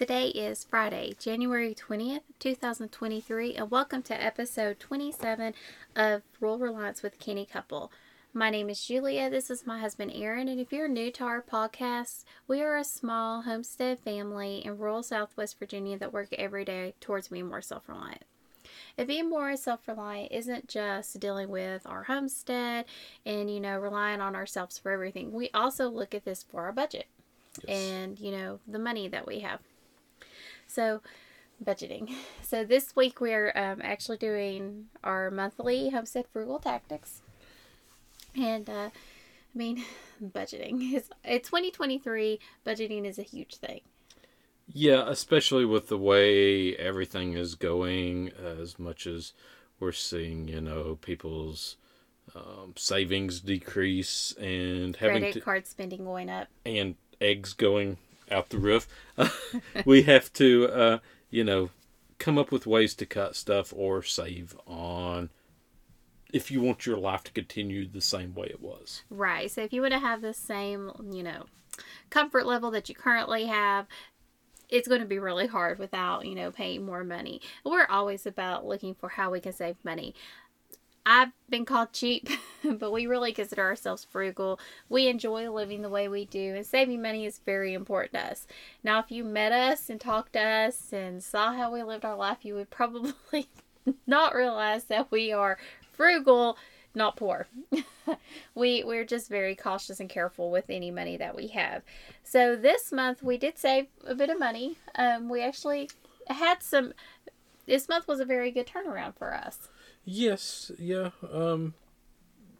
Today 0.00 0.28
is 0.28 0.64
Friday, 0.64 1.12
January 1.18 1.74
20th, 1.74 2.22
2023, 2.38 3.56
and 3.56 3.70
welcome 3.70 4.00
to 4.04 4.14
episode 4.14 4.80
27 4.80 5.52
of 5.94 6.22
Rural 6.40 6.58
Reliance 6.58 7.02
with 7.02 7.18
Canny 7.18 7.44
Couple. 7.44 7.92
My 8.32 8.48
name 8.48 8.70
is 8.70 8.82
Julia. 8.82 9.28
This 9.28 9.50
is 9.50 9.66
my 9.66 9.78
husband 9.78 10.12
Aaron, 10.14 10.48
and 10.48 10.58
if 10.58 10.72
you're 10.72 10.88
new 10.88 11.10
to 11.10 11.24
our 11.24 11.42
podcast, 11.42 12.24
we 12.48 12.62
are 12.62 12.78
a 12.78 12.82
small 12.82 13.42
homestead 13.42 13.98
family 13.98 14.64
in 14.64 14.78
rural 14.78 15.02
Southwest 15.02 15.58
Virginia 15.58 15.98
that 15.98 16.14
work 16.14 16.28
every 16.32 16.64
day 16.64 16.94
towards 17.02 17.28
being 17.28 17.48
more 17.48 17.60
self 17.60 17.86
reliant. 17.86 18.24
And 18.96 19.06
being 19.06 19.28
more 19.28 19.54
self 19.54 19.86
reliant 19.86 20.32
isn't 20.32 20.66
just 20.66 21.20
dealing 21.20 21.50
with 21.50 21.86
our 21.86 22.04
homestead 22.04 22.86
and, 23.26 23.50
you 23.50 23.60
know, 23.60 23.78
relying 23.78 24.22
on 24.22 24.34
ourselves 24.34 24.78
for 24.78 24.92
everything. 24.92 25.30
We 25.30 25.50
also 25.52 25.90
look 25.90 26.14
at 26.14 26.24
this 26.24 26.42
for 26.42 26.62
our 26.62 26.72
budget 26.72 27.04
Yes. 27.66 27.78
and, 27.78 28.18
you 28.18 28.30
know, 28.30 28.60
the 28.66 28.78
money 28.78 29.06
that 29.08 29.26
we 29.26 29.40
have. 29.40 29.60
So, 30.70 31.02
budgeting. 31.64 32.14
So, 32.42 32.64
this 32.64 32.96
week 32.96 33.20
we're 33.20 33.52
um, 33.54 33.80
actually 33.82 34.16
doing 34.16 34.86
our 35.04 35.30
monthly 35.30 35.90
homestead 35.90 36.26
frugal 36.32 36.58
tactics. 36.58 37.22
And, 38.34 38.68
uh, 38.68 38.90
I 38.90 39.54
mean, 39.54 39.84
budgeting 40.22 40.92
is 40.94 41.10
it's 41.24 41.48
2023. 41.48 42.40
Budgeting 42.66 43.04
is 43.04 43.18
a 43.18 43.22
huge 43.22 43.56
thing. 43.56 43.82
Yeah, 44.72 45.08
especially 45.08 45.64
with 45.64 45.88
the 45.88 45.98
way 45.98 46.76
everything 46.76 47.34
is 47.34 47.54
going, 47.54 48.30
as 48.30 48.78
much 48.78 49.06
as 49.06 49.32
we're 49.80 49.92
seeing, 49.92 50.48
you 50.48 50.60
know, 50.60 50.98
people's 51.00 51.76
um, 52.34 52.74
savings 52.76 53.40
decrease 53.40 54.32
and 54.40 54.96
having 54.96 55.22
Credit 55.22 55.32
to, 55.34 55.40
card 55.40 55.66
spending 55.66 56.04
going 56.04 56.30
up. 56.30 56.48
and 56.64 56.94
eggs 57.20 57.52
going 57.52 57.98
out 58.30 58.50
the 58.50 58.58
roof, 58.58 58.86
we 59.84 60.02
have 60.02 60.32
to, 60.34 60.68
uh, 60.68 60.98
you 61.30 61.44
know, 61.44 61.70
come 62.18 62.38
up 62.38 62.52
with 62.52 62.66
ways 62.66 62.94
to 62.94 63.06
cut 63.06 63.34
stuff 63.34 63.72
or 63.74 64.02
save 64.02 64.56
on 64.66 65.30
if 66.32 66.50
you 66.50 66.60
want 66.60 66.86
your 66.86 66.96
life 66.96 67.24
to 67.24 67.32
continue 67.32 67.86
the 67.86 68.00
same 68.00 68.34
way 68.34 68.46
it 68.46 68.60
was. 68.60 69.02
Right. 69.10 69.50
So 69.50 69.62
if 69.62 69.72
you 69.72 69.80
want 69.80 69.94
to 69.94 69.98
have 69.98 70.22
the 70.22 70.34
same, 70.34 70.92
you 71.10 71.22
know, 71.22 71.46
comfort 72.10 72.46
level 72.46 72.70
that 72.72 72.88
you 72.88 72.94
currently 72.94 73.46
have, 73.46 73.86
it's 74.68 74.86
going 74.86 75.00
to 75.00 75.06
be 75.06 75.18
really 75.18 75.46
hard 75.46 75.78
without, 75.78 76.26
you 76.26 76.34
know, 76.34 76.50
paying 76.50 76.84
more 76.84 77.02
money. 77.02 77.40
We're 77.64 77.86
always 77.86 78.26
about 78.26 78.64
looking 78.64 78.94
for 78.94 79.08
how 79.08 79.30
we 79.30 79.40
can 79.40 79.52
save 79.52 79.76
money. 79.84 80.14
I've 81.06 81.30
been 81.48 81.64
called 81.64 81.92
cheap, 81.92 82.28
but 82.64 82.92
we 82.92 83.06
really 83.06 83.32
consider 83.32 83.62
ourselves 83.62 84.04
frugal. 84.04 84.60
We 84.88 85.08
enjoy 85.08 85.50
living 85.50 85.82
the 85.82 85.88
way 85.88 86.08
we 86.08 86.26
do, 86.26 86.54
and 86.54 86.66
saving 86.66 87.02
money 87.02 87.24
is 87.24 87.40
very 87.44 87.72
important 87.72 88.12
to 88.14 88.32
us. 88.32 88.46
Now, 88.84 89.00
if 89.00 89.10
you 89.10 89.24
met 89.24 89.52
us 89.52 89.88
and 89.88 90.00
talked 90.00 90.34
to 90.34 90.40
us 90.40 90.92
and 90.92 91.22
saw 91.22 91.52
how 91.52 91.72
we 91.72 91.82
lived 91.82 92.04
our 92.04 92.16
life, 92.16 92.44
you 92.44 92.54
would 92.54 92.70
probably 92.70 93.48
not 94.06 94.34
realize 94.34 94.84
that 94.84 95.10
we 95.10 95.32
are 95.32 95.58
frugal, 95.92 96.58
not 96.94 97.16
poor. 97.16 97.46
we 98.54 98.84
we're 98.84 99.04
just 99.04 99.28
very 99.28 99.54
cautious 99.54 100.00
and 100.00 100.10
careful 100.10 100.50
with 100.50 100.68
any 100.68 100.90
money 100.90 101.16
that 101.16 101.34
we 101.34 101.48
have. 101.48 101.82
So 102.24 102.56
this 102.56 102.92
month 102.92 103.22
we 103.22 103.38
did 103.38 103.58
save 103.58 103.86
a 104.04 104.14
bit 104.14 104.28
of 104.28 104.38
money. 104.38 104.76
Um, 104.96 105.28
we 105.28 105.42
actually 105.42 105.88
had 106.28 106.62
some. 106.62 106.92
This 107.66 107.88
month 107.88 108.08
was 108.08 108.20
a 108.20 108.24
very 108.24 108.50
good 108.50 108.66
turnaround 108.66 109.16
for 109.16 109.32
us. 109.32 109.68
Yes, 110.12 110.72
yeah. 110.76 111.10
Um, 111.32 111.74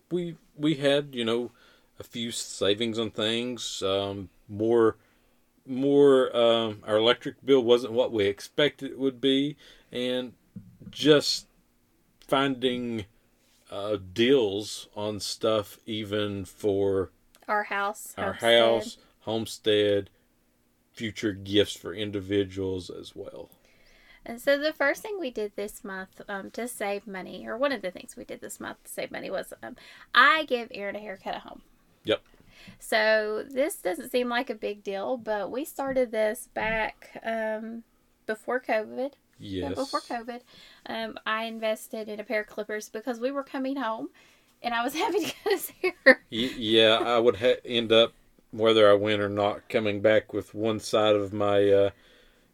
we 0.08 0.36
we 0.56 0.76
had 0.76 1.16
you 1.16 1.24
know 1.24 1.50
a 1.98 2.04
few 2.04 2.30
savings 2.30 2.96
on 2.96 3.10
things. 3.10 3.82
Um, 3.82 4.28
more 4.48 4.96
more. 5.66 6.34
Um, 6.36 6.82
our 6.86 6.96
electric 6.96 7.44
bill 7.44 7.62
wasn't 7.62 7.92
what 7.92 8.12
we 8.12 8.26
expected 8.26 8.92
it 8.92 8.98
would 9.00 9.20
be, 9.20 9.56
and 9.90 10.34
just 10.92 11.48
finding 12.20 13.06
uh, 13.68 13.96
deals 14.12 14.86
on 14.94 15.18
stuff 15.18 15.78
even 15.86 16.44
for 16.44 17.10
Our 17.48 17.64
house, 17.64 18.14
our 18.16 18.34
homestead. 18.34 18.60
house, 18.62 18.98
homestead, 19.22 20.10
future 20.92 21.32
gifts 21.32 21.74
for 21.76 21.92
individuals 21.92 22.90
as 22.90 23.16
well. 23.16 23.50
And 24.24 24.40
so 24.40 24.58
the 24.58 24.72
first 24.72 25.02
thing 25.02 25.18
we 25.18 25.30
did 25.30 25.52
this 25.56 25.82
month 25.82 26.20
um, 26.28 26.50
to 26.52 26.68
save 26.68 27.06
money, 27.06 27.46
or 27.46 27.56
one 27.56 27.72
of 27.72 27.82
the 27.82 27.90
things 27.90 28.16
we 28.16 28.24
did 28.24 28.40
this 28.40 28.60
month 28.60 28.82
to 28.84 28.90
save 28.90 29.10
money, 29.10 29.30
was 29.30 29.52
um, 29.62 29.76
I 30.14 30.44
give 30.44 30.68
Aaron 30.74 30.96
a 30.96 31.00
haircut 31.00 31.34
at 31.34 31.40
home. 31.40 31.62
Yep. 32.04 32.20
So 32.78 33.44
this 33.48 33.76
doesn't 33.76 34.10
seem 34.10 34.28
like 34.28 34.50
a 34.50 34.54
big 34.54 34.82
deal, 34.82 35.16
but 35.16 35.50
we 35.50 35.64
started 35.64 36.10
this 36.10 36.48
back 36.52 37.10
um, 37.24 37.84
before 38.26 38.60
COVID. 38.60 39.12
Yes. 39.42 39.74
before 39.74 40.00
COVID, 40.00 40.40
um, 40.84 41.18
I 41.24 41.44
invested 41.44 42.10
in 42.10 42.20
a 42.20 42.24
pair 42.24 42.42
of 42.42 42.46
clippers 42.46 42.90
because 42.90 43.18
we 43.18 43.30
were 43.30 43.42
coming 43.42 43.76
home, 43.76 44.10
and 44.62 44.74
I 44.74 44.84
was 44.84 44.94
having 44.96 45.24
to 45.24 45.32
cut 45.42 45.52
his 45.52 45.72
hair. 45.82 46.22
Yeah, 46.28 46.98
I 47.02 47.18
would 47.18 47.36
ha- 47.36 47.60
end 47.64 47.90
up 47.90 48.12
whether 48.52 48.90
I 48.90 48.94
went 48.94 49.22
or 49.22 49.28
not 49.28 49.68
coming 49.68 50.00
back 50.00 50.32
with 50.32 50.54
one 50.54 50.78
side 50.78 51.16
of 51.16 51.32
my 51.32 51.70
uh, 51.70 51.90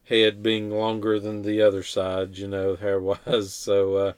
head 0.08 0.42
being 0.42 0.70
longer 0.70 1.18
than 1.18 1.42
the 1.42 1.62
other 1.62 1.82
side. 1.82 2.38
You 2.38 2.48
know, 2.48 2.76
hair 2.80 3.00
wise. 3.00 3.54
So 3.54 3.94
uh, 3.96 4.12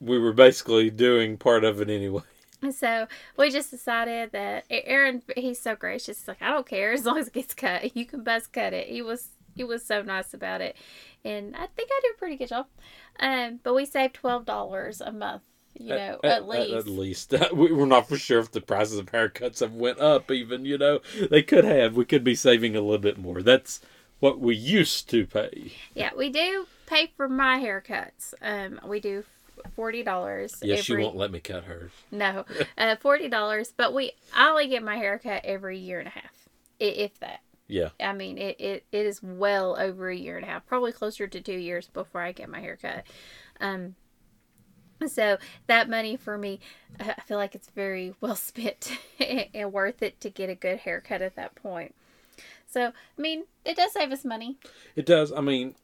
we 0.00 0.18
were 0.18 0.32
basically 0.32 0.90
doing 0.90 1.36
part 1.36 1.64
of 1.64 1.80
it 1.80 1.90
anyway. 1.90 2.22
And 2.60 2.74
so 2.74 3.06
we 3.36 3.50
just 3.50 3.70
decided 3.70 4.32
that 4.32 4.64
Aaron, 4.70 5.22
he's 5.36 5.60
so 5.60 5.74
gracious. 5.74 6.20
He's 6.20 6.28
like, 6.28 6.42
I 6.42 6.50
don't 6.50 6.66
care 6.66 6.92
as 6.92 7.04
long 7.04 7.18
as 7.18 7.28
it 7.28 7.34
gets 7.34 7.54
cut. 7.54 7.94
You 7.96 8.06
can 8.06 8.22
buzz 8.22 8.46
cut 8.46 8.72
it. 8.72 8.88
He 8.88 9.02
was 9.02 9.28
he 9.54 9.64
was 9.64 9.84
so 9.84 10.00
nice 10.00 10.32
about 10.32 10.62
it, 10.62 10.76
and 11.26 11.54
I 11.54 11.66
think 11.66 11.90
I 11.92 12.00
did 12.02 12.14
a 12.14 12.18
pretty 12.18 12.36
good 12.36 12.48
job. 12.48 12.66
Um, 13.20 13.60
but 13.62 13.74
we 13.74 13.84
saved 13.84 14.14
twelve 14.14 14.46
dollars 14.46 15.00
a 15.02 15.12
month. 15.12 15.42
You 15.74 15.88
know, 15.88 16.20
at, 16.22 16.46
least. 16.46 16.72
At, 16.72 16.86
least 16.86 17.34
we 17.54 17.72
were 17.72 17.86
not 17.86 18.06
for 18.06 18.18
sure 18.18 18.40
if 18.40 18.50
the 18.50 18.60
prices 18.60 18.98
of 18.98 19.06
haircuts 19.06 19.60
have 19.60 19.72
went 19.72 20.00
up. 20.00 20.30
Even 20.30 20.64
you 20.64 20.78
know 20.78 21.00
they 21.30 21.42
could 21.42 21.64
have. 21.64 21.96
We 21.96 22.04
could 22.04 22.24
be 22.24 22.34
saving 22.34 22.76
a 22.76 22.80
little 22.80 22.98
bit 22.98 23.18
more. 23.18 23.42
That's 23.42 23.80
what 24.22 24.38
we 24.38 24.54
used 24.54 25.10
to 25.10 25.26
pay. 25.26 25.72
Yeah, 25.96 26.10
we 26.16 26.30
do 26.30 26.68
pay 26.86 27.10
for 27.16 27.28
my 27.28 27.58
haircuts. 27.58 28.34
Um, 28.40 28.78
we 28.86 29.00
do 29.00 29.24
forty 29.74 30.04
dollars. 30.04 30.54
Yes, 30.62 30.84
she 30.84 30.94
won't 30.94 31.16
let 31.16 31.32
me 31.32 31.40
cut 31.40 31.64
hers. 31.64 31.90
No, 32.12 32.44
uh, 32.78 32.94
forty 33.00 33.28
dollars. 33.28 33.74
But 33.76 33.92
we 33.92 34.12
I 34.32 34.48
only 34.48 34.68
get 34.68 34.84
my 34.84 34.96
haircut 34.96 35.44
every 35.44 35.78
year 35.80 35.98
and 35.98 36.06
a 36.06 36.12
half, 36.12 36.48
if 36.78 37.18
that. 37.18 37.40
Yeah. 37.66 37.88
I 37.98 38.12
mean, 38.12 38.38
it, 38.38 38.60
it, 38.60 38.84
it 38.92 39.06
is 39.06 39.20
well 39.22 39.76
over 39.76 40.08
a 40.08 40.16
year 40.16 40.36
and 40.36 40.44
a 40.44 40.48
half, 40.48 40.66
probably 40.66 40.92
closer 40.92 41.26
to 41.26 41.40
two 41.40 41.58
years 41.58 41.88
before 41.88 42.20
I 42.20 42.30
get 42.30 42.48
my 42.48 42.60
haircut. 42.60 43.04
Um, 43.60 43.96
so 45.08 45.38
that 45.66 45.88
money 45.88 46.16
for 46.16 46.38
me, 46.38 46.60
uh, 47.00 47.14
I 47.16 47.20
feel 47.22 47.38
like 47.38 47.56
it's 47.56 47.70
very 47.70 48.14
well 48.20 48.36
spent 48.36 48.92
and 49.54 49.72
worth 49.72 50.00
it 50.00 50.20
to 50.20 50.30
get 50.30 50.48
a 50.48 50.54
good 50.54 50.78
haircut 50.78 51.22
at 51.22 51.34
that 51.34 51.56
point. 51.56 51.96
So, 52.72 52.86
I 53.18 53.20
mean, 53.20 53.44
it 53.64 53.76
does 53.76 53.92
save 53.92 54.10
us 54.12 54.24
money. 54.24 54.56
It 54.96 55.04
does. 55.06 55.30
I 55.30 55.40
mean, 55.42 55.74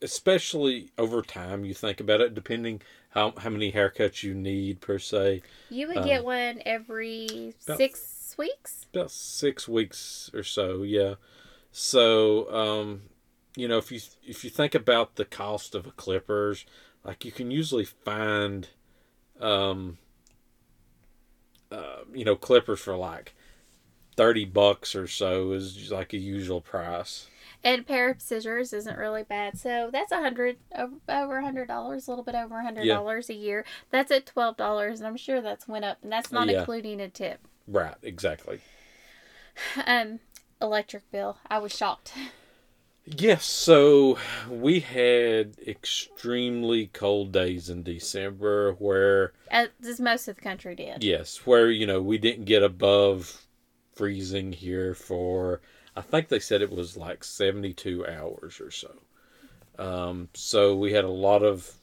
especially 0.00 0.90
over 0.96 1.20
time, 1.22 1.64
you 1.64 1.74
think 1.74 2.00
about 2.00 2.20
it, 2.22 2.34
depending 2.34 2.80
how 3.10 3.34
how 3.36 3.50
many 3.50 3.72
haircuts 3.72 4.22
you 4.22 4.34
need 4.34 4.80
per 4.80 4.98
se. 4.98 5.42
You 5.70 5.88
would 5.88 5.98
Um, 5.98 6.04
get 6.06 6.24
one 6.24 6.62
every 6.64 7.54
about- 7.66 7.76
six 7.76 8.34
weeks. 8.38 8.86
About 8.92 9.10
six 9.10 9.68
weeks 9.68 10.30
or 10.32 10.42
so, 10.42 10.82
yeah. 10.82 11.14
So, 11.70 12.50
um, 12.52 13.02
you 13.56 13.68
know, 13.68 13.78
if 13.78 13.92
you 13.92 14.00
if 14.26 14.44
you 14.44 14.50
think 14.50 14.74
about 14.74 15.16
the 15.16 15.24
cost 15.26 15.74
of 15.74 15.86
a 15.86 15.90
clippers, 15.92 16.64
like 17.04 17.24
you 17.24 17.32
can 17.32 17.50
usually 17.50 17.84
find, 17.84 18.68
um, 19.40 19.98
uh, 21.70 22.04
you 22.12 22.24
know, 22.24 22.36
clippers 22.36 22.80
for 22.80 22.96
like 22.96 23.33
thirty 24.16 24.44
bucks 24.44 24.94
or 24.94 25.06
so 25.06 25.52
is 25.52 25.90
like 25.90 26.12
a 26.12 26.18
usual 26.18 26.60
price. 26.60 27.26
And 27.62 27.80
a 27.80 27.84
pair 27.84 28.10
of 28.10 28.20
scissors 28.20 28.74
isn't 28.74 28.98
really 28.98 29.22
bad. 29.22 29.58
So 29.58 29.88
that's 29.90 30.12
a 30.12 30.20
hundred 30.20 30.58
over 31.08 31.38
a 31.38 31.42
hundred 31.42 31.68
dollars, 31.68 32.06
a 32.06 32.10
little 32.10 32.24
bit 32.24 32.34
over 32.34 32.58
a 32.58 32.62
hundred 32.62 32.86
dollars 32.86 33.30
a 33.30 33.34
year. 33.34 33.64
That's 33.90 34.10
at 34.10 34.26
twelve 34.26 34.56
dollars, 34.58 35.00
and 35.00 35.06
I'm 35.06 35.16
sure 35.16 35.40
that's 35.40 35.66
went 35.66 35.84
up, 35.84 35.98
and 36.02 36.12
that's 36.12 36.30
not 36.30 36.48
Yeah. 36.48 36.60
including 36.60 37.00
a 37.00 37.08
tip. 37.08 37.40
Right, 37.66 37.94
exactly. 38.02 38.60
Um, 39.86 40.20
electric 40.60 41.10
bill. 41.12 41.38
I 41.48 41.58
was 41.58 41.74
shocked. 41.74 42.12
Yes, 43.06 43.44
so 43.44 44.18
we 44.50 44.80
had 44.80 45.56
extremely 45.66 46.86
cold 46.88 47.32
days 47.32 47.68
in 47.68 47.82
December 47.82 48.72
where 48.78 49.32
as 49.50 50.00
most 50.00 50.26
of 50.26 50.36
the 50.36 50.40
country 50.42 50.74
did. 50.74 51.04
yes, 51.04 51.46
where 51.46 51.70
you 51.70 51.86
know 51.86 52.00
we 52.00 52.16
didn't 52.18 52.46
get 52.46 52.62
above 52.62 53.43
freezing 53.94 54.52
here 54.52 54.94
for 54.94 55.60
I 55.96 56.00
think 56.00 56.28
they 56.28 56.40
said 56.40 56.62
it 56.62 56.72
was 56.72 56.96
like 56.96 57.24
72 57.24 58.06
hours 58.06 58.60
or 58.60 58.70
so. 58.70 58.92
Um 59.78 60.28
so 60.34 60.76
we 60.76 60.92
had 60.92 61.04
a 61.04 61.10
lot 61.10 61.42
of 61.42 61.74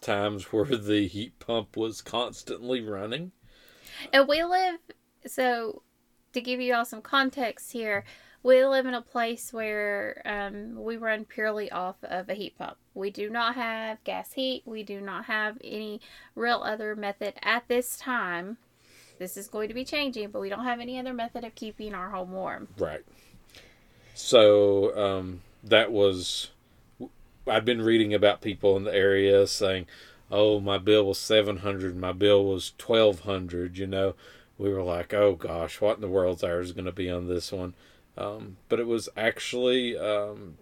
times 0.00 0.44
where 0.52 0.64
the 0.64 1.06
heat 1.06 1.38
pump 1.38 1.76
was 1.76 2.02
constantly 2.02 2.80
running. 2.80 3.32
And 4.12 4.28
we 4.28 4.42
live 4.42 4.78
so 5.26 5.82
to 6.32 6.40
give 6.40 6.60
you 6.60 6.74
all 6.74 6.84
some 6.84 7.02
context 7.02 7.72
here, 7.72 8.04
we 8.42 8.64
live 8.64 8.86
in 8.86 8.94
a 8.94 9.02
place 9.02 9.52
where 9.52 10.22
um, 10.24 10.82
we 10.82 10.96
run 10.96 11.24
purely 11.24 11.70
off 11.70 11.96
of 12.02 12.28
a 12.28 12.34
heat 12.34 12.56
pump. 12.56 12.78
We 12.94 13.10
do 13.10 13.28
not 13.28 13.54
have 13.54 14.02
gas 14.04 14.32
heat. 14.32 14.62
We 14.64 14.82
do 14.82 15.00
not 15.00 15.26
have 15.26 15.58
any 15.62 16.00
real 16.34 16.62
other 16.64 16.96
method 16.96 17.34
at 17.42 17.68
this 17.68 17.98
time. 17.98 18.56
This 19.20 19.36
is 19.36 19.48
going 19.48 19.68
to 19.68 19.74
be 19.74 19.84
changing, 19.84 20.30
but 20.30 20.40
we 20.40 20.48
don't 20.48 20.64
have 20.64 20.80
any 20.80 20.98
other 20.98 21.12
method 21.12 21.44
of 21.44 21.54
keeping 21.54 21.92
our 21.94 22.08
home 22.08 22.32
warm. 22.32 22.68
Right. 22.78 23.04
So 24.14 24.96
um, 24.98 25.42
that 25.62 25.92
was. 25.92 26.48
I've 27.46 27.66
been 27.66 27.82
reading 27.82 28.14
about 28.14 28.40
people 28.40 28.78
in 28.78 28.84
the 28.84 28.94
area 28.94 29.46
saying, 29.46 29.88
"Oh, 30.30 30.58
my 30.58 30.78
bill 30.78 31.04
was 31.04 31.18
seven 31.18 31.58
hundred. 31.58 31.98
My 31.98 32.12
bill 32.12 32.46
was 32.46 32.72
twelve 32.78 33.20
hundred. 33.20 33.76
You 33.76 33.86
know, 33.86 34.14
we 34.56 34.70
were 34.70 34.82
like, 34.82 35.12
"Oh 35.12 35.34
gosh, 35.34 35.82
what 35.82 35.96
in 35.96 36.00
the 36.00 36.08
world's 36.08 36.42
ours 36.42 36.72
going 36.72 36.86
to 36.86 36.92
be 36.92 37.10
on 37.10 37.28
this 37.28 37.52
one?" 37.52 37.74
Um, 38.16 38.56
but 38.70 38.80
it 38.80 38.86
was 38.86 39.10
actually 39.18 39.98
um, 39.98 40.56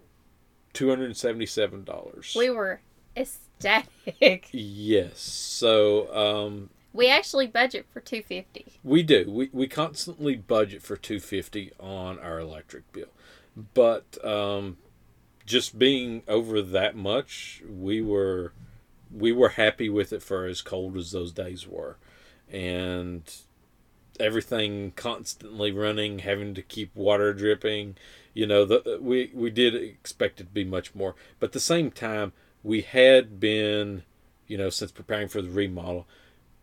two 0.73 0.89
hundred 0.89 1.15
seventy-seven 1.15 1.85
dollars. 1.85 2.35
We 2.37 2.49
were 2.49 2.81
ecstatic. 3.15 4.49
Yes. 4.51 5.21
So 5.21 6.13
um, 6.13 6.69
We 6.93 7.09
actually 7.09 7.47
budget 7.47 7.85
for 7.91 7.99
250. 7.99 8.79
We 8.83 9.03
do. 9.03 9.25
We 9.29 9.49
we 9.51 9.67
constantly 9.67 10.35
budget 10.35 10.81
for 10.81 10.97
two 10.97 11.19
fifty 11.19 11.71
on 11.79 12.17
our 12.19 12.39
electric 12.39 12.91
bill, 12.91 13.09
but 13.73 14.23
um, 14.25 14.77
just 15.45 15.77
being 15.77 16.23
over 16.27 16.61
that 16.61 16.95
much, 16.95 17.61
we 17.69 18.01
were 18.01 18.53
we 19.11 19.31
were 19.31 19.49
happy 19.49 19.89
with 19.89 20.13
it 20.13 20.23
for 20.23 20.45
as 20.45 20.61
cold 20.61 20.97
as 20.97 21.11
those 21.11 21.31
days 21.31 21.67
were, 21.67 21.97
and 22.49 23.23
everything 24.19 24.91
constantly 24.95 25.71
running, 25.71 26.19
having 26.19 26.53
to 26.53 26.61
keep 26.61 26.95
water 26.95 27.33
dripping. 27.33 27.97
You 28.33 28.47
know, 28.47 28.65
the, 28.65 28.99
we 29.01 29.31
we 29.33 29.49
did 29.49 29.75
expect 29.75 30.39
it 30.39 30.45
to 30.45 30.49
be 30.49 30.63
much 30.63 30.93
more, 30.93 31.15
but 31.39 31.47
at 31.47 31.53
the 31.53 31.59
same 31.59 31.91
time, 31.91 32.33
we 32.63 32.81
had 32.81 33.39
been, 33.39 34.03
you 34.47 34.57
know, 34.57 34.69
since 34.69 34.91
preparing 34.91 35.27
for 35.27 35.41
the 35.41 35.49
remodel, 35.49 36.07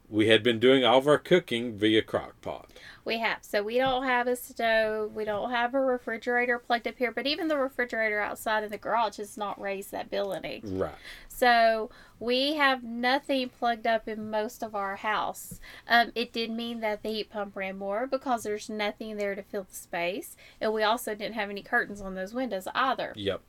we 0.08 0.28
had 0.28 0.42
been 0.42 0.58
doing 0.58 0.84
all 0.84 0.98
of 0.98 1.08
our 1.08 1.18
cooking 1.18 1.76
via 1.76 2.02
crock 2.02 2.40
pot. 2.40 2.70
We 3.04 3.18
have. 3.18 3.38
So 3.42 3.62
we 3.62 3.78
don't 3.78 4.02
have 4.02 4.26
a 4.26 4.34
stove. 4.34 5.14
We 5.14 5.24
don't 5.24 5.50
have 5.50 5.74
a 5.74 5.80
refrigerator 5.80 6.58
plugged 6.58 6.88
up 6.88 6.96
here. 6.98 7.12
But 7.12 7.26
even 7.26 7.46
the 7.46 7.56
refrigerator 7.56 8.20
outside 8.20 8.64
of 8.64 8.70
the 8.70 8.78
garage 8.78 9.18
has 9.18 9.36
not 9.36 9.60
raised 9.60 9.92
that 9.92 10.10
bill 10.10 10.32
any. 10.32 10.60
Right. 10.64 10.94
So 11.28 11.90
we 12.18 12.54
have 12.54 12.82
nothing 12.82 13.48
plugged 13.48 13.86
up 13.86 14.08
in 14.08 14.30
most 14.30 14.62
of 14.62 14.74
our 14.74 14.96
house. 14.96 15.60
Um, 15.88 16.10
it 16.14 16.32
did 16.32 16.50
mean 16.50 16.80
that 16.80 17.02
the 17.02 17.10
heat 17.10 17.30
pump 17.30 17.54
ran 17.54 17.78
more 17.78 18.08
because 18.08 18.42
there's 18.42 18.68
nothing 18.68 19.16
there 19.16 19.36
to 19.36 19.42
fill 19.42 19.66
the 19.68 19.74
space. 19.76 20.36
And 20.60 20.72
we 20.72 20.82
also 20.82 21.14
didn't 21.14 21.34
have 21.34 21.50
any 21.50 21.62
curtains 21.62 22.00
on 22.00 22.16
those 22.16 22.34
windows 22.34 22.66
either. 22.74 23.12
Yep. 23.14 23.40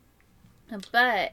But, 0.92 1.32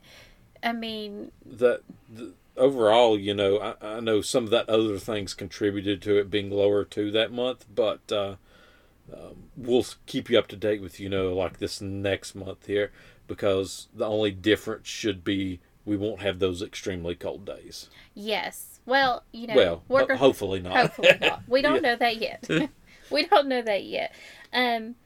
I 0.62 0.72
mean, 0.72 1.32
That 1.44 1.82
the, 2.08 2.32
overall, 2.56 3.18
you 3.18 3.34
know, 3.34 3.58
I, 3.58 3.96
I 3.96 4.00
know 4.00 4.20
some 4.20 4.44
of 4.44 4.50
that 4.50 4.68
other 4.68 4.98
things 4.98 5.34
contributed 5.34 6.00
to 6.02 6.18
it 6.18 6.30
being 6.30 6.50
lower 6.50 6.84
too 6.84 7.10
that 7.12 7.32
month, 7.32 7.66
but 7.74 8.10
uh, 8.12 8.36
um, 9.12 9.44
we'll 9.56 9.84
keep 10.06 10.30
you 10.30 10.38
up 10.38 10.46
to 10.48 10.56
date 10.56 10.80
with 10.80 10.98
you 11.00 11.08
know 11.08 11.32
like 11.34 11.58
this 11.58 11.80
next 11.80 12.34
month 12.34 12.66
here 12.66 12.90
because 13.26 13.88
the 13.94 14.06
only 14.06 14.30
difference 14.30 14.86
should 14.88 15.24
be 15.24 15.60
we 15.84 15.96
won't 15.96 16.20
have 16.22 16.38
those 16.38 16.62
extremely 16.62 17.14
cold 17.14 17.44
days. 17.44 17.88
yes. 18.14 18.70
Well, 18.86 19.24
you 19.32 19.46
know, 19.46 19.54
well, 19.88 20.06
ho- 20.06 20.16
hopefully 20.16 20.60
not. 20.60 20.76
Hopefully 20.76 21.16
not. 21.18 21.42
We 21.48 21.62
don't 21.62 21.76
Yeah. 21.76 21.80
know 21.80 21.96
that 21.96 22.16
yet. 22.20 22.46
we 23.10 23.24
don't 23.26 23.46
know 23.48 23.62
that 23.62 23.84
yet. 23.84 24.14
Um, 24.52 24.96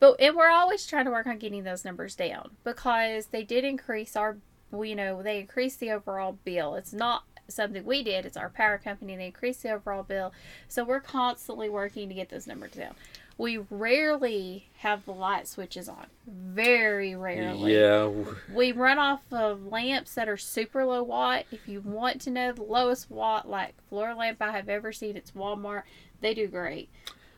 but 0.00 0.16
and 0.20 0.34
we're 0.34 0.50
always 0.50 0.84
trying 0.84 1.04
to 1.04 1.12
work 1.12 1.28
on 1.28 1.38
getting 1.38 1.62
those 1.62 1.84
numbers 1.84 2.16
down 2.16 2.56
because 2.64 3.26
they 3.26 3.44
did 3.44 3.62
increase 3.64 4.16
our, 4.16 4.38
well, 4.74 4.84
you 4.84 4.96
know, 4.96 5.22
they 5.22 5.40
increased 5.40 5.80
the 5.80 5.90
overall 5.90 6.38
bill. 6.44 6.74
It's 6.74 6.92
not 6.92 7.24
something 7.48 7.84
we 7.84 8.02
did; 8.02 8.26
it's 8.26 8.36
our 8.36 8.50
power 8.50 8.78
company. 8.78 9.16
They 9.16 9.26
increased 9.26 9.62
the 9.62 9.72
overall 9.72 10.02
bill, 10.02 10.32
so 10.68 10.84
we're 10.84 11.00
constantly 11.00 11.68
working 11.68 12.08
to 12.08 12.14
get 12.14 12.28
those 12.28 12.46
numbers 12.46 12.72
down. 12.72 12.94
We 13.36 13.58
rarely 13.68 14.68
have 14.78 15.04
the 15.04 15.12
light 15.12 15.48
switches 15.48 15.88
on. 15.88 16.06
Very 16.26 17.16
rarely. 17.16 17.74
Yeah, 17.74 18.08
We 18.52 18.70
run 18.70 18.98
off 18.98 19.22
of 19.32 19.66
lamps 19.66 20.14
that 20.14 20.28
are 20.28 20.36
super 20.36 20.84
low 20.84 21.02
watt. 21.02 21.44
If 21.50 21.66
you 21.66 21.80
want 21.80 22.20
to 22.22 22.30
know 22.30 22.52
the 22.52 22.62
lowest 22.62 23.10
watt, 23.10 23.48
like 23.48 23.74
floor 23.88 24.14
lamp 24.14 24.40
I 24.40 24.52
have 24.52 24.68
ever 24.68 24.92
seen, 24.92 25.16
it's 25.16 25.32
Walmart. 25.32 25.82
They 26.20 26.32
do 26.32 26.46
great. 26.46 26.90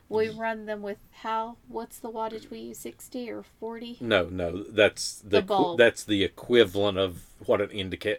We 0.08 0.28
run 0.28 0.66
them 0.66 0.82
with 0.82 0.98
how? 1.22 1.56
What's 1.68 1.98
the 1.98 2.10
wattage 2.10 2.50
we 2.50 2.58
use? 2.60 2.78
Sixty 2.78 3.30
or 3.30 3.42
forty? 3.42 3.98
no, 4.00 4.26
no, 4.26 4.62
that's 4.62 5.20
the, 5.20 5.40
The 5.40 5.74
that's 5.76 6.04
the 6.04 6.22
equivalent 6.22 6.98
of 6.98 7.22
what 7.44 7.60
an 7.60 7.70
indica- 7.70 8.18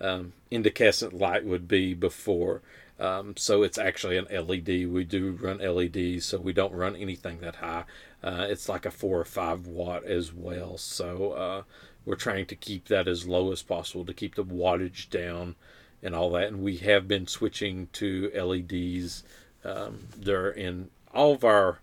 um, 0.00 0.32
incandescent 0.50 1.12
light 1.12 1.44
would 1.44 1.66
be 1.66 1.94
before. 1.94 2.62
Um, 2.98 3.34
so 3.36 3.62
it's 3.62 3.78
actually 3.78 4.18
an 4.18 4.26
LED. 4.30 4.86
We 4.86 5.04
do 5.04 5.32
run 5.40 5.58
LEDs, 5.58 6.24
so 6.26 6.38
we 6.38 6.52
don't 6.52 6.72
run 6.74 6.94
anything 6.94 7.40
that 7.40 7.56
high. 7.56 7.84
Uh, 8.22 8.46
it's 8.48 8.68
like 8.68 8.84
a 8.84 8.90
four 8.90 9.18
or 9.18 9.24
five 9.24 9.66
watt 9.66 10.04
as 10.04 10.32
well. 10.34 10.76
So 10.76 11.32
uh, 11.32 11.62
we're 12.04 12.16
trying 12.16 12.44
to 12.46 12.54
keep 12.54 12.88
that 12.88 13.08
as 13.08 13.26
low 13.26 13.52
as 13.52 13.62
possible 13.62 14.04
to 14.04 14.12
keep 14.12 14.34
the 14.34 14.44
wattage 14.44 15.08
down 15.08 15.54
and 16.02 16.14
all 16.14 16.30
that. 16.32 16.48
And 16.48 16.62
we 16.62 16.76
have 16.78 17.08
been 17.08 17.26
switching 17.26 17.88
to 17.94 18.30
LEDs. 18.34 19.24
Um, 19.64 20.08
they're 20.16 20.50
in 20.50 20.90
all 21.14 21.32
of 21.32 21.44
our 21.44 21.80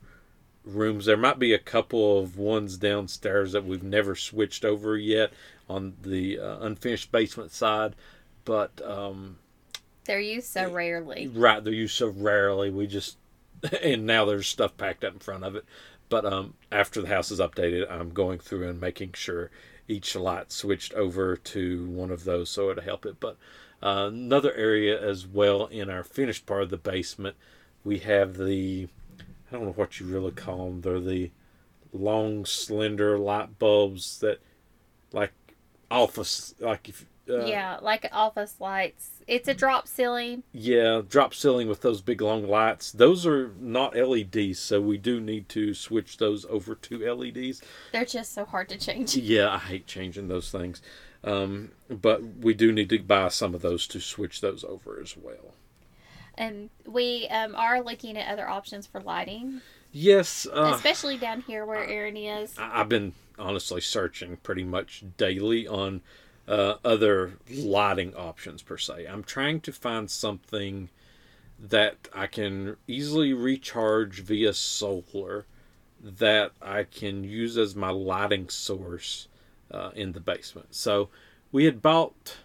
rooms. 0.64 1.06
There 1.06 1.18
might 1.18 1.40
be 1.40 1.54
a 1.54 1.60
couple 1.60 2.20
of 2.20 2.38
ones 2.38 2.78
downstairs 2.78 3.52
that 3.54 3.66
we've 3.66 3.84
never 3.84 4.16
switched 4.16 4.66
over 4.66 4.98
yet 4.98 5.32
on 5.70 5.96
the 6.02 6.40
uh, 6.40 6.60
unfinished 6.60 7.12
basement 7.12 7.52
side, 7.52 7.96
but 8.46 8.82
um, 8.86 9.38
They're 10.06 10.20
used 10.20 10.48
so 10.48 10.70
rarely. 10.72 11.28
right 11.28 11.64
they're 11.64 11.74
used 11.74 11.96
so 11.96 12.08
rarely. 12.08 12.70
We 12.70 12.88
just 12.88 13.18
and 13.84 14.06
now 14.06 14.26
there's 14.26 14.48
stuff 14.48 14.78
packed 14.78 15.04
up 15.04 15.14
in 15.14 15.20
front 15.20 15.44
of 15.44 15.56
it. 15.56 15.66
But 16.10 16.26
um, 16.26 16.54
after 16.72 17.02
the 17.02 17.10
house 17.10 17.32
is 17.32 17.40
updated, 17.40 17.92
I'm 17.92 18.12
going 18.12 18.40
through 18.40 18.68
and 18.70 18.80
making 18.80 19.14
sure 19.14 19.52
each 19.90 20.16
light 20.16 20.52
switched 20.52 20.94
over 20.94 21.36
to 21.36 21.86
one 21.90 22.12
of 22.12 22.24
those 22.24 22.50
so 22.50 22.70
it'll 22.70 22.84
help 22.84 23.06
it. 23.06 23.20
But 23.20 23.38
uh, 23.84 24.08
another 24.08 24.54
area 24.54 25.00
as 25.02 25.28
well 25.28 25.66
in 25.66 25.90
our 25.90 26.04
finished 26.04 26.46
part 26.46 26.64
of 26.64 26.70
the 26.70 26.78
basement, 26.78 27.36
we 27.84 28.00
have 28.00 28.38
the 28.38 28.88
I 29.50 29.56
don't 29.56 29.66
know 29.66 29.72
what 29.72 30.00
you 30.00 30.06
really 30.06 30.32
call 30.32 30.66
them. 30.66 30.82
They're 30.82 31.00
the 31.00 31.32
long, 31.94 32.46
slender 32.46 33.18
light 33.18 33.60
bulbs 33.60 34.20
that, 34.20 34.40
like, 35.12 35.32
office, 35.90 36.54
like 36.60 36.90
if 36.90 37.06
uh, 37.30 37.46
yeah, 37.46 37.78
like 37.82 38.08
office 38.12 38.56
lights. 38.60 39.10
It's 39.28 39.48
a 39.48 39.54
drop 39.54 39.88
ceiling. 39.88 40.44
yeah, 40.54 41.02
drop 41.08 41.34
ceiling 41.34 41.68
with 41.68 41.82
those 41.82 42.02
big 42.02 42.22
long 42.22 42.48
lights. 42.48 42.92
Those 42.92 43.26
are 43.26 43.52
not 43.60 43.96
LEDs, 43.96 44.60
so 44.60 44.80
we 44.80 44.98
do 44.98 45.20
need 45.20 45.50
to 45.50 45.74
switch 45.74 46.18
those 46.18 46.46
over 46.46 46.76
to 46.76 47.14
LEDs. 47.14 47.62
They're 47.92 48.06
just 48.06 48.34
so 48.34 48.46
hard 48.46 48.70
to 48.70 48.78
change. 48.78 49.16
Yeah, 49.28 49.50
I 49.50 49.58
hate 49.58 49.88
changing 49.88 50.30
those 50.30 50.52
things. 50.52 50.82
Um, 51.24 51.72
but 51.90 52.24
we 52.24 52.54
do 52.54 52.72
need 52.72 52.90
to 52.90 53.00
buy 53.00 53.28
some 53.28 53.54
of 53.54 53.62
those 53.62 53.88
to 53.88 54.00
switch 54.00 54.40
those 54.40 54.64
over 54.64 55.00
as 55.02 55.18
well. 55.18 55.54
And 56.38 56.70
we 56.86 57.28
um, 57.30 57.56
are 57.56 57.82
looking 57.82 58.18
at 58.18 58.32
other 58.32 58.48
options 58.48 58.86
for 58.86 59.02
lighting, 59.02 59.62
Yes, 59.92 60.46
uh, 60.52 60.74
especially 60.76 61.18
down 61.18 61.42
here 61.42 61.66
where 61.66 61.84
Aaron 61.84 62.18
is. 62.18 62.58
I- 62.58 62.82
I've 62.82 62.90
been 62.90 63.14
honestly 63.40 63.82
searching 63.82 64.38
pretty 64.38 64.64
much 64.64 65.04
daily 65.18 65.68
on 65.68 66.02
uh, 66.48 66.76
other 66.86 67.34
lighting 67.50 68.16
options 68.16 68.62
per 68.62 68.78
se. 68.78 69.06
I'm 69.06 69.24
trying 69.24 69.62
to 69.62 69.72
find 69.72 70.10
something 70.10 70.90
that 71.60 72.08
I 72.14 72.28
can 72.28 72.78
easily 72.88 73.34
recharge 73.34 74.22
via 74.22 74.54
solar 74.54 75.46
that 76.00 76.52
I 76.62 76.84
can 76.84 77.24
use 77.24 77.58
as 77.58 77.76
my 77.76 77.90
lighting 77.90 78.50
source 78.50 79.28
uh, 79.72 79.90
in 79.96 80.12
the 80.12 80.20
basement. 80.20 80.76
So 80.76 81.10
we 81.52 81.66
had 81.66 81.82
bought 81.82 82.38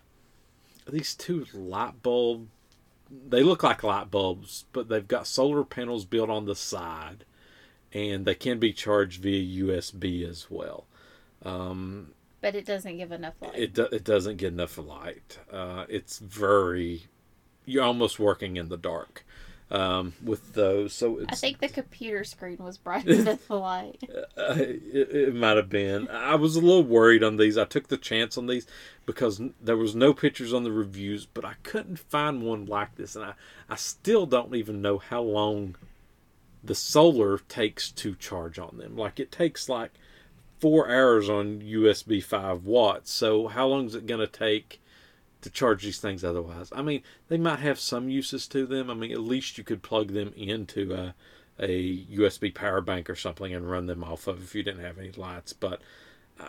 these 0.88 1.14
two 1.14 1.46
light 1.52 2.02
bulb. 2.02 2.48
They 3.28 3.42
look 3.42 3.62
like 3.62 3.82
light 3.82 4.10
bulbs, 4.10 4.64
but 4.72 4.88
they've 4.88 5.06
got 5.06 5.26
solar 5.26 5.64
panels 5.64 6.04
built 6.04 6.30
on 6.30 6.46
the 6.46 6.54
side, 6.56 7.24
and 7.92 8.24
they 8.24 8.34
can 8.34 8.58
be 8.58 8.72
charged 8.72 9.22
via 9.22 9.64
USB 9.64 10.26
as 10.26 10.46
well. 10.50 10.86
Um, 11.44 12.14
But 12.40 12.54
it 12.54 12.64
doesn't 12.64 12.96
give 12.96 13.12
enough 13.12 13.34
light. 13.42 13.54
it 13.54 13.74
do, 13.74 13.82
it 13.92 14.04
doesn't 14.04 14.36
get 14.38 14.52
enough 14.52 14.78
light. 14.78 15.38
Uh, 15.52 15.84
it's 15.88 16.18
very 16.18 17.06
you're 17.64 17.84
almost 17.84 18.18
working 18.18 18.56
in 18.56 18.68
the 18.68 18.76
dark 18.76 19.24
um, 19.72 20.12
with 20.22 20.52
those. 20.52 20.92
So 20.92 21.24
I 21.28 21.34
think 21.34 21.58
the 21.58 21.68
computer 21.68 22.22
screen 22.24 22.58
was 22.58 22.76
brighter 22.76 23.16
than 23.22 23.38
the 23.48 23.54
light. 23.56 24.02
uh, 24.36 24.54
it, 24.58 25.10
it 25.10 25.34
might 25.34 25.56
have 25.56 25.70
been. 25.70 26.08
I 26.08 26.34
was 26.34 26.54
a 26.56 26.60
little 26.60 26.84
worried 26.84 27.24
on 27.24 27.38
these. 27.38 27.56
I 27.56 27.64
took 27.64 27.88
the 27.88 27.96
chance 27.96 28.36
on 28.36 28.46
these 28.46 28.66
because 29.06 29.40
there 29.60 29.76
was 29.76 29.96
no 29.96 30.12
pictures 30.12 30.52
on 30.52 30.62
the 30.62 30.70
reviews, 30.70 31.24
but 31.24 31.44
I 31.44 31.54
couldn't 31.62 31.98
find 31.98 32.42
one 32.42 32.66
like 32.66 32.96
this, 32.96 33.16
and 33.16 33.24
I 33.24 33.32
I 33.68 33.76
still 33.76 34.26
don't 34.26 34.54
even 34.54 34.82
know 34.82 34.98
how 34.98 35.22
long 35.22 35.76
the 36.62 36.74
solar 36.74 37.38
takes 37.38 37.90
to 37.90 38.14
charge 38.14 38.58
on 38.58 38.76
them. 38.76 38.94
Like 38.96 39.18
it 39.18 39.32
takes 39.32 39.70
like 39.70 39.92
four 40.60 40.88
hours 40.88 41.28
on 41.28 41.60
USB 41.60 42.22
5 42.22 42.64
watts. 42.64 43.10
So 43.10 43.48
how 43.48 43.66
long 43.66 43.86
is 43.86 43.94
it 43.94 44.06
going 44.06 44.20
to 44.20 44.26
take 44.28 44.81
to 45.42 45.50
charge 45.50 45.82
these 45.82 46.00
things 46.00 46.24
otherwise? 46.24 46.70
I 46.74 46.82
mean, 46.82 47.02
they 47.28 47.36
might 47.36 47.60
have 47.60 47.78
some 47.78 48.08
uses 48.08 48.46
to 48.48 48.66
them. 48.66 48.90
I 48.90 48.94
mean, 48.94 49.12
at 49.12 49.20
least 49.20 49.58
you 49.58 49.64
could 49.64 49.82
plug 49.82 50.12
them 50.12 50.32
into 50.36 50.92
a, 50.92 51.14
a 51.58 52.04
USB 52.06 52.54
power 52.54 52.80
bank 52.80 53.10
or 53.10 53.16
something 53.16 53.54
and 53.54 53.70
run 53.70 53.86
them 53.86 54.02
off 54.02 54.26
of 54.26 54.42
if 54.42 54.54
you 54.54 54.62
didn't 54.62 54.84
have 54.84 54.98
any 54.98 55.12
lights. 55.12 55.52
But 55.52 55.80
I, 56.40 56.48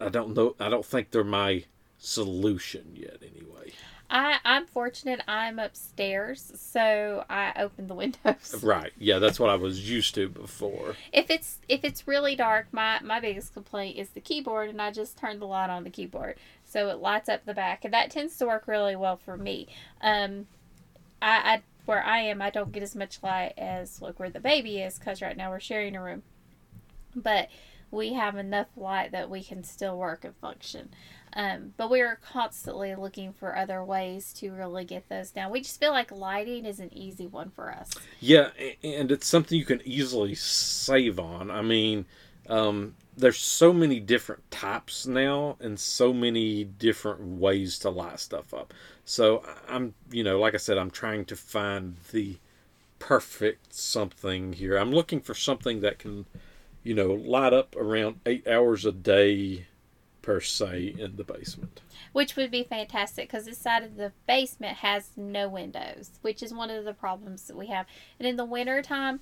I 0.00 0.08
don't 0.08 0.34
know. 0.34 0.54
I 0.60 0.68
don't 0.68 0.86
think 0.86 1.10
they're 1.10 1.24
my 1.24 1.64
solution 1.98 2.92
yet 2.94 3.22
anyway. 3.22 3.72
I, 4.10 4.38
I'm 4.44 4.66
fortunate 4.66 5.20
I'm 5.26 5.58
upstairs, 5.58 6.52
so 6.56 7.24
I 7.28 7.52
open 7.56 7.86
the 7.86 7.94
windows. 7.94 8.62
Right. 8.62 8.92
Yeah, 8.98 9.18
that's 9.18 9.40
what 9.40 9.50
I 9.50 9.56
was 9.56 9.88
used 9.88 10.14
to 10.16 10.28
before. 10.28 10.94
If 11.12 11.30
it's 11.30 11.58
if 11.68 11.84
it's 11.84 12.06
really 12.06 12.36
dark, 12.36 12.68
my, 12.72 13.00
my 13.02 13.20
biggest 13.20 13.54
complaint 13.54 13.96
is 13.96 14.10
the 14.10 14.20
keyboard 14.20 14.70
and 14.70 14.80
I 14.80 14.90
just 14.90 15.16
turn 15.16 15.38
the 15.38 15.46
light 15.46 15.70
on 15.70 15.84
the 15.84 15.90
keyboard. 15.90 16.36
So 16.64 16.88
it 16.88 16.98
lights 16.98 17.28
up 17.28 17.44
the 17.44 17.54
back 17.54 17.84
and 17.84 17.94
that 17.94 18.10
tends 18.10 18.36
to 18.38 18.46
work 18.46 18.66
really 18.66 18.96
well 18.96 19.16
for 19.16 19.36
me. 19.36 19.68
Um 20.00 20.46
I, 21.22 21.54
I 21.54 21.62
where 21.86 22.04
I 22.04 22.20
am 22.20 22.42
I 22.42 22.50
don't 22.50 22.72
get 22.72 22.82
as 22.82 22.94
much 22.94 23.22
light 23.22 23.54
as 23.56 24.00
like 24.02 24.18
where 24.18 24.30
the 24.30 24.40
baby 24.40 24.80
is 24.80 24.98
because 24.98 25.22
right 25.22 25.36
now 25.36 25.50
we're 25.50 25.60
sharing 25.60 25.96
a 25.96 26.02
room. 26.02 26.22
But 27.16 27.48
we 27.90 28.14
have 28.14 28.36
enough 28.36 28.66
light 28.76 29.12
that 29.12 29.30
we 29.30 29.42
can 29.42 29.62
still 29.62 29.96
work 29.96 30.24
and 30.24 30.36
function. 30.36 30.90
Um, 31.36 31.74
but 31.76 31.90
we 31.90 32.00
are 32.00 32.16
constantly 32.16 32.94
looking 32.94 33.32
for 33.32 33.56
other 33.56 33.82
ways 33.84 34.32
to 34.34 34.52
really 34.52 34.84
get 34.84 35.08
those 35.08 35.30
down. 35.30 35.50
We 35.50 35.60
just 35.60 35.80
feel 35.80 35.90
like 35.90 36.12
lighting 36.12 36.64
is 36.64 36.78
an 36.78 36.92
easy 36.96 37.26
one 37.26 37.50
for 37.50 37.72
us. 37.72 37.90
Yeah, 38.20 38.50
and 38.82 39.10
it's 39.10 39.26
something 39.26 39.58
you 39.58 39.64
can 39.64 39.82
easily 39.84 40.36
save 40.36 41.18
on. 41.18 41.50
I 41.50 41.62
mean, 41.62 42.06
um, 42.48 42.94
there's 43.16 43.38
so 43.38 43.72
many 43.72 43.98
different 43.98 44.48
types 44.50 45.06
now 45.06 45.56
and 45.60 45.78
so 45.78 46.12
many 46.12 46.64
different 46.64 47.20
ways 47.20 47.78
to 47.80 47.90
light 47.90 48.20
stuff 48.20 48.54
up. 48.54 48.72
So 49.04 49.42
I'm, 49.68 49.94
you 50.10 50.22
know, 50.22 50.38
like 50.38 50.54
I 50.54 50.58
said, 50.58 50.78
I'm 50.78 50.90
trying 50.90 51.24
to 51.26 51.36
find 51.36 51.96
the 52.12 52.36
perfect 52.98 53.74
something 53.74 54.52
here. 54.52 54.76
I'm 54.76 54.92
looking 54.92 55.20
for 55.20 55.34
something 55.34 55.80
that 55.80 55.98
can, 55.98 56.26
you 56.82 56.94
know, 56.94 57.12
light 57.12 57.52
up 57.52 57.74
around 57.76 58.20
eight 58.24 58.46
hours 58.46 58.86
a 58.86 58.92
day 58.92 59.66
per 60.24 60.40
se 60.40 60.94
in 60.98 61.16
the 61.16 61.24
basement. 61.24 61.80
Which 62.12 62.34
would 62.34 62.50
be 62.50 62.64
fantastic 62.64 63.28
because 63.28 63.44
this 63.44 63.58
side 63.58 63.82
of 63.82 63.96
the 63.96 64.12
basement 64.26 64.78
has 64.78 65.10
no 65.16 65.48
windows, 65.48 66.12
which 66.22 66.42
is 66.42 66.54
one 66.54 66.70
of 66.70 66.84
the 66.84 66.94
problems 66.94 67.46
that 67.46 67.56
we 67.56 67.66
have. 67.66 67.86
And 68.18 68.26
in 68.26 68.36
the 68.36 68.44
winter 68.44 68.80
time, 68.80 69.20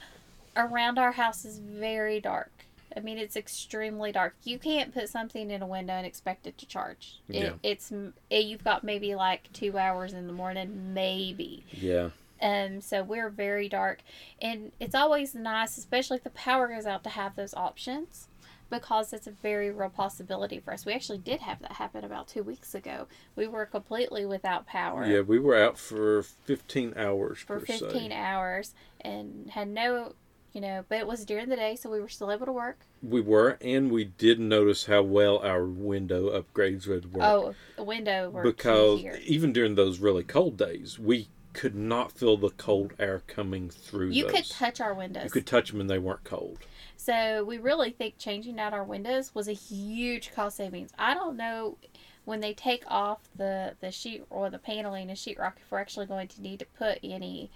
around 0.56 0.98
our 0.98 1.12
house 1.12 1.44
is 1.44 1.58
very 1.58 2.20
dark. 2.20 2.52
I 2.96 3.00
mean, 3.00 3.18
it's 3.18 3.36
extremely 3.36 4.12
dark. 4.12 4.36
You 4.44 4.58
can't 4.58 4.94
put 4.94 5.08
something 5.08 5.50
in 5.50 5.62
a 5.62 5.66
window 5.66 5.94
and 5.94 6.06
expect 6.06 6.46
it 6.46 6.56
to 6.58 6.66
charge. 6.66 7.20
It, 7.28 7.42
Yeah. 7.42 7.52
It's 7.62 7.90
it, 8.30 8.44
you've 8.44 8.64
got 8.64 8.84
maybe 8.84 9.14
like 9.14 9.52
two 9.52 9.78
hours 9.78 10.12
in 10.12 10.26
the 10.26 10.32
morning, 10.32 10.94
maybe. 10.94 11.64
Yeah. 11.72 12.10
Um, 12.40 12.80
so 12.80 13.02
we're 13.02 13.30
very 13.30 13.68
dark, 13.68 14.00
and 14.40 14.72
it's 14.80 14.96
always 14.96 15.32
nice, 15.32 15.78
especially 15.78 16.16
if 16.16 16.24
the 16.24 16.30
power 16.30 16.66
goes 16.68 16.86
out, 16.86 17.04
to 17.04 17.10
have 17.10 17.36
those 17.36 17.54
options 17.54 18.26
because 18.72 19.12
it's 19.12 19.26
a 19.26 19.30
very 19.30 19.70
real 19.70 19.90
possibility 19.90 20.58
for 20.58 20.72
us. 20.72 20.84
We 20.86 20.94
actually 20.94 21.18
did 21.18 21.40
have 21.40 21.60
that 21.60 21.72
happen 21.72 22.04
about 22.04 22.26
two 22.26 22.42
weeks 22.42 22.74
ago. 22.74 23.06
We 23.36 23.46
were 23.46 23.66
completely 23.66 24.24
without 24.26 24.66
power 24.66 25.04
Yeah, 25.06 25.20
we 25.20 25.38
were 25.38 25.56
out 25.56 25.78
for 25.78 26.22
15 26.22 26.94
hours 26.96 27.38
for 27.38 27.60
per 27.60 27.66
15 27.66 28.10
se. 28.10 28.12
hours 28.16 28.74
and 29.02 29.50
had 29.50 29.68
no, 29.68 30.14
you 30.52 30.60
know, 30.62 30.84
but 30.88 30.98
it 30.98 31.06
was 31.06 31.24
during 31.26 31.48
the 31.50 31.56
day, 31.56 31.76
so 31.76 31.90
we 31.90 32.00
were 32.00 32.08
still 32.08 32.32
able 32.32 32.46
to 32.46 32.52
work. 32.52 32.80
We 33.02 33.20
were, 33.20 33.58
and 33.60 33.90
we 33.92 34.04
did 34.04 34.40
notice 34.40 34.86
how 34.86 35.02
well 35.02 35.38
our 35.38 35.66
window 35.66 36.30
upgrades 36.42 36.86
would 36.88 37.12
work. 37.12 37.54
Oh, 37.78 37.84
window 37.84 38.30
because 38.42 39.02
even 39.26 39.52
during 39.52 39.74
those 39.74 39.98
really 39.98 40.24
cold 40.24 40.56
days, 40.56 40.98
we 40.98 41.28
could 41.52 41.74
not 41.74 42.10
feel 42.10 42.38
the 42.38 42.48
cold 42.48 42.94
air 42.98 43.22
coming 43.26 43.68
through 43.68 44.08
You 44.08 44.24
those. 44.24 44.32
could 44.32 44.46
touch 44.46 44.80
our 44.80 44.94
windows. 44.94 45.24
you 45.24 45.30
could 45.30 45.46
touch 45.46 45.70
them 45.70 45.82
and 45.82 45.90
they 45.90 45.98
weren't 45.98 46.24
cold. 46.24 46.58
So 47.04 47.42
we 47.42 47.58
really 47.58 47.90
think 47.90 48.16
changing 48.16 48.60
out 48.60 48.72
our 48.72 48.84
windows 48.84 49.34
was 49.34 49.48
a 49.48 49.52
huge 49.52 50.32
cost 50.32 50.56
savings. 50.56 50.90
I 50.96 51.14
don't 51.14 51.36
know 51.36 51.76
when 52.24 52.38
they 52.38 52.54
take 52.54 52.84
off 52.86 53.18
the 53.34 53.74
the 53.80 53.90
sheet 53.90 54.24
or 54.30 54.50
the 54.50 54.58
paneling 54.58 55.08
and 55.08 55.18
sheetrock 55.18 55.54
if 55.56 55.68
we're 55.68 55.80
actually 55.80 56.06
going 56.06 56.28
to 56.28 56.40
need 56.40 56.60
to 56.60 56.64
put 56.78 57.00
any 57.02 57.50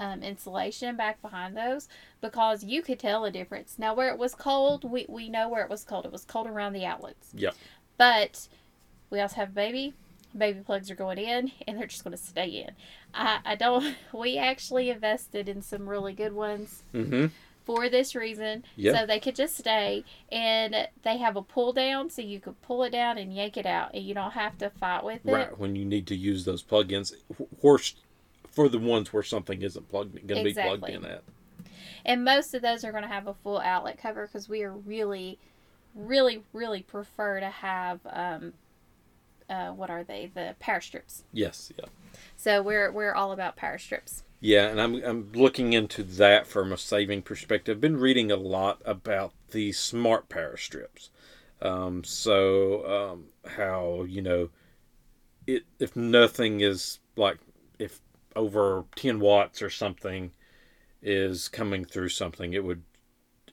um, 0.00 0.22
insulation 0.22 0.96
back 0.96 1.20
behind 1.20 1.54
those 1.54 1.90
because 2.22 2.64
you 2.64 2.80
could 2.80 2.98
tell 2.98 3.26
a 3.26 3.30
difference. 3.30 3.74
Now 3.78 3.94
where 3.94 4.08
it 4.08 4.18
was 4.18 4.34
cold, 4.34 4.90
we, 4.90 5.04
we 5.10 5.28
know 5.28 5.46
where 5.46 5.62
it 5.62 5.68
was 5.68 5.84
cold. 5.84 6.06
It 6.06 6.12
was 6.12 6.24
cold 6.24 6.46
around 6.46 6.72
the 6.72 6.86
outlets. 6.86 7.28
Yep. 7.34 7.54
But 7.98 8.48
we 9.10 9.20
also 9.20 9.36
have 9.36 9.50
a 9.50 9.52
baby. 9.52 9.92
Baby 10.34 10.60
plugs 10.60 10.90
are 10.90 10.94
going 10.94 11.18
in 11.18 11.52
and 11.68 11.78
they're 11.78 11.86
just 11.86 12.02
going 12.02 12.16
to 12.16 12.22
stay 12.22 12.48
in. 12.48 12.70
I, 13.12 13.40
I 13.44 13.54
don't. 13.56 13.94
We 14.14 14.38
actually 14.38 14.88
invested 14.88 15.50
in 15.50 15.60
some 15.60 15.86
really 15.86 16.14
good 16.14 16.32
ones 16.32 16.82
Mm-hmm. 16.94 17.26
For 17.66 17.90
this 17.90 18.14
reason. 18.14 18.64
Yeah. 18.76 18.92
So 18.92 19.06
they 19.06 19.20
could 19.20 19.34
just 19.34 19.58
stay 19.58 20.04
and 20.30 20.88
they 21.02 21.18
have 21.18 21.36
a 21.36 21.42
pull 21.42 21.72
down 21.72 22.08
so 22.08 22.22
you 22.22 22.40
could 22.40 22.60
pull 22.62 22.84
it 22.84 22.90
down 22.90 23.18
and 23.18 23.34
yank 23.34 23.56
it 23.56 23.66
out 23.66 23.90
and 23.92 24.04
you 24.04 24.14
don't 24.14 24.30
have 24.30 24.56
to 24.58 24.70
fight 24.70 25.04
with 25.04 25.26
it. 25.26 25.32
Right 25.32 25.58
when 25.58 25.76
you 25.76 25.84
need 25.84 26.06
to 26.06 26.16
use 26.16 26.44
those 26.44 26.62
plugins, 26.62 27.12
worst 27.60 27.98
for 28.52 28.68
the 28.68 28.78
ones 28.78 29.12
where 29.12 29.24
something 29.24 29.60
isn't 29.60 29.88
plugged 29.90 30.14
going 30.26 30.44
to 30.44 30.54
be 30.54 30.54
plugged 30.54 30.88
in 30.88 31.04
at. 31.04 31.22
And 32.06 32.24
most 32.24 32.54
of 32.54 32.62
those 32.62 32.84
are 32.84 32.92
going 32.92 33.02
to 33.02 33.08
have 33.08 33.26
a 33.26 33.34
full 33.34 33.58
outlet 33.58 33.98
cover 34.00 34.26
because 34.26 34.48
we 34.48 34.62
are 34.62 34.72
really, 34.72 35.38
really, 35.94 36.44
really 36.52 36.82
prefer 36.82 37.40
to 37.40 37.50
have, 37.50 37.98
um, 38.08 38.52
uh, 39.50 39.70
what 39.70 39.90
are 39.90 40.04
they? 40.04 40.30
The 40.32 40.54
power 40.60 40.80
strips. 40.80 41.24
Yes, 41.32 41.72
yeah. 41.76 41.86
So 42.36 42.62
we're, 42.62 42.92
we're 42.92 43.12
all 43.12 43.32
about 43.32 43.56
power 43.56 43.76
strips. 43.76 44.22
Yeah, 44.46 44.68
and 44.68 44.80
I'm 44.80 44.94
I'm 45.04 45.32
looking 45.32 45.72
into 45.72 46.04
that 46.04 46.46
from 46.46 46.70
a 46.72 46.78
saving 46.78 47.22
perspective. 47.22 47.78
I've 47.78 47.80
been 47.80 47.96
reading 47.96 48.30
a 48.30 48.36
lot 48.36 48.80
about 48.84 49.32
the 49.50 49.72
smart 49.72 50.28
power 50.28 50.56
strips. 50.56 51.10
Um, 51.60 52.04
so 52.04 52.86
um, 52.86 53.24
how 53.56 54.04
you 54.04 54.22
know 54.22 54.50
it 55.46 55.64
if 55.80 55.96
nothing 55.96 56.60
is 56.60 57.00
like 57.16 57.38
if 57.78 58.00
over 58.36 58.84
ten 58.96 59.20
watts 59.20 59.62
or 59.62 59.70
something 59.70 60.32
is 61.02 61.48
coming 61.48 61.84
through 61.84 62.10
something, 62.10 62.52
it 62.54 62.64
would 62.64 62.84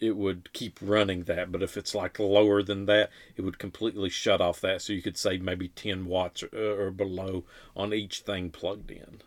it 0.02 0.18
would 0.18 0.54
keep 0.54 0.80
running 0.82 1.24
that. 1.26 1.52
But 1.52 1.64
if 1.64 1.78
it's 1.78 1.96
like 1.96 2.20
lower 2.20 2.64
than 2.64 2.86
that, 2.88 3.12
it 3.36 3.42
would 3.44 3.60
completely 3.60 4.10
shut 4.10 4.42
off 4.42 4.62
that. 4.62 4.82
So 4.84 4.94
you 4.94 5.02
could 5.04 5.18
save 5.18 5.42
maybe 5.44 5.70
ten 5.70 6.06
watts 6.06 6.44
or, 6.44 6.88
or 6.88 6.92
below 6.92 7.46
on 7.76 7.94
each 7.94 8.22
thing 8.22 8.52
plugged 8.52 8.92
in. 8.92 9.22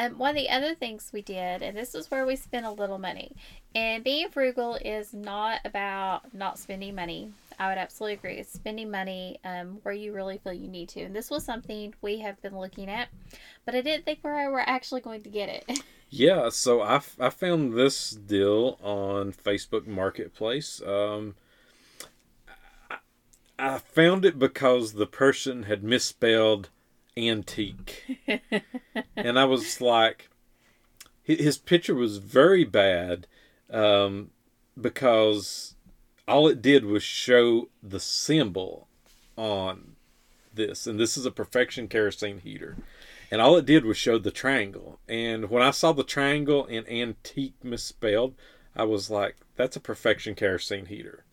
Um, 0.00 0.16
one 0.16 0.30
of 0.30 0.36
the 0.36 0.48
other 0.48 0.74
things 0.74 1.10
we 1.12 1.20
did, 1.20 1.60
and 1.60 1.76
this 1.76 1.94
is 1.94 2.10
where 2.10 2.24
we 2.24 2.34
spent 2.34 2.64
a 2.64 2.70
little 2.70 2.96
money, 2.96 3.36
and 3.74 4.02
being 4.02 4.30
frugal 4.30 4.78
is 4.82 5.12
not 5.12 5.60
about 5.66 6.32
not 6.32 6.58
spending 6.58 6.94
money. 6.94 7.30
I 7.58 7.68
would 7.68 7.76
absolutely 7.76 8.14
agree. 8.14 8.36
It's 8.36 8.50
spending 8.50 8.90
money 8.90 9.38
um, 9.44 9.78
where 9.82 9.92
you 9.92 10.14
really 10.14 10.38
feel 10.38 10.54
you 10.54 10.68
need 10.68 10.88
to. 10.90 11.02
And 11.02 11.14
this 11.14 11.28
was 11.28 11.44
something 11.44 11.94
we 12.00 12.20
have 12.20 12.40
been 12.40 12.58
looking 12.58 12.88
at, 12.88 13.08
but 13.66 13.74
I 13.74 13.82
didn't 13.82 14.06
think 14.06 14.20
we 14.24 14.30
were 14.30 14.64
actually 14.64 15.02
going 15.02 15.22
to 15.22 15.30
get 15.30 15.48
it. 15.48 15.80
Yeah, 16.12 16.48
so 16.48 16.80
I, 16.82 17.02
I 17.20 17.30
found 17.30 17.74
this 17.74 18.10
deal 18.10 18.80
on 18.82 19.32
Facebook 19.32 19.86
Marketplace. 19.86 20.82
Um, 20.84 21.36
I, 22.90 22.96
I 23.60 23.78
found 23.78 24.24
it 24.24 24.36
because 24.36 24.94
the 24.94 25.06
person 25.06 25.62
had 25.62 25.84
misspelled 25.84 26.68
antique. 27.28 28.04
and 29.16 29.38
I 29.38 29.44
was 29.44 29.80
like, 29.80 30.28
his 31.22 31.58
picture 31.58 31.94
was 31.94 32.18
very 32.18 32.64
bad 32.64 33.26
um, 33.70 34.30
because 34.80 35.74
all 36.26 36.48
it 36.48 36.62
did 36.62 36.84
was 36.84 37.02
show 37.02 37.68
the 37.82 38.00
symbol 38.00 38.88
on 39.36 39.96
this. 40.52 40.86
And 40.86 40.98
this 40.98 41.16
is 41.16 41.26
a 41.26 41.30
Perfection 41.30 41.88
kerosene 41.88 42.40
heater 42.40 42.76
and 43.30 43.40
all 43.40 43.56
it 43.56 43.66
did 43.66 43.84
was 43.84 43.96
show 43.96 44.18
the 44.18 44.30
triangle. 44.30 44.98
And 45.08 45.50
when 45.50 45.62
I 45.62 45.70
saw 45.70 45.92
the 45.92 46.02
triangle 46.02 46.66
and 46.66 46.88
antique 46.88 47.54
misspelled, 47.62 48.34
I 48.74 48.84
was 48.84 49.10
like, 49.10 49.36
"That's 49.56 49.76
a 49.76 49.80
perfection 49.80 50.34
kerosene 50.34 50.86
heater." 50.86 51.24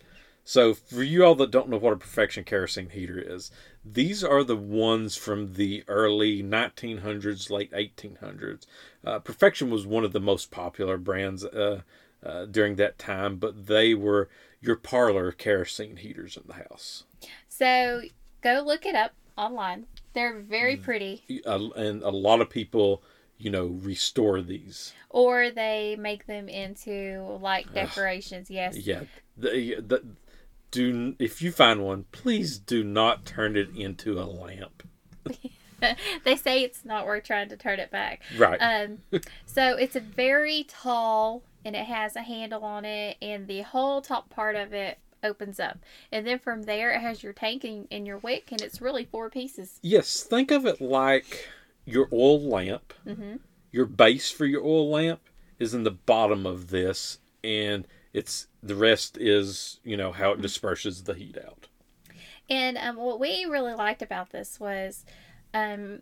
So 0.48 0.74
for 0.74 1.04
you 1.04 1.26
all 1.26 1.36
that 1.36 1.52
don't 1.52 1.68
know 1.68 1.78
what 1.78 1.92
a 1.92 1.98
perfection 1.98 2.46
kerosene 2.46 2.92
heater 2.92 3.20
is, 3.20 3.52
these 3.84 4.24
are 4.24 4.46
the 4.46 4.56
ones 4.56 5.18
from 5.18 5.56
the 5.56 5.84
early 5.90 6.42
1900s, 6.42 7.50
late 7.50 7.70
1800s. 7.74 8.66
Uh, 9.04 9.20
perfection 9.20 9.70
was 9.70 9.86
one 9.86 10.06
of 10.06 10.14
the 10.14 10.22
most 10.22 10.50
popular 10.50 10.98
brands 10.98 11.44
uh, 11.44 11.82
uh, 12.26 12.46
during 12.46 12.78
that 12.78 12.98
time, 12.98 13.36
but 13.36 13.68
they 13.68 13.94
were 13.94 14.30
your 14.62 14.78
parlor 14.78 15.34
kerosene 15.34 15.98
heaters 15.98 16.38
in 16.38 16.44
the 16.48 16.54
house. 16.54 17.04
so 17.50 18.04
go 18.42 18.64
look 18.66 18.86
it 18.86 18.96
up 18.96 19.12
online. 19.38 19.86
They're 20.14 20.40
very 20.40 20.78
pretty. 20.78 21.26
uh, 21.46 21.72
and 21.76 22.02
a 22.04 22.10
lot 22.10 22.40
of 22.40 22.50
people 22.50 23.04
you 23.38 23.52
know, 23.52 23.66
restore 23.66 24.42
these. 24.42 24.94
Or 25.10 25.52
they 25.52 25.96
make 26.00 26.26
them 26.26 26.50
into 26.50 27.38
like 27.42 27.72
decorations. 27.74 28.50
Yes. 28.50 28.78
Yeah, 28.78 29.04
the, 29.38 29.76
the, 29.86 30.04
do 30.72 31.16
if 31.20 31.42
you 31.42 31.52
find 31.52 31.84
one, 31.84 32.06
please 32.12 32.58
do 32.58 32.84
not 32.84 33.26
turn 33.26 33.56
it 33.56 33.70
into 33.76 34.20
a 34.20 34.24
lamp. 34.24 34.84
they 36.24 36.36
say 36.36 36.64
it's 36.64 36.84
not 36.86 37.06
worth 37.06 37.24
trying 37.24 37.50
to 37.50 37.58
turn 37.58 37.80
it 37.80 37.92
back. 37.92 38.22
Right. 38.38 38.58
Um, 38.58 39.00
so 39.46 39.76
it's 39.78 39.96
a 39.96 40.00
very 40.00 40.66
tall 40.68 41.44
and 41.66 41.76
it 41.76 41.86
has 41.86 42.16
a 42.16 42.22
handle 42.22 42.64
on 42.64 42.86
it, 42.86 43.18
and 43.22 43.46
the 43.48 43.62
whole 43.62 44.02
top 44.02 44.30
part 44.30 44.56
of 44.56 44.74
it 44.74 45.00
opens 45.22 45.60
up. 45.60 45.80
And 46.14 46.26
then 46.26 46.40
from 46.40 46.64
there, 46.64 46.92
it 46.92 47.02
has 47.02 47.22
your 47.22 47.34
tank 47.34 47.66
and, 47.66 47.88
and 47.92 48.08
your 48.08 48.20
wick, 48.20 48.52
and 48.52 48.62
it's 48.62 48.80
really 48.80 49.04
four 49.04 49.30
pieces. 49.30 49.80
yes, 49.82 50.24
think 50.24 50.50
of 50.50 50.66
it 50.66 50.80
like 50.80 51.50
your 51.84 52.08
oil 52.14 52.42
lamp. 52.42 52.94
hmm 53.04 53.36
Your 53.72 53.86
base 53.86 54.32
for 54.32 54.46
your 54.46 54.64
oil 54.64 54.90
lamp 54.90 55.20
is 55.60 55.74
in 55.74 55.84
the 55.84 55.92
bottom 55.92 56.46
of 56.46 56.70
this, 56.70 57.20
and 57.44 57.86
it's 58.18 58.48
the 58.64 58.76
rest 58.76 59.18
is 59.18 59.80
you 59.84 59.98
know 59.98 60.12
how 60.12 60.32
it 60.32 60.42
disperses 60.42 61.04
the 61.04 61.14
heat 61.14 61.38
out. 61.38 61.68
And 62.50 62.78
um, 62.78 62.96
what 62.96 63.20
we 63.20 63.46
really 63.46 63.74
liked 63.74 64.02
about 64.02 64.30
this 64.32 64.60
was, 64.60 65.06
um, 65.54 66.02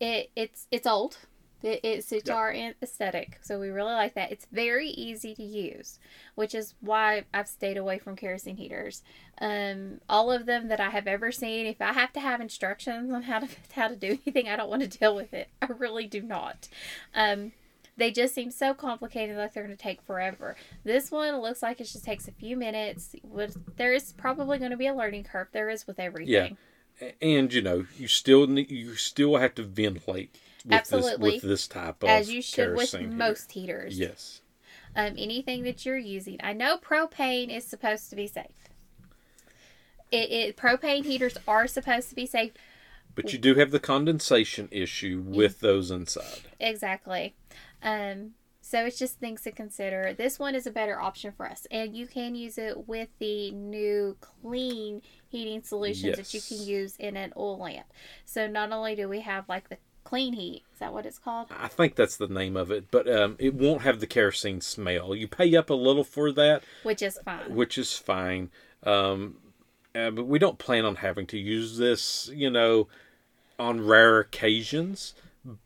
it 0.00 0.30
it's 0.36 0.66
it's 0.70 0.86
old. 0.86 1.18
It, 1.62 1.80
it 1.82 2.04
suits 2.04 2.28
Yeah. 2.28 2.34
our 2.34 2.52
aesthetic, 2.82 3.38
so 3.40 3.58
we 3.58 3.70
really 3.70 3.94
like 3.94 4.12
that. 4.14 4.30
It's 4.30 4.46
very 4.52 4.88
easy 4.88 5.34
to 5.34 5.42
use, 5.42 5.98
which 6.34 6.54
is 6.54 6.74
why 6.80 7.24
I've 7.32 7.48
stayed 7.48 7.78
away 7.78 7.98
from 7.98 8.16
kerosene 8.16 8.58
heaters. 8.58 9.02
Um, 9.40 10.00
all 10.06 10.30
of 10.30 10.44
them 10.44 10.68
that 10.68 10.78
I 10.78 10.90
have 10.90 11.06
ever 11.06 11.32
seen, 11.32 11.64
if 11.66 11.80
I 11.80 11.94
have 11.94 12.12
to 12.14 12.20
have 12.20 12.42
instructions 12.42 13.10
on 13.10 13.22
how 13.22 13.38
to 13.40 13.48
how 13.74 13.88
to 13.88 13.96
do 13.96 14.18
anything, 14.26 14.48
I 14.48 14.56
don't 14.56 14.68
want 14.68 14.82
to 14.82 14.98
deal 14.98 15.16
with 15.16 15.32
it. 15.32 15.48
I 15.62 15.66
really 15.66 16.06
do 16.06 16.20
not. 16.20 16.68
Um, 17.14 17.52
they 17.96 18.10
just 18.10 18.34
seem 18.34 18.50
so 18.50 18.74
complicated, 18.74 19.36
like 19.36 19.52
they're 19.52 19.64
going 19.64 19.76
to 19.76 19.82
take 19.82 20.02
forever. 20.02 20.56
This 20.82 21.10
one 21.10 21.40
looks 21.40 21.62
like 21.62 21.80
it 21.80 21.84
just 21.84 22.04
takes 22.04 22.26
a 22.28 22.32
few 22.32 22.56
minutes. 22.56 23.14
With 23.22 23.76
there 23.76 23.92
is 23.92 24.12
probably 24.12 24.58
going 24.58 24.70
to 24.72 24.76
be 24.76 24.86
a 24.86 24.94
learning 24.94 25.24
curve. 25.24 25.48
There 25.52 25.70
is 25.70 25.86
with 25.86 25.98
everything. 26.00 26.56
A- 27.00 27.14
And 27.22 27.52
you 27.52 27.62
know 27.62 27.86
you 27.96 28.06
still 28.08 28.46
need 28.46 28.70
you 28.70 28.94
still 28.94 29.36
have 29.36 29.54
to 29.56 29.62
ventilate 29.62 30.36
with 30.64 30.72
Absolutely. 30.74 31.32
this 31.32 31.42
with 31.42 31.50
this 31.50 31.68
type 31.68 32.02
of 32.02 32.08
as 32.08 32.32
you 32.32 32.40
should 32.42 32.76
with 32.76 33.00
most 33.02 33.52
heaters. 33.52 33.98
Yes. 33.98 34.40
Um, 34.96 35.14
anything 35.18 35.64
that 35.64 35.84
you're 35.84 35.98
using. 35.98 36.38
I 36.42 36.52
know 36.52 36.76
propane 36.78 37.54
is 37.54 37.64
supposed 37.64 38.10
to 38.10 38.16
be 38.16 38.26
safe. 38.28 38.68
It, 40.12 40.30
it 40.30 40.56
propane 40.56 41.04
heaters 41.04 41.36
are 41.48 41.66
supposed 41.66 42.08
to 42.10 42.14
be 42.14 42.26
safe. 42.26 42.52
But 43.16 43.32
you 43.32 43.38
do 43.38 43.54
have 43.56 43.70
the 43.70 43.80
condensation 43.80 44.68
issue 44.70 45.22
with 45.24 45.60
those 45.60 45.90
inside. 45.90 46.42
Exactly. 46.60 47.34
Um, 47.84 48.30
so 48.60 48.86
it's 48.86 48.98
just 48.98 49.20
things 49.20 49.42
to 49.42 49.52
consider. 49.52 50.14
This 50.14 50.38
one 50.38 50.54
is 50.54 50.66
a 50.66 50.70
better 50.70 50.98
option 50.98 51.32
for 51.36 51.46
us, 51.48 51.66
and 51.70 51.94
you 51.94 52.06
can 52.06 52.34
use 52.34 52.56
it 52.56 52.88
with 52.88 53.08
the 53.18 53.50
new 53.50 54.16
clean 54.20 55.02
heating 55.28 55.62
solutions 55.62 56.16
that 56.16 56.32
you 56.32 56.40
can 56.40 56.66
use 56.66 56.96
in 56.96 57.16
an 57.16 57.32
oil 57.36 57.58
lamp. 57.58 57.86
So 58.24 58.46
not 58.46 58.72
only 58.72 58.94
do 58.96 59.06
we 59.08 59.20
have 59.20 59.46
like 59.50 59.68
the 59.68 59.76
clean 60.02 60.32
heat, 60.32 60.62
is 60.72 60.78
that 60.78 60.94
what 60.94 61.04
it's 61.04 61.18
called? 61.18 61.48
I 61.50 61.68
think 61.68 61.94
that's 61.94 62.16
the 62.16 62.26
name 62.26 62.56
of 62.56 62.70
it, 62.70 62.90
but 62.90 63.06
um, 63.06 63.36
it 63.38 63.52
won't 63.54 63.82
have 63.82 64.00
the 64.00 64.06
kerosene 64.06 64.62
smell. 64.62 65.14
You 65.14 65.28
pay 65.28 65.54
up 65.56 65.68
a 65.68 65.74
little 65.74 66.04
for 66.04 66.32
that, 66.32 66.62
Which 66.84 67.02
is 67.02 67.18
fine. 67.22 67.54
which 67.54 67.76
is 67.76 67.98
fine. 67.98 68.50
Um, 68.82 69.36
uh, 69.94 70.10
but 70.10 70.26
we 70.26 70.38
don't 70.38 70.58
plan 70.58 70.86
on 70.86 70.96
having 70.96 71.26
to 71.28 71.38
use 71.38 71.76
this, 71.76 72.30
you 72.32 72.48
know, 72.48 72.88
on 73.58 73.86
rare 73.86 74.20
occasions. 74.20 75.14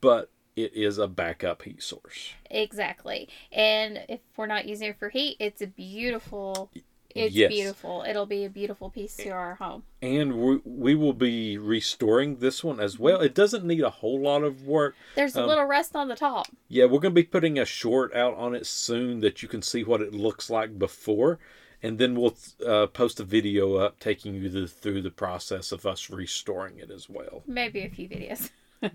But 0.01 0.31
it 0.65 0.73
is 0.75 0.99
a 0.99 1.09
backup 1.09 1.63
heat 1.63 1.83
source. 1.83 2.33
Exactly. 2.51 3.29
And 3.53 4.01
if 4.09 4.21
we're 4.37 4.47
not 4.47 4.67
using 4.67 4.89
it 4.89 4.99
for 4.99 5.09
heat, 5.09 5.37
it's 5.39 5.61
a 5.63 5.67
beautiful. 5.67 6.71
It's 7.15 7.35
Yes. 7.35 7.51
beautiful. 7.51 8.05
It'll 8.07 8.27
be 8.27 8.45
a 8.45 8.51
beautiful 8.51 8.91
piece 8.91 9.17
to 9.17 9.31
our 9.31 9.55
home. 9.57 9.83
And 10.03 10.35
we, 10.41 10.61
we 10.65 10.95
will 10.95 11.15
be 11.15 11.57
restoring 11.57 12.37
this 12.37 12.63
one 12.63 12.79
as 12.81 12.99
well. 12.99 13.21
It 13.23 13.35
doesn't 13.35 13.65
need 13.65 13.81
a 13.83 13.89
whole 13.91 14.21
lot 14.21 14.45
of 14.45 14.67
work. 14.67 14.95
There's 15.17 15.35
a 15.35 15.43
Um, 15.43 15.49
little 15.49 15.65
rust 15.65 15.97
on 15.97 16.09
the 16.09 16.15
top. 16.17 16.47
Yeah, 16.69 16.85
we're 16.85 17.01
going 17.01 17.15
to 17.15 17.21
be 17.21 17.25
putting 17.25 17.59
a 17.59 17.65
short 17.65 18.15
out 18.15 18.35
on 18.37 18.55
it 18.55 18.67
soon 18.67 19.21
that 19.21 19.43
you 19.43 19.49
can 19.49 19.63
see 19.63 19.83
what 19.83 20.03
it 20.03 20.13
looks 20.15 20.51
like 20.51 20.79
before. 20.79 21.39
And 21.83 21.99
then 21.99 22.15
we'll 22.15 22.37
uh, 22.65 22.87
post 22.89 23.21
a 23.21 23.25
video 23.25 23.77
up 23.77 23.99
taking 24.01 24.35
you 24.35 24.49
the, 24.51 24.69
through 24.69 25.01
the 25.03 25.11
process 25.11 25.73
of 25.73 25.87
us 25.87 26.11
restoring 26.11 26.79
it 26.79 26.91
as 26.91 27.09
well. 27.09 27.43
Maybe 27.47 27.81
a 27.81 27.89
few 27.89 28.09
videos. 28.09 28.51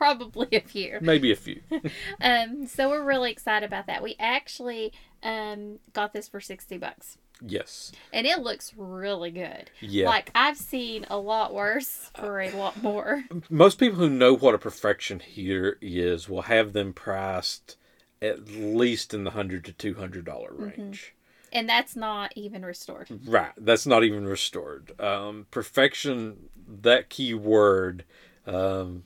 Probably 0.00 0.48
a 0.52 0.60
few. 0.62 0.96
Maybe 1.02 1.30
a 1.30 1.36
few. 1.36 1.60
Um, 2.22 2.66
so 2.66 2.88
we're 2.88 3.04
really 3.04 3.30
excited 3.30 3.66
about 3.66 3.86
that. 3.86 4.02
We 4.02 4.16
actually 4.18 4.92
um 5.22 5.78
got 5.92 6.14
this 6.14 6.28
for 6.28 6.40
sixty 6.40 6.78
bucks, 6.78 7.18
yes. 7.44 7.92
and 8.12 8.26
it 8.26 8.40
looks 8.40 8.72
really 8.76 9.30
good. 9.30 9.70
Yeah. 9.80 10.06
Like 10.06 10.30
I've 10.34 10.56
seen 10.56 11.06
a 11.10 11.18
lot 11.18 11.52
worse 11.52 12.10
for 12.14 12.40
a 12.40 12.50
lot 12.50 12.82
more. 12.82 13.24
Most 13.50 13.78
people 13.78 13.98
who 13.98 14.08
know 14.08 14.34
what 14.34 14.54
a 14.54 14.58
perfection 14.58 15.20
heater 15.20 15.76
is 15.82 16.28
will 16.28 16.42
have 16.42 16.72
them 16.72 16.92
priced 16.94 17.76
at 18.22 18.48
least 18.48 19.12
in 19.14 19.24
the 19.24 19.30
hundred 19.32 19.64
to 19.66 19.72
two 19.72 19.94
hundred 19.94 20.24
dollar 20.24 20.50
range. 20.52 21.14
And 21.52 21.68
that's 21.68 21.96
not 21.96 22.32
even 22.36 22.64
restored. 22.64 23.08
Right. 23.26 23.52
That's 23.56 23.86
not 23.86 24.04
even 24.04 24.24
restored. 24.26 24.98
Um, 25.00 25.46
perfection, 25.50 26.48
that 26.82 27.10
key 27.10 27.34
word, 27.34 28.04
um, 28.46 29.02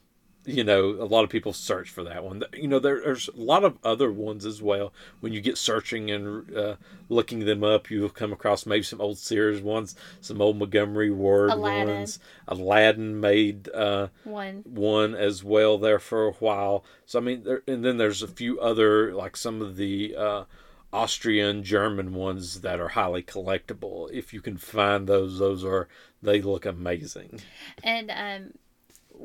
you 0.47 0.63
know, 0.65 0.91
a 0.91 1.05
lot 1.07 1.25
of 1.25 1.31
people 1.31 1.53
search 1.53 1.91
for 1.91 2.05
that 2.05 2.23
one. 2.23 2.45
You 2.53 2.69
know, 2.69 2.79
there, 2.79 3.01
there's 3.03 3.29
a 3.29 3.37
lot 3.41 3.65
of 3.65 3.79
other 3.83 4.13
ones 4.13 4.45
as 4.45 4.61
well. 4.61 4.93
When 5.21 5.33
you 5.33 5.41
get 5.41 5.57
searching 5.59 6.11
and 6.11 6.55
uh, 6.57 6.77
looking 7.09 7.41
them 7.41 7.65
up, 7.65 7.91
you'll 7.91 8.11
come 8.11 8.33
across 8.33 8.67
maybe 8.67 8.83
some 8.83 9.01
old 9.01 9.19
Sears 9.19 9.61
ones, 9.63 9.95
some 10.21 10.43
old 10.43 10.59
Montgomery 10.59 11.11
Ward 11.11 11.51
Aladdin. 11.51 11.89
ones. 11.95 12.19
Aladdin 12.47 13.21
made 13.21 13.69
uh, 13.71 14.09
One. 14.25 14.63
one 14.65 15.15
as 15.15 15.43
well 15.43 15.79
there 15.79 15.99
for 15.99 16.27
a 16.27 16.33
while. 16.33 16.85
So 17.07 17.19
I 17.19 17.23
mean, 17.23 17.45
there, 17.45 17.63
and 17.67 17.85
then 17.85 17.97
there's 17.97 18.23
a 18.23 18.29
few 18.29 18.61
other 18.61 19.15
like 19.15 19.37
some 19.37 19.63
of 19.63 19.77
the 19.77 20.15
uh, 20.17 20.45
Austrian 20.93 21.65
German 21.65 22.15
ones 22.15 22.61
that 22.61 22.79
are 22.81 22.89
highly 22.89 23.23
collectible. 23.23 24.11
If 24.13 24.33
you 24.33 24.41
can 24.41 24.59
find 24.59 25.07
those, 25.07 25.39
those 25.39 25.65
are 25.65 25.89
they 26.23 26.41
look 26.41 26.65
amazing. 26.65 27.41
And 27.83 28.11
um 28.11 28.53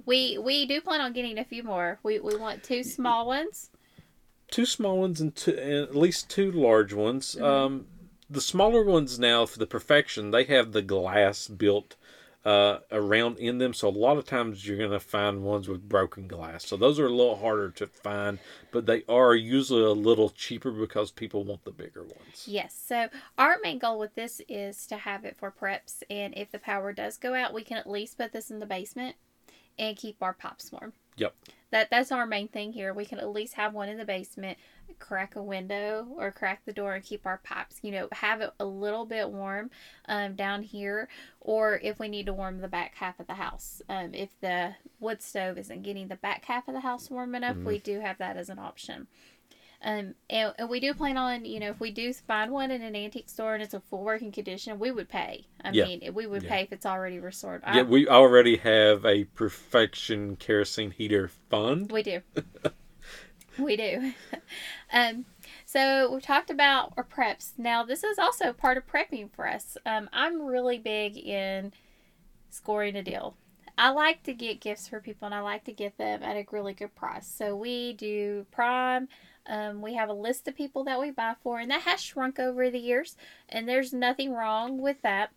we 0.06 0.38
we 0.38 0.66
do 0.66 0.82
plan 0.82 1.02
on 1.02 1.14
getting 1.14 1.38
a 1.38 1.46
few 1.46 1.64
more. 1.64 2.00
We 2.04 2.20
we 2.20 2.36
want 2.36 2.64
two 2.64 2.84
small 2.84 3.26
ones. 3.28 3.70
Two 4.52 4.66
small 4.66 4.98
ones 4.98 5.22
and, 5.22 5.36
two, 5.36 5.52
and 5.52 5.88
at 5.88 5.96
least 5.96 6.30
two 6.30 6.52
large 6.52 6.92
ones. 6.92 7.36
Mm-hmm. 7.36 7.44
Um, 7.44 7.86
the 8.30 8.42
smaller 8.42 8.84
ones 8.84 9.20
now 9.20 9.46
for 9.46 9.60
the 9.60 9.68
perfection, 9.68 10.32
they 10.32 10.44
have 10.46 10.72
the 10.72 10.82
glass 10.82 11.48
built 11.48 11.96
uh, 12.46 12.80
around 12.92 13.38
in 13.38 13.58
them. 13.58 13.74
So 13.74 13.88
a 13.88 13.90
lot 13.90 14.18
of 14.18 14.26
times 14.26 14.66
you're 14.66 14.78
going 14.78 14.92
to 14.92 15.00
find 15.00 15.44
ones 15.44 15.68
with 15.68 15.88
broken 15.88 16.28
glass. 16.28 16.66
So 16.66 16.78
those 16.78 17.00
are 17.00 17.06
a 17.06 17.14
little 17.14 17.36
harder 17.36 17.70
to 17.72 17.88
find, 17.88 18.40
but 18.72 18.86
they 18.86 19.04
are 19.10 19.36
usually 19.36 19.84
a 19.84 19.92
little 19.92 20.30
cheaper 20.30 20.72
because 20.72 21.12
people 21.12 21.44
want 21.44 21.64
the 21.64 21.72
bigger 21.72 22.04
ones. 22.04 22.46
Yes. 22.48 22.74
So 22.74 23.10
our 23.38 23.58
main 23.62 23.78
goal 23.78 24.00
with 24.00 24.16
this 24.16 24.42
is 24.48 24.88
to 24.88 24.98
have 24.98 25.26
it 25.26 25.38
for 25.38 25.52
preps, 25.52 26.02
and 26.10 26.34
if 26.38 26.52
the 26.52 26.60
power 26.60 26.94
does 26.94 27.18
go 27.18 27.36
out, 27.36 27.54
we 27.54 27.64
can 27.64 27.78
at 27.78 27.90
least 27.90 28.18
put 28.18 28.32
this 28.32 28.50
in 28.50 28.60
the 28.60 28.66
basement 28.66 29.16
and 29.80 29.98
keep 29.98 30.18
our 30.22 30.34
pipes 30.34 30.72
warm. 30.72 30.94
Yep. 31.18 31.34
That 31.72 31.90
that's 31.90 32.12
our 32.12 32.26
main 32.26 32.48
thing 32.48 32.74
here. 32.74 32.94
We 32.94 33.06
can 33.06 33.20
at 33.20 33.30
least 33.32 33.54
have 33.54 33.74
one 33.74 33.90
in 33.90 33.98
the 33.98 34.06
basement, 34.06 34.58
crack 34.98 35.36
a 35.36 35.44
window 35.44 36.08
or 36.18 36.32
crack 36.32 36.62
the 36.66 36.74
door 36.74 36.96
and 36.96 37.04
keep 37.04 37.26
our 37.26 37.40
pipes, 37.44 37.78
you 37.84 37.92
know, 37.92 38.08
have 38.12 38.42
it 38.42 38.52
a 38.60 38.66
little 38.66 39.06
bit 39.06 39.30
warm 39.30 39.70
um, 40.08 40.36
down 40.36 40.64
here, 40.64 41.08
or 41.40 41.80
if 41.84 42.00
we 42.00 42.08
need 42.08 42.26
to 42.26 42.34
warm 42.34 42.60
the 42.62 42.68
back 42.68 42.96
half 42.96 43.20
of 43.20 43.28
the 43.28 43.36
house. 43.36 43.82
Um, 43.88 44.14
if 44.14 44.30
the 44.42 44.76
wood 45.00 45.22
stove 45.22 45.58
isn't 45.58 45.84
getting 45.84 46.08
the 46.08 46.16
back 46.16 46.46
half 46.46 46.68
of 46.68 46.74
the 46.74 46.82
house 46.82 47.10
warm 47.10 47.36
enough, 47.36 47.58
we 47.58 47.80
do 47.80 48.00
have 48.00 48.18
that 48.18 48.36
as 48.38 48.50
an 48.50 48.60
option. 48.60 49.08
Um, 49.82 50.14
and, 50.30 50.54
and 50.58 50.70
we 50.70 50.82
do 50.82 50.94
plan 50.94 51.16
on, 51.18 51.46
you 51.46 51.60
know, 51.60 51.70
if 51.70 51.80
we 51.80 51.90
do 51.92 52.12
find 52.14 52.52
one 52.52 52.70
in 52.70 52.82
an 52.82 52.96
antique 52.98 53.30
store 53.30 53.54
and 53.54 53.64
it's 53.64 53.74
a 53.74 53.80
full 53.80 54.04
working 54.04 54.32
condition, 54.32 54.78
we 54.78 54.92
would 54.92 55.08
pay. 55.08 55.46
I 55.64 55.72
Yeah. 55.72 55.86
mean, 55.86 56.14
we 56.14 56.28
would 56.28 56.44
Yeah. 56.44 56.50
pay 56.50 56.62
if 56.64 56.74
it's 56.74 56.86
already 56.86 57.20
restored. 57.20 57.62
Yeah, 57.66 57.80
I- 57.80 57.84
we 57.84 58.08
already 58.08 58.58
have 58.58 59.06
a 59.06 59.24
perfection 59.24 60.36
kerosene 60.36 60.92
heater 60.92 61.30
fund. 61.30 61.92
We 61.94 62.04
do. 62.04 62.22
we 63.58 63.78
do. 63.78 64.14
um, 64.94 65.26
so 65.66 66.12
we've 66.12 66.22
talked 66.24 66.50
about 66.50 66.94
our 66.98 67.04
preps. 67.06 67.54
Now 67.58 67.84
this 67.84 68.04
is 68.04 68.20
also 68.20 68.52
part 68.52 68.78
of 68.78 68.86
prepping 68.86 69.32
for 69.32 69.48
us. 69.48 69.78
Um, 69.86 70.10
I'm 70.12 70.42
really 70.42 70.78
big 70.78 71.18
in 71.18 71.72
scoring 72.50 72.96
a 72.98 73.04
deal. 73.04 73.38
I 73.78 73.92
like 73.92 74.24
to 74.24 74.34
get 74.34 74.60
gifts 74.60 74.90
for 74.90 75.00
people 75.00 75.26
and 75.26 75.34
I 75.36 75.40
like 75.40 75.64
to 75.66 75.72
get 75.72 75.98
them 75.98 76.22
at 76.22 76.36
a 76.36 76.46
really 76.52 76.74
good 76.74 76.94
price. 76.96 77.28
So 77.28 77.56
we 77.56 77.94
do 77.94 78.46
prime. 78.52 79.08
Um, 79.50 79.82
we 79.82 79.96
have 79.96 80.10
a 80.10 80.14
list 80.14 80.48
of 80.48 80.56
people 80.56 80.84
that 80.86 81.00
we 81.00 81.12
buy 81.12 81.34
for, 81.44 81.60
and 81.60 81.70
that 81.72 81.82
has 81.82 82.00
shrunk 82.00 82.40
over 82.40 82.70
the 82.70 82.80
years, 82.80 83.18
and 83.50 83.68
there's 83.68 83.92
nothing 83.92 84.32
wrong 84.32 84.80
with 84.80 85.02
that. 85.02 85.32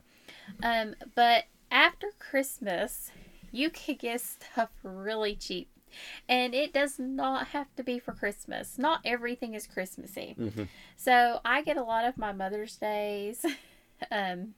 Um, 0.63 0.95
but 1.15 1.45
after 1.71 2.09
Christmas, 2.19 3.11
you 3.51 3.71
can 3.71 3.97
get 3.97 4.21
stuff 4.21 4.71
really 4.83 5.35
cheap. 5.35 5.69
And 6.29 6.55
it 6.55 6.73
does 6.73 6.99
not 6.99 7.49
have 7.49 7.75
to 7.77 7.83
be 7.83 7.99
for 7.99 8.13
Christmas. 8.13 8.79
Not 8.79 9.01
everything 9.05 9.55
is 9.55 9.67
Christmassy. 9.67 10.35
Mhm. 10.39 10.69
So 10.97 11.41
I 11.45 11.63
get 11.63 11.77
a 11.77 11.83
lot 11.83 12.07
of 12.07 12.17
my 12.17 12.33
Mother's 12.33 12.77
Days, 12.77 13.45
um, 14.11 14.55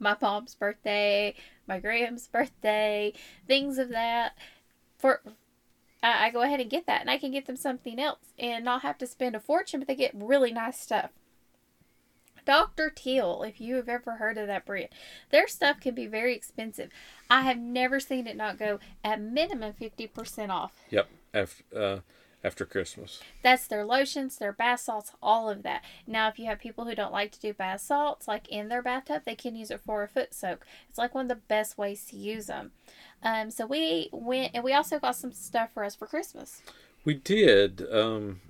my 0.00 0.16
mom's 0.20 0.56
birthday, 0.56 1.34
my 1.68 1.78
Graham's 1.78 2.26
birthday, 2.26 3.12
things 3.46 3.78
of 3.78 3.90
that. 3.90 4.36
For 4.98 5.20
I, 6.02 6.26
I 6.26 6.30
go 6.30 6.42
ahead 6.42 6.60
and 6.60 6.70
get 6.70 6.86
that, 6.86 7.00
and 7.00 7.10
I 7.10 7.18
can 7.18 7.30
get 7.30 7.46
them 7.46 7.56
something 7.56 7.98
else 7.98 8.32
and 8.38 8.64
not 8.64 8.82
have 8.82 8.98
to 8.98 9.06
spend 9.06 9.36
a 9.36 9.40
fortune, 9.40 9.80
but 9.80 9.88
they 9.88 9.94
get 9.94 10.12
really 10.14 10.52
nice 10.52 10.80
stuff. 10.80 11.10
Dr. 12.44 12.90
Teal, 12.90 13.44
if 13.46 13.60
you 13.60 13.76
have 13.76 13.88
ever 13.88 14.16
heard 14.16 14.36
of 14.36 14.46
that 14.48 14.66
brand, 14.66 14.88
their 15.30 15.46
stuff 15.46 15.80
can 15.80 15.94
be 15.94 16.06
very 16.06 16.34
expensive. 16.34 16.90
I 17.30 17.42
have 17.42 17.58
never 17.58 18.00
seen 18.00 18.26
it 18.26 18.36
not 18.36 18.58
go 18.58 18.80
at 19.04 19.20
minimum 19.20 19.74
50% 19.80 20.48
off. 20.48 20.72
Yep. 20.90 21.08
Uh, 21.34 21.98
after 22.44 22.64
Christmas. 22.64 23.20
That's 23.42 23.66
their 23.66 23.84
lotions, 23.84 24.36
their 24.36 24.52
bath 24.52 24.80
salts, 24.80 25.12
all 25.22 25.48
of 25.48 25.62
that. 25.62 25.82
Now, 26.06 26.28
if 26.28 26.38
you 26.38 26.46
have 26.46 26.58
people 26.58 26.84
who 26.84 26.94
don't 26.94 27.12
like 27.12 27.32
to 27.32 27.40
do 27.40 27.52
bath 27.52 27.80
salts, 27.82 28.26
like 28.26 28.48
in 28.48 28.68
their 28.68 28.82
bathtub, 28.82 29.22
they 29.24 29.34
can 29.34 29.54
use 29.56 29.70
it 29.70 29.80
for 29.80 30.02
a 30.02 30.08
foot 30.08 30.34
soak. 30.34 30.66
It's 30.88 30.98
like 30.98 31.14
one 31.14 31.26
of 31.26 31.28
the 31.28 31.42
best 31.46 31.78
ways 31.78 32.04
to 32.06 32.16
use 32.16 32.46
them. 32.46 32.72
Um, 33.22 33.50
so 33.50 33.66
we 33.66 34.08
went, 34.12 34.50
and 34.54 34.64
we 34.64 34.72
also 34.72 34.98
got 34.98 35.16
some 35.16 35.32
stuff 35.32 35.70
for 35.72 35.84
us 35.84 35.94
for 35.94 36.06
Christmas. 36.06 36.62
We 37.04 37.14
did. 37.14 37.86
Um, 37.92 38.40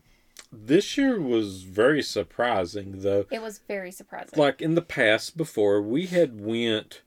this 0.50 0.96
year 0.96 1.20
was 1.20 1.62
very 1.62 2.02
surprising, 2.02 3.00
though. 3.02 3.26
It 3.30 3.42
was 3.42 3.58
very 3.68 3.90
surprising. 3.90 4.38
Like 4.38 4.60
in 4.62 4.74
the 4.74 4.82
past, 4.82 5.36
before 5.36 5.80
we 5.82 6.06
had 6.06 6.40
went 6.40 7.02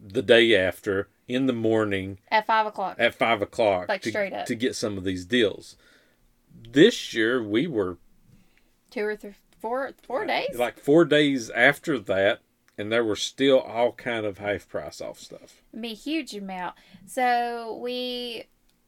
the 0.00 0.22
day 0.22 0.56
after 0.56 1.08
in 1.28 1.46
the 1.46 1.52
morning 1.52 2.18
At 2.30 2.46
five 2.46 2.66
o'clock. 2.66 2.96
at 2.98 3.14
five 3.14 3.40
o'clock 3.40 3.88
Like 3.88 4.02
to, 4.02 4.10
straight 4.10 4.32
up. 4.32 4.46
to 4.46 4.54
get 4.56 4.74
some 4.74 4.98
of 4.98 5.04
these 5.04 5.24
deals. 5.24 5.76
This 6.54 7.12
year 7.14 7.42
we 7.42 7.66
were 7.66 7.98
Two 8.90 9.04
or 9.04 9.16
three, 9.16 9.34
four, 9.60 9.92
four 10.02 10.26
days. 10.26 10.58
like 10.58 10.78
four 10.78 11.04
days 11.04 11.48
after 11.50 11.98
that, 11.98 12.40
and 12.76 12.90
there 12.92 13.04
were 13.04 13.16
still 13.16 13.58
all 13.60 13.92
kind 13.92 14.26
of 14.26 14.38
half 14.38 14.68
price 14.68 15.00
off 15.00 15.18
stuff. 15.18 15.62
I 15.74 15.78
mean, 15.78 15.96
huge 15.96 16.34
amount. 16.34 16.74
So 17.06 17.78
we 17.82 18.44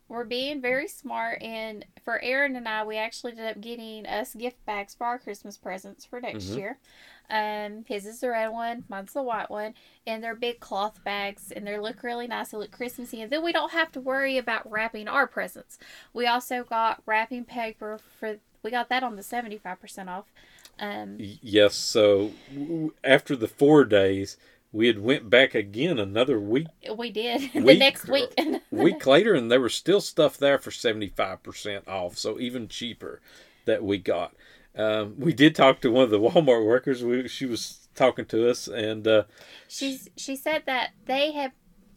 were 0.09 0.25
being 0.25 0.61
very 0.61 0.89
smart, 0.89 1.41
and 1.43 1.87
for 2.05 2.21
Aaron 2.23 2.55
and 2.57 2.69
I, 2.69 2.85
we 2.85 2.99
actually 2.99 3.33
ended 3.33 3.47
up 3.47 3.61
getting 3.63 4.07
us 4.07 4.35
gift 4.35 4.65
bags 4.67 4.95
for 4.95 5.07
our 5.07 5.19
Christmas 5.19 5.57
presents 5.57 6.05
for 6.05 6.21
next 6.21 6.51
Mhm. 6.51 6.57
year. 6.59 6.79
Um, 7.31 7.85
his 7.87 8.07
is 8.07 8.21
the 8.21 8.31
red 8.31 8.49
one, 8.49 8.85
mine's 8.89 9.15
the 9.15 9.23
white 9.23 9.51
one, 9.51 9.75
and 10.07 10.23
they're 10.23 10.35
big 10.35 10.61
cloth 10.61 11.03
bags, 11.05 11.51
and 11.51 11.67
they 11.67 11.79
look 11.79 12.03
really 12.03 12.27
nice. 12.27 12.51
They 12.51 12.59
look 12.59 12.71
Christmassy, 12.71 13.23
and 13.23 13.31
then 13.31 13.43
we 13.43 13.53
don't 13.53 13.73
have 13.73 13.91
to 13.93 14.01
worry 14.01 14.37
about 14.37 14.71
wrapping 14.71 15.09
our 15.09 15.27
presents. 15.27 15.79
We 16.13 16.27
also 16.27 16.65
got 16.65 17.03
wrapping 17.07 17.45
paper 17.45 17.99
for. 18.19 18.37
We 18.63 18.71
got 18.71 18.89
that 18.91 19.03
on 19.03 19.17
the 19.17 19.23
seventy 19.23 19.59
five 19.59 19.81
percent 19.81 20.11
off. 20.11 20.27
Um, 20.79 21.17
Yes, 21.19 21.75
so 21.75 22.33
after 23.03 23.37
the 23.37 23.49
four 23.49 23.85
days, 23.85 24.37
we 24.73 24.87
had 24.89 25.01
went 25.01 25.31
back 25.31 25.55
again 25.55 25.99
another 25.99 26.39
week 26.39 26.67
we 26.97 27.11
did 27.11 27.53
the 27.55 27.61
Week 27.61 27.79
next 27.79 28.09
week. 28.09 28.35
week 28.71 29.07
later, 29.07 29.35
and 29.35 29.51
there 29.51 29.61
was 29.61 29.75
still 29.75 30.01
stuff 30.01 30.37
there 30.37 30.59
for 30.59 30.71
seventy 30.71 31.09
five 31.09 31.43
percent 31.43 31.89
off, 31.89 32.19
so 32.19 32.39
even 32.39 32.69
cheaper 32.69 33.21
that 33.65 33.83
we 33.83 33.97
got. 33.99 34.35
Um, 34.77 35.15
we 35.19 35.33
did 35.33 35.55
talk 35.55 35.81
to 35.81 35.91
one 35.91 36.05
of 36.05 36.11
the 36.11 36.19
Walmart 36.21 36.65
workers. 36.67 37.03
We, 37.05 37.29
she 37.29 37.47
was 37.47 37.89
talking 37.95 38.25
to 38.27 38.49
us, 38.51 38.67
and 38.69 39.07
uh, 39.07 39.25
She's 39.69 40.09
she 40.17 40.35
said 40.37 40.63
that 40.67 40.91
they 41.07 41.33
have 41.33 41.53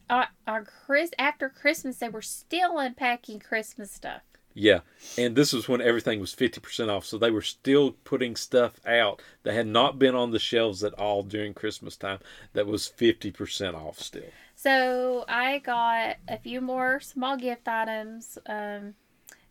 uh, 0.10 0.26
on 0.46 0.66
Chris 0.66 1.12
after 1.20 1.50
Christmas 1.50 1.98
they 1.98 2.10
were 2.10 2.22
still 2.22 2.78
unpacking 2.78 3.40
Christmas 3.40 3.92
stuff. 3.92 4.22
yeah, 4.54 4.80
and 5.18 5.36
this 5.36 5.54
was 5.54 5.68
when 5.68 5.82
everything 5.82 6.20
was 6.20 6.34
fifty 6.34 6.60
percent 6.60 6.90
off, 6.92 7.06
so 7.06 7.18
they 7.18 7.32
were 7.32 7.42
still 7.42 7.92
putting 8.04 8.36
stuff 8.36 8.80
out 8.86 9.22
that 9.44 9.54
had 9.54 9.68
not 9.68 9.98
been 10.00 10.16
on 10.16 10.32
the 10.32 10.40
shelves 10.40 10.84
at 10.84 10.94
all 10.94 11.24
during 11.24 11.54
Christmas 11.54 11.96
time. 11.98 12.20
That 12.54 12.68
was 12.68 12.88
fifty 12.88 13.32
percent 13.32 13.76
off 13.76 14.00
still. 14.00 14.32
So 14.56 15.26
I 15.28 15.60
got 15.60 16.18
a 16.28 16.38
few 16.38 16.62
more 16.62 17.00
small 17.00 17.38
gift 17.38 17.68
items. 17.68 18.38
Um, 18.48 18.96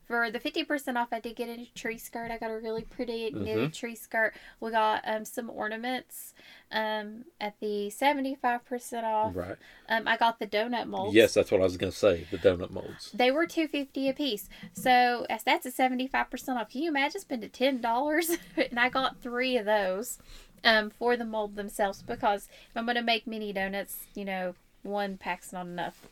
for 0.06 0.30
the 0.30 0.38
fifty 0.38 0.64
percent 0.64 0.96
off, 0.96 1.08
I 1.12 1.20
did 1.20 1.36
get 1.36 1.48
a 1.48 1.68
tree 1.74 1.98
skirt. 1.98 2.30
I 2.30 2.38
got 2.38 2.50
a 2.50 2.58
really 2.58 2.82
pretty 2.82 3.30
knitted 3.30 3.74
tree 3.74 3.96
skirt. 3.96 4.34
We 4.60 4.70
got 4.70 5.02
um 5.06 5.24
some 5.24 5.50
ornaments. 5.50 6.32
Um, 6.72 7.26
at 7.40 7.54
the 7.60 7.90
seventy 7.90 8.34
five 8.34 8.64
percent 8.64 9.06
off. 9.06 9.36
Right. 9.36 9.56
Um, 9.88 10.08
I 10.08 10.16
got 10.16 10.40
the 10.40 10.46
donut 10.48 10.86
molds. 10.88 11.14
Yes, 11.14 11.34
that's 11.34 11.52
what 11.52 11.60
I 11.60 11.64
was 11.64 11.76
going 11.76 11.92
to 11.92 11.96
say. 11.96 12.26
The 12.30 12.38
donut 12.38 12.70
molds. 12.70 13.12
They 13.14 13.30
were 13.30 13.46
two 13.46 13.68
fifty 13.68 14.08
a 14.08 14.12
piece, 14.12 14.48
so 14.72 15.26
as 15.30 15.44
that's 15.44 15.64
a 15.64 15.70
seventy 15.70 16.08
five 16.08 16.28
percent 16.28 16.58
off. 16.58 16.70
Can 16.70 16.82
you 16.82 16.88
imagine 16.88 17.20
spending 17.20 17.50
ten 17.50 17.80
dollars? 17.80 18.36
and 18.56 18.80
I 18.80 18.88
got 18.88 19.20
three 19.22 19.56
of 19.56 19.64
those, 19.64 20.18
um, 20.64 20.90
for 20.90 21.16
the 21.16 21.24
mold 21.24 21.56
themselves 21.56 22.02
because 22.02 22.48
if 22.70 22.76
I'm 22.76 22.86
gonna 22.86 23.02
make 23.02 23.26
mini 23.26 23.52
donuts, 23.52 24.06
you 24.14 24.24
know, 24.24 24.54
one 24.82 25.16
pack's 25.16 25.52
not 25.52 25.66
enough. 25.66 26.08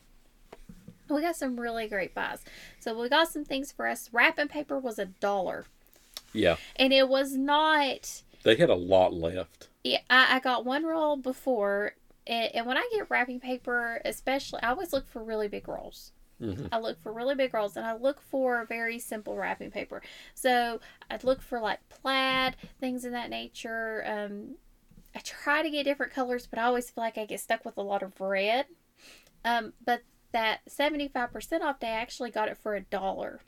We 1.09 1.21
got 1.21 1.37
some 1.37 1.59
really 1.61 1.87
great 1.89 2.15
buys. 2.15 2.45
So 2.81 2.99
we 3.01 3.09
got 3.09 3.29
some 3.29 3.45
things 3.45 3.73
for 3.73 3.87
us. 3.87 4.09
Wrapping 4.13 4.49
paper 4.49 4.79
was 4.79 4.99
a 4.99 5.07
dollar, 5.07 5.67
Yeah, 6.33 6.57
and 6.77 6.93
it 6.93 7.09
was 7.09 7.35
not. 7.37 8.23
they 8.43 8.57
had 8.57 8.71
a 8.71 8.75
lot 8.75 9.13
left. 9.15 9.69
Yeah, 9.83 10.01
I, 10.09 10.37
I 10.37 10.41
got 10.41 10.65
one 10.65 10.85
roll 10.85 11.17
before, 11.17 11.95
and, 12.27 12.55
and 12.55 12.67
when 12.67 12.77
I 12.79 12.89
get 12.93 13.11
wrapping 13.11 13.41
paper, 13.41 14.01
especially, 14.05 14.63
I 14.63 14.71
always 14.71 14.93
look 14.93 15.07
for 15.09 15.23
really 15.23 15.49
big 15.49 15.69
rolls. 15.69 16.13
Mhm. 16.41 16.69
I 16.73 16.79
look 16.79 17.01
for 17.01 17.13
really 17.13 17.35
big 17.35 17.53
rolls, 17.55 17.77
and 17.77 17.87
I 17.87 17.95
look 17.95 18.21
for 18.21 18.65
very 18.65 18.99
simple 18.99 19.37
wrapping 19.37 19.71
paper. 19.71 20.03
So 20.35 20.81
I'd 21.11 21.23
look 21.23 21.41
for 21.43 21.61
like 21.61 21.81
plaid 21.91 22.57
things 22.81 23.05
of 23.05 23.13
that 23.13 23.31
nature. 23.31 24.03
Um, 24.07 24.57
I 25.15 25.21
try 25.21 25.63
to 25.63 25.71
get 25.71 25.85
different 25.85 26.13
colors, 26.13 26.47
but 26.49 26.59
I 26.59 26.63
always 26.65 26.91
feel 26.91 27.05
like 27.05 27.17
I 27.19 27.25
get 27.25 27.39
stuck 27.41 27.65
with 27.65 27.77
a 27.77 27.83
lot 27.83 28.03
of 28.03 28.21
red. 28.21 28.67
Um, 29.45 29.75
but 29.85 30.03
that 30.35 30.61
seventy 30.69 31.09
five 31.09 31.33
percent 31.33 31.63
off 31.63 31.81
day, 31.81 31.89
I 31.89 32.01
actually 32.01 32.31
got 32.31 32.49
it 32.49 32.59
for 32.59 32.75
a 32.75 32.83
dollar, 32.83 33.41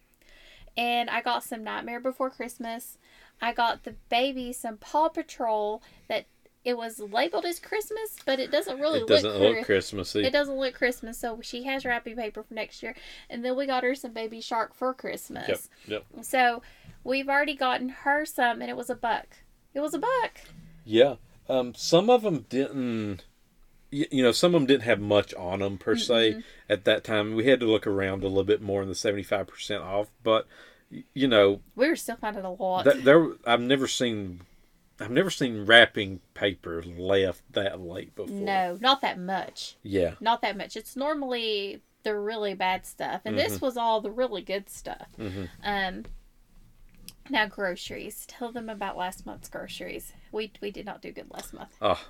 and 0.76 1.10
I 1.10 1.20
got 1.20 1.44
some 1.44 1.62
Nightmare 1.62 2.00
Before 2.00 2.30
Christmas. 2.30 2.96
I 3.42 3.52
got 3.52 3.84
the 3.84 3.96
baby 4.08 4.54
some 4.54 4.78
Paw 4.78 5.10
Patrol 5.10 5.82
that 6.08 6.24
it 6.64 6.76
was 6.76 6.98
labeled 6.98 7.44
as 7.44 7.60
Christmas, 7.60 8.16
but 8.24 8.40
it 8.40 8.50
doesn't 8.50 8.80
really 8.80 9.00
it 9.00 9.06
doesn't 9.06 9.38
look, 9.38 9.56
look 9.56 9.66
Christmassy. 9.66 10.24
it 10.24 10.32
doesn't 10.32 10.56
look 10.56 10.74
Christmas, 10.74 11.18
so 11.18 11.40
she 11.42 11.64
has 11.64 11.84
wrapping 11.84 12.16
paper 12.16 12.42
for 12.42 12.54
next 12.54 12.82
year. 12.82 12.94
And 13.28 13.44
then 13.44 13.56
we 13.56 13.66
got 13.66 13.84
her 13.84 13.94
some 13.94 14.12
baby 14.12 14.40
shark 14.40 14.74
for 14.74 14.94
Christmas. 14.94 15.68
Yep, 15.86 16.04
yep. 16.14 16.24
So 16.24 16.62
we've 17.04 17.28
already 17.28 17.54
gotten 17.54 17.90
her 17.90 18.24
some, 18.24 18.62
and 18.62 18.70
it 18.70 18.76
was 18.76 18.88
a 18.90 18.96
buck. 18.96 19.26
It 19.74 19.80
was 19.80 19.92
a 19.92 19.98
buck. 19.98 20.40
Yeah. 20.84 21.16
Um, 21.48 21.74
some 21.74 22.08
of 22.10 22.22
them 22.22 22.46
didn't. 22.48 23.24
You 24.10 24.22
know, 24.22 24.32
some 24.32 24.54
of 24.54 24.60
them 24.60 24.66
didn't 24.66 24.82
have 24.82 25.00
much 25.00 25.32
on 25.34 25.60
them 25.60 25.78
per 25.78 25.96
se 25.96 26.42
at 26.68 26.84
that 26.84 27.04
time. 27.04 27.34
We 27.34 27.46
had 27.46 27.60
to 27.60 27.66
look 27.66 27.86
around 27.86 28.22
a 28.24 28.28
little 28.28 28.44
bit 28.44 28.60
more 28.60 28.82
in 28.82 28.88
the 28.88 28.94
seventy 28.94 29.22
five 29.22 29.46
percent 29.46 29.82
off, 29.82 30.08
but 30.22 30.46
you 31.14 31.26
know, 31.28 31.60
We 31.74 31.88
were 31.88 31.96
still 31.96 32.16
finding 32.16 32.44
a 32.44 32.52
lot. 32.52 32.84
that 32.84 33.04
there 33.04 33.28
I've 33.46 33.60
never 33.60 33.86
seen. 33.86 34.40
I've 35.00 35.10
never 35.10 35.30
seen 35.30 35.66
wrapping 35.66 36.20
paper 36.34 36.82
left 36.82 37.42
that 37.52 37.80
late 37.80 38.14
before. 38.14 38.34
no, 38.34 38.78
not 38.80 39.00
that 39.02 39.18
much. 39.18 39.76
Yeah. 39.82 40.14
Not 40.20 40.40
that 40.42 40.56
much. 40.56 40.74
It's 40.76 40.96
normally 40.96 41.82
the 42.02 42.16
really 42.18 42.54
bad 42.54 42.86
stuff, 42.86 43.20
and 43.24 43.36
this 43.38 43.60
was 43.60 43.76
all 43.76 44.00
the 44.00 44.10
really 44.10 44.42
good 44.42 44.68
stuff. 44.70 45.08
Mhm. 45.18 45.48
Um. 45.64 46.04
Now 47.28 47.46
groceries. 47.46 48.24
Tell 48.26 48.52
them 48.52 48.68
about 48.68 48.96
last 48.96 49.26
month's 49.26 49.48
groceries. 49.48 50.12
We 50.32 50.52
we 50.60 50.70
did 50.70 50.86
not 50.86 51.02
do 51.02 51.10
good 51.12 51.30
last 51.30 51.52
month. 51.52 51.74
Oh, 51.82 52.00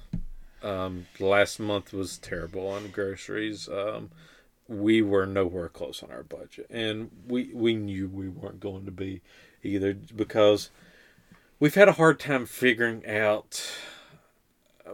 um, 0.66 1.06
last 1.20 1.60
month 1.60 1.92
was 1.92 2.18
terrible 2.18 2.68
on 2.68 2.88
groceries. 2.88 3.68
Um, 3.68 4.10
we 4.68 5.00
were 5.00 5.26
nowhere 5.26 5.68
close 5.68 6.02
on 6.02 6.10
our 6.10 6.24
budget, 6.24 6.66
and 6.70 7.10
we 7.28 7.50
we 7.54 7.74
knew 7.74 8.08
we 8.08 8.28
weren't 8.28 8.60
going 8.60 8.84
to 8.84 8.90
be 8.90 9.20
either 9.62 9.94
because 9.94 10.70
we've 11.60 11.74
had 11.74 11.88
a 11.88 11.92
hard 11.92 12.18
time 12.18 12.46
figuring 12.46 13.06
out 13.06 13.62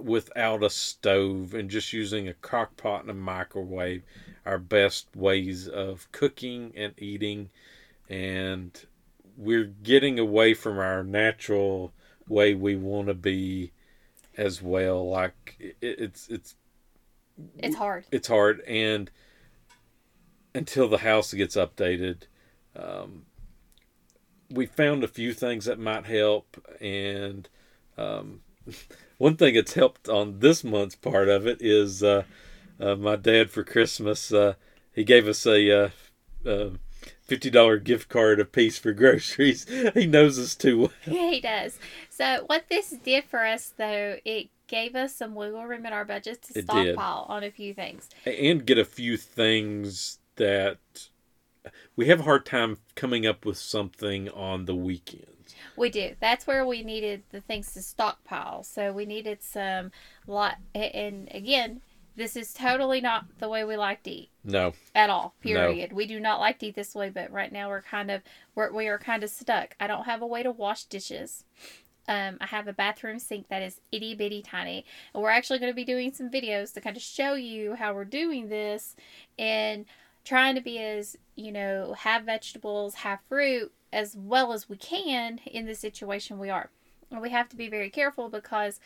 without 0.00 0.62
a 0.62 0.70
stove 0.70 1.54
and 1.54 1.70
just 1.70 1.92
using 1.92 2.28
a 2.28 2.34
crock 2.34 2.76
pot 2.76 3.02
and 3.02 3.10
a 3.10 3.14
microwave 3.14 4.02
our 4.44 4.58
best 4.58 5.06
ways 5.14 5.68
of 5.68 6.10
cooking 6.12 6.72
and 6.74 6.94
eating 6.96 7.50
and 8.08 8.86
we're 9.36 9.64
getting 9.64 10.18
away 10.18 10.54
from 10.54 10.78
our 10.78 11.04
natural 11.04 11.92
way 12.26 12.54
we 12.54 12.74
want 12.74 13.06
to 13.08 13.14
be 13.14 13.70
as 14.36 14.62
well 14.62 15.08
like 15.08 15.56
it, 15.58 15.76
it's 15.80 16.28
it's 16.28 16.54
It's 17.58 17.76
hard. 17.76 18.06
it's 18.10 18.28
hard 18.28 18.60
and 18.62 19.10
until 20.54 20.88
the 20.88 20.98
house 20.98 21.32
gets 21.34 21.56
updated 21.56 22.22
um, 22.76 23.24
we 24.50 24.66
found 24.66 25.02
a 25.04 25.08
few 25.08 25.32
things 25.32 25.64
that 25.66 25.78
might 25.78 26.06
help 26.06 26.56
and 26.80 27.48
um, 27.98 28.40
one 29.18 29.36
thing 29.36 29.54
that's 29.54 29.74
helped 29.74 30.08
on 30.08 30.38
this 30.40 30.62
month's 30.64 30.94
part 30.96 31.28
of 31.28 31.46
it 31.46 31.58
is 31.60 32.02
uh, 32.02 32.22
uh, 32.80 32.94
my 32.96 33.16
dad 33.16 33.50
for 33.50 33.64
christmas 33.64 34.32
uh, 34.32 34.54
he 34.94 35.04
gave 35.04 35.26
us 35.28 35.46
a 35.46 35.90
uh, 37.22 37.24
uh, 37.24 37.28
fifty 37.28 37.50
dollar 37.50 37.78
gift 37.78 38.08
card 38.08 38.40
a 38.40 38.44
piece 38.44 38.78
for 38.78 38.92
groceries. 38.92 39.66
He 39.94 40.06
knows 40.06 40.38
us 40.38 40.54
too 40.54 40.78
well. 40.80 40.92
Yeah, 41.06 41.30
he 41.30 41.40
does. 41.40 41.78
So 42.10 42.44
what 42.46 42.64
this 42.68 42.90
did 42.90 43.24
for 43.24 43.44
us, 43.44 43.72
though, 43.76 44.16
it 44.24 44.48
gave 44.66 44.94
us 44.94 45.14
some 45.14 45.34
wiggle 45.34 45.64
room 45.64 45.86
in 45.86 45.92
our 45.92 46.04
budget 46.04 46.42
to 46.42 46.58
It 46.58 46.66
did. 46.66 46.94
stockpile 46.94 47.26
on 47.28 47.44
a 47.44 47.50
few 47.50 47.74
things. 47.74 48.08
and 48.26 48.64
get 48.64 48.78
a 48.78 48.84
few 48.84 49.16
things 49.16 50.18
that 50.36 50.78
we 51.94 52.06
have 52.08 52.20
a 52.20 52.22
hard 52.24 52.46
time 52.46 52.78
coming 52.94 53.26
up 53.26 53.44
with 53.44 53.58
something 53.58 54.28
on 54.30 54.64
the 54.64 54.74
weekends. 54.74 55.54
We 55.76 55.90
do. 55.90 56.14
That's 56.20 56.46
where 56.46 56.66
we 56.66 56.82
needed 56.82 57.22
the 57.30 57.40
things 57.40 57.72
to 57.74 57.82
stockpile. 57.82 58.62
So 58.64 58.92
we 58.92 59.04
needed 59.04 59.42
some 59.42 59.90
lot. 60.26 60.56
And 60.74 61.28
again, 61.32 61.82
this 62.16 62.36
is 62.36 62.52
totally 62.52 63.00
not 63.00 63.24
the 63.38 63.48
way 63.48 63.64
we 63.64 63.76
like 63.76 64.02
to 64.02 64.10
eat 64.10 64.30
No, 64.44 64.72
at 64.94 65.10
all. 65.10 65.34
No. 65.44 65.50
Period. 65.50 65.92
We 65.92 66.06
do 66.06 66.20
not 66.20 66.40
like 66.40 66.58
to 66.58 66.66
eat 66.66 66.74
this 66.74 66.94
way. 66.94 67.10
But 67.10 67.30
right 67.30 67.52
now 67.52 67.68
we're 67.68 67.82
kind 67.82 68.10
of 68.10 68.22
we're, 68.54 68.72
we 68.72 68.88
are 68.88 68.98
kind 68.98 69.24
of 69.24 69.30
stuck. 69.30 69.74
I 69.80 69.86
don't 69.86 70.04
have 70.04 70.22
a 70.22 70.26
way 70.26 70.42
to 70.42 70.50
wash 70.50 70.84
dishes. 70.84 71.44
Um, 72.08 72.38
I 72.40 72.46
have 72.46 72.66
a 72.66 72.72
bathroom 72.72 73.18
sink 73.18 73.48
that 73.48 73.62
is 73.62 73.80
itty 73.92 74.14
bitty 74.14 74.42
tiny, 74.42 74.84
and 75.14 75.22
we're 75.22 75.30
actually 75.30 75.60
going 75.60 75.70
to 75.70 75.76
be 75.76 75.84
doing 75.84 76.12
some 76.12 76.30
videos 76.30 76.72
to 76.74 76.80
kind 76.80 76.96
of 76.96 77.02
show 77.02 77.34
you 77.34 77.74
how 77.76 77.94
we're 77.94 78.04
doing 78.04 78.48
this, 78.48 78.96
and 79.38 79.84
trying 80.24 80.56
to 80.56 80.60
be 80.60 80.78
as 80.78 81.16
you 81.36 81.52
know 81.52 81.94
have 81.96 82.24
vegetables, 82.24 82.96
have 82.96 83.20
fruit 83.28 83.72
as 83.92 84.16
well 84.16 84.52
as 84.52 84.68
we 84.68 84.76
can 84.76 85.38
in 85.46 85.66
the 85.66 85.74
situation 85.74 86.38
we 86.38 86.50
are. 86.50 86.70
And 87.10 87.20
we 87.20 87.30
have 87.30 87.48
to 87.50 87.56
be 87.56 87.68
very 87.68 87.90
careful 87.90 88.28
because 88.28 88.80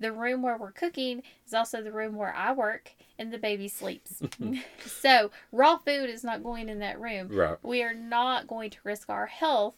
the 0.00 0.12
room 0.12 0.42
where 0.42 0.56
we're 0.56 0.72
cooking 0.72 1.22
is 1.46 1.54
also 1.54 1.82
the 1.82 1.92
room 1.92 2.16
where 2.16 2.34
I 2.34 2.52
work 2.52 2.92
and 3.18 3.32
the 3.32 3.38
baby 3.38 3.68
sleeps. 3.68 4.22
so 4.86 5.30
raw 5.52 5.78
food 5.78 6.10
is 6.10 6.24
not 6.24 6.42
going 6.42 6.68
in 6.68 6.80
that 6.80 7.00
room. 7.00 7.28
right. 7.28 7.58
We 7.62 7.82
are 7.82 7.94
not 7.94 8.46
going 8.46 8.70
to 8.70 8.78
risk 8.84 9.08
our 9.08 9.26
health 9.26 9.74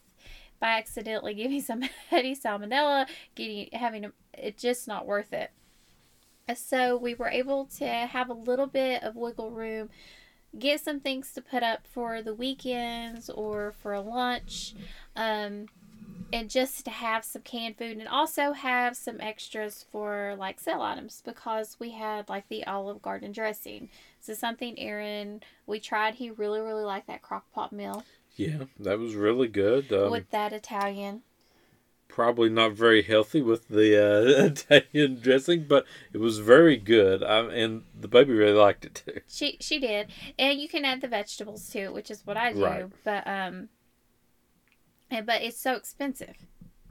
by 0.59 0.77
accidentally 0.77 1.33
giving 1.35 1.61
somebody 1.61 2.35
salmonella, 2.35 3.07
getting 3.35 3.69
having 3.73 4.05
a, 4.05 4.11
it's 4.33 4.61
just 4.61 4.87
not 4.87 5.05
worth 5.05 5.33
it. 5.33 5.51
So 6.55 6.95
we 6.95 7.13
were 7.13 7.27
able 7.29 7.65
to 7.77 7.85
have 7.85 8.29
a 8.29 8.33
little 8.33 8.67
bit 8.67 9.03
of 9.03 9.17
wiggle 9.17 9.51
room, 9.51 9.89
get 10.57 10.79
some 10.79 11.01
things 11.01 11.33
to 11.33 11.41
put 11.41 11.61
up 11.61 11.85
for 11.85 12.21
the 12.21 12.33
weekends 12.33 13.29
or 13.29 13.73
for 13.81 13.93
a 13.93 13.99
lunch, 14.01 14.73
um, 15.15 15.65
and 16.33 16.49
just 16.49 16.85
to 16.85 16.91
have 16.91 17.23
some 17.23 17.41
canned 17.41 17.77
food 17.77 17.97
and 17.97 18.07
also 18.07 18.51
have 18.53 18.95
some 18.97 19.19
extras 19.21 19.85
for 19.91 20.35
like 20.37 20.59
sale 20.59 20.81
items 20.81 21.21
because 21.25 21.77
we 21.79 21.91
had 21.91 22.27
like 22.29 22.47
the 22.49 22.65
Olive 22.65 23.01
Garden 23.01 23.31
dressing. 23.31 23.89
So 24.19 24.33
something 24.33 24.77
Aaron 24.79 25.41
we 25.65 25.79
tried. 25.79 26.15
He 26.15 26.29
really 26.29 26.59
really 26.61 26.83
liked 26.83 27.07
that 27.07 27.21
crock 27.21 27.51
pot 27.53 27.71
meal 27.71 28.03
Yeah, 28.35 28.65
that 28.79 28.99
was 28.99 29.15
really 29.15 29.47
good. 29.47 29.91
Um, 29.93 30.11
with 30.11 30.29
that 30.31 30.53
Italian. 30.53 31.21
probably 32.07 32.49
not 32.49 32.73
very 32.73 33.01
healthy 33.03 33.41
with 33.41 33.67
the 33.67 33.95
uh, 33.97 34.45
Italian 34.71 35.19
dressing, 35.19 35.65
but 35.67 35.85
it 36.13 36.17
was 36.19 36.39
very 36.39 36.77
good. 36.77 37.21
Um, 37.23 37.49
and 37.49 37.83
the 37.99 38.07
baby 38.07 38.33
really 38.33 38.53
liked 38.53 38.85
it 38.85 39.03
too. 39.05 39.21
She 39.27 39.57
she 39.61 39.79
did, 39.79 40.07
and 40.37 40.59
you 40.59 40.67
can 40.67 40.83
add 40.85 41.01
the 41.01 41.07
vegetables 41.07 41.69
to 41.69 41.79
it, 41.79 41.93
which 41.93 42.11
is 42.11 42.25
what 42.25 42.37
I 42.37 42.53
do. 42.53 42.63
Right. 42.63 42.85
But 43.03 43.27
um, 43.27 43.69
and 45.11 45.25
but 45.25 45.41
it's 45.41 45.59
so 45.59 45.73
expensive. 45.73 46.35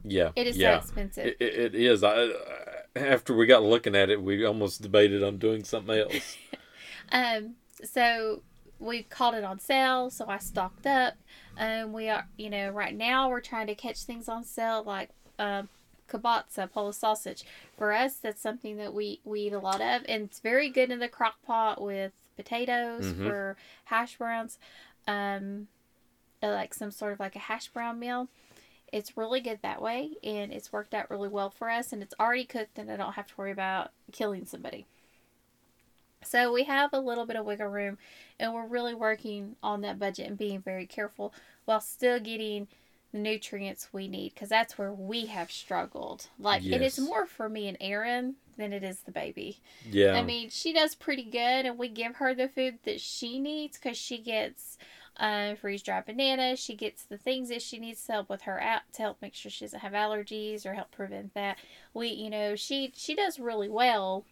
Yeah, 0.05 0.31
It 0.37 0.47
is 0.47 0.57
yeah. 0.57 0.75
so 0.79 0.85
expensive. 0.85 1.27
It, 1.27 1.37
it, 1.41 1.55
it 1.55 1.75
is. 1.75 2.05
I, 2.05 2.31
after 2.95 3.35
we 3.35 3.47
got 3.47 3.63
looking 3.65 3.97
at 3.97 4.09
it, 4.09 4.23
we 4.23 4.45
almost 4.45 4.81
debated 4.83 5.23
on 5.25 5.39
doing 5.39 5.65
something 5.65 5.99
else. 5.99 6.37
Um, 7.13 7.55
so 7.85 8.43
we 8.81 9.05
called 9.05 9.37
it 9.37 9.45
on 9.45 9.61
sale, 9.61 10.11
so 10.11 10.27
I 10.27 10.39
stocked 10.39 10.87
up. 10.89 11.15
Um, 11.57 11.93
we 11.93 12.09
are, 12.09 12.27
you 12.37 12.51
know, 12.51 12.71
right 12.71 12.95
now 12.97 13.29
we're 13.31 13.41
trying 13.41 13.69
to 13.69 13.77
catch 13.77 14.03
things 14.03 14.29
on 14.29 14.43
sale 14.43 14.83
like 14.85 15.11
um, 15.39 15.69
kielbasa, 16.11 16.71
Polish 16.73 16.97
sausage. 16.97 17.45
For 17.79 17.93
us, 17.93 18.15
that's 18.17 18.43
something 18.43 18.77
that 18.79 18.93
we 18.93 19.21
we 19.25 19.43
eat 19.43 19.53
a 19.53 19.61
lot 19.61 19.81
of, 19.81 20.03
and 20.09 20.25
it's 20.25 20.41
very 20.41 20.69
good 20.69 20.91
in 20.91 20.99
the 20.99 21.09
crock 21.09 21.37
pot 21.47 21.81
with 21.81 22.11
potatoes 22.37 23.05
Mhm. 23.13 23.25
for 23.29 23.57
hash 23.85 24.19
browns, 24.19 24.59
um, 25.07 25.69
uh, 25.71 25.76
Uh, 26.43 26.49
like 26.49 26.75
some 26.75 26.91
sort 26.91 27.13
of 27.13 27.21
like 27.21 27.37
a 27.37 27.41
hash 27.41 27.69
brown 27.69 27.99
meal. 27.99 28.29
It's 28.93 29.17
really 29.17 29.41
good 29.41 29.61
that 29.63 29.83
way, 29.83 30.11
and 30.23 30.53
it's 30.53 30.73
worked 30.73 30.95
out 30.95 31.11
really 31.11 31.29
well 31.29 31.51
for 31.51 31.71
us. 31.71 31.93
And 31.93 32.03
it's 32.03 32.15
already 32.21 32.45
cooked, 32.45 32.79
and 32.79 32.91
I 32.91 32.97
don't 32.97 33.15
have 33.15 33.27
to 33.29 33.35
worry 33.37 33.51
about 33.51 33.91
killing 34.13 34.45
somebody. 34.47 34.87
So 36.23 36.53
we 36.53 36.65
have 36.65 36.93
a 36.93 37.01
little 37.01 37.27
bit 37.27 37.37
of 37.37 37.47
wiggle 37.47 37.69
room, 37.69 37.99
and 38.39 38.53
we're 38.55 38.67
really 38.67 38.95
working 38.95 39.57
on 39.63 39.81
that 39.83 39.99
budget 39.99 40.29
and 40.29 40.39
being 40.39 40.61
very 40.61 40.87
careful 40.87 41.33
while 41.65 41.81
still 41.81 42.21
getting 42.21 42.69
the 43.13 43.19
nutrients 43.19 43.89
we 43.93 44.09
need 44.09 44.35
because 44.35 44.49
that's 44.49 44.77
where 44.77 44.93
we 44.93 45.27
have 45.27 45.51
struggled. 45.51 46.29
Like, 46.39 46.63
and 46.65 46.83
it's 46.83 46.99
more 46.99 47.27
for 47.27 47.49
me 47.49 47.69
and 47.69 47.77
Aaron 47.81 48.37
than 48.57 48.73
it 48.73 48.83
is 48.83 49.01
the 49.01 49.13
baby. 49.13 49.59
Yeah, 49.89 50.15
I 50.15 50.23
mean, 50.23 50.51
she 50.51 50.73
does 50.73 50.95
pretty 50.95 51.25
good, 51.25 51.67
and 51.67 51.79
we 51.79 51.89
give 51.89 52.17
her 52.17 52.35
the 52.35 52.49
food 52.49 52.79
that 52.85 53.01
she 53.01 53.39
needs 53.39 53.79
because 53.79 53.97
she 53.97 54.19
gets 54.19 54.79
uh, 55.19 55.55
freeze 55.55 55.83
dried 55.83 56.07
bananas. 56.07 56.59
She 56.59 56.75
gets 56.75 57.03
the 57.03 57.19
things 57.19 57.49
that 57.49 57.63
she 57.63 57.79
needs 57.79 58.05
to 58.07 58.13
help 58.13 58.29
with 58.29 58.43
her 58.43 58.61
out 58.61 58.83
to 58.95 59.03
help 59.03 59.23
make 59.23 59.35
sure 59.35 59.51
she 59.51 59.65
doesn't 59.65 59.81
have 59.81 59.93
allergies 59.93 60.67
or 60.67 60.75
help 60.75 60.91
prevent 60.91 61.35
that. 61.35 61.59
We, 61.95 62.09
you 62.09 62.31
know, 62.31 62.57
she 62.57 62.93
she 62.95 63.15
does 63.15 63.39
really 63.39 63.69
well 63.69 64.25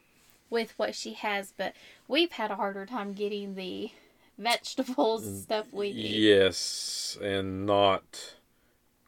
with 0.51 0.75
what 0.79 0.95
she 0.95 1.15
has, 1.15 1.53
but 1.57 1.75
we've 2.09 2.33
had 2.33 2.51
a 2.51 2.57
harder 2.57 2.87
time 2.87 3.13
getting 3.13 3.55
the 3.55 3.91
vegetables 4.39 5.27
and 5.27 5.37
stuff 5.37 5.67
we 5.73 5.93
need. 5.93 6.25
yes, 6.25 7.19
and 7.23 7.67
not 7.67 8.35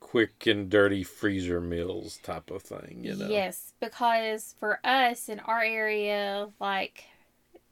quick 0.00 0.46
and 0.46 0.70
dirty 0.70 1.02
freezer 1.02 1.60
meals 1.60 2.18
type 2.22 2.50
of 2.50 2.62
thing. 2.62 3.00
You 3.02 3.16
know. 3.16 3.28
Yes, 3.28 3.74
because 3.80 4.54
for 4.58 4.80
us 4.84 5.28
in 5.28 5.40
our 5.40 5.62
area, 5.62 6.48
like, 6.60 7.04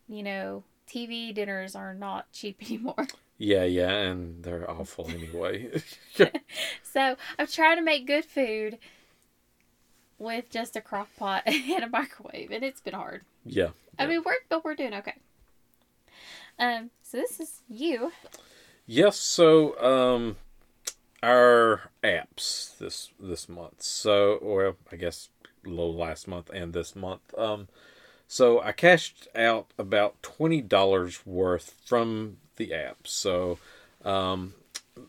you 0.09 0.23
know, 0.23 0.65
TV 0.89 1.35
dinners 1.35 1.75
are 1.75 1.95
not 1.95 2.31
cheap 2.33 2.63
anymore. 2.67 3.07
Yeah, 3.39 3.65
yeah, 3.65 3.91
and 3.91 4.45
they're 4.45 4.71
awful 4.71 5.11
anyway. 5.11 5.81
So 6.83 7.17
I'm 7.39 7.47
trying 7.49 7.77
to 7.77 7.83
make 7.83 8.07
good 8.07 8.25
food 8.25 8.79
with 10.19 10.49
just 10.51 10.77
a 10.77 10.81
crock 10.81 11.09
pot 11.17 11.43
and 11.47 11.83
a 11.83 11.89
microwave, 11.89 12.53
and 12.53 12.63
it's 12.65 12.81
been 12.81 12.95
hard. 12.95 13.23
yeah. 13.45 13.71
I 13.99 14.07
mean, 14.07 14.23
we're 14.25 14.35
but 14.49 14.65
we're 14.65 14.75
doing 14.77 14.95
okay. 14.95 15.15
Um, 16.59 16.91
so 17.03 17.17
this 17.17 17.41
is 17.41 17.63
you. 17.69 18.13
Yes, 18.87 19.17
so 19.19 19.81
um 19.83 20.37
our 21.23 21.91
apps 22.03 22.77
this 22.79 23.11
this 23.19 23.49
month. 23.49 23.83
So 23.83 24.35
or 24.35 24.77
I 24.93 24.97
guess 24.97 25.31
low 25.65 25.91
last 25.91 26.29
month 26.29 26.51
and 26.53 26.73
this 26.73 26.95
month. 26.95 27.23
Um 27.37 27.69
so 28.29 28.61
I 28.61 28.73
cashed 28.73 29.27
out 29.35 29.73
about 29.79 30.23
twenty 30.23 30.61
dollars 30.61 31.25
worth 31.27 31.75
from 31.85 32.37
the 32.57 32.69
apps. 32.69 33.09
So 33.09 33.59
um 34.05 34.55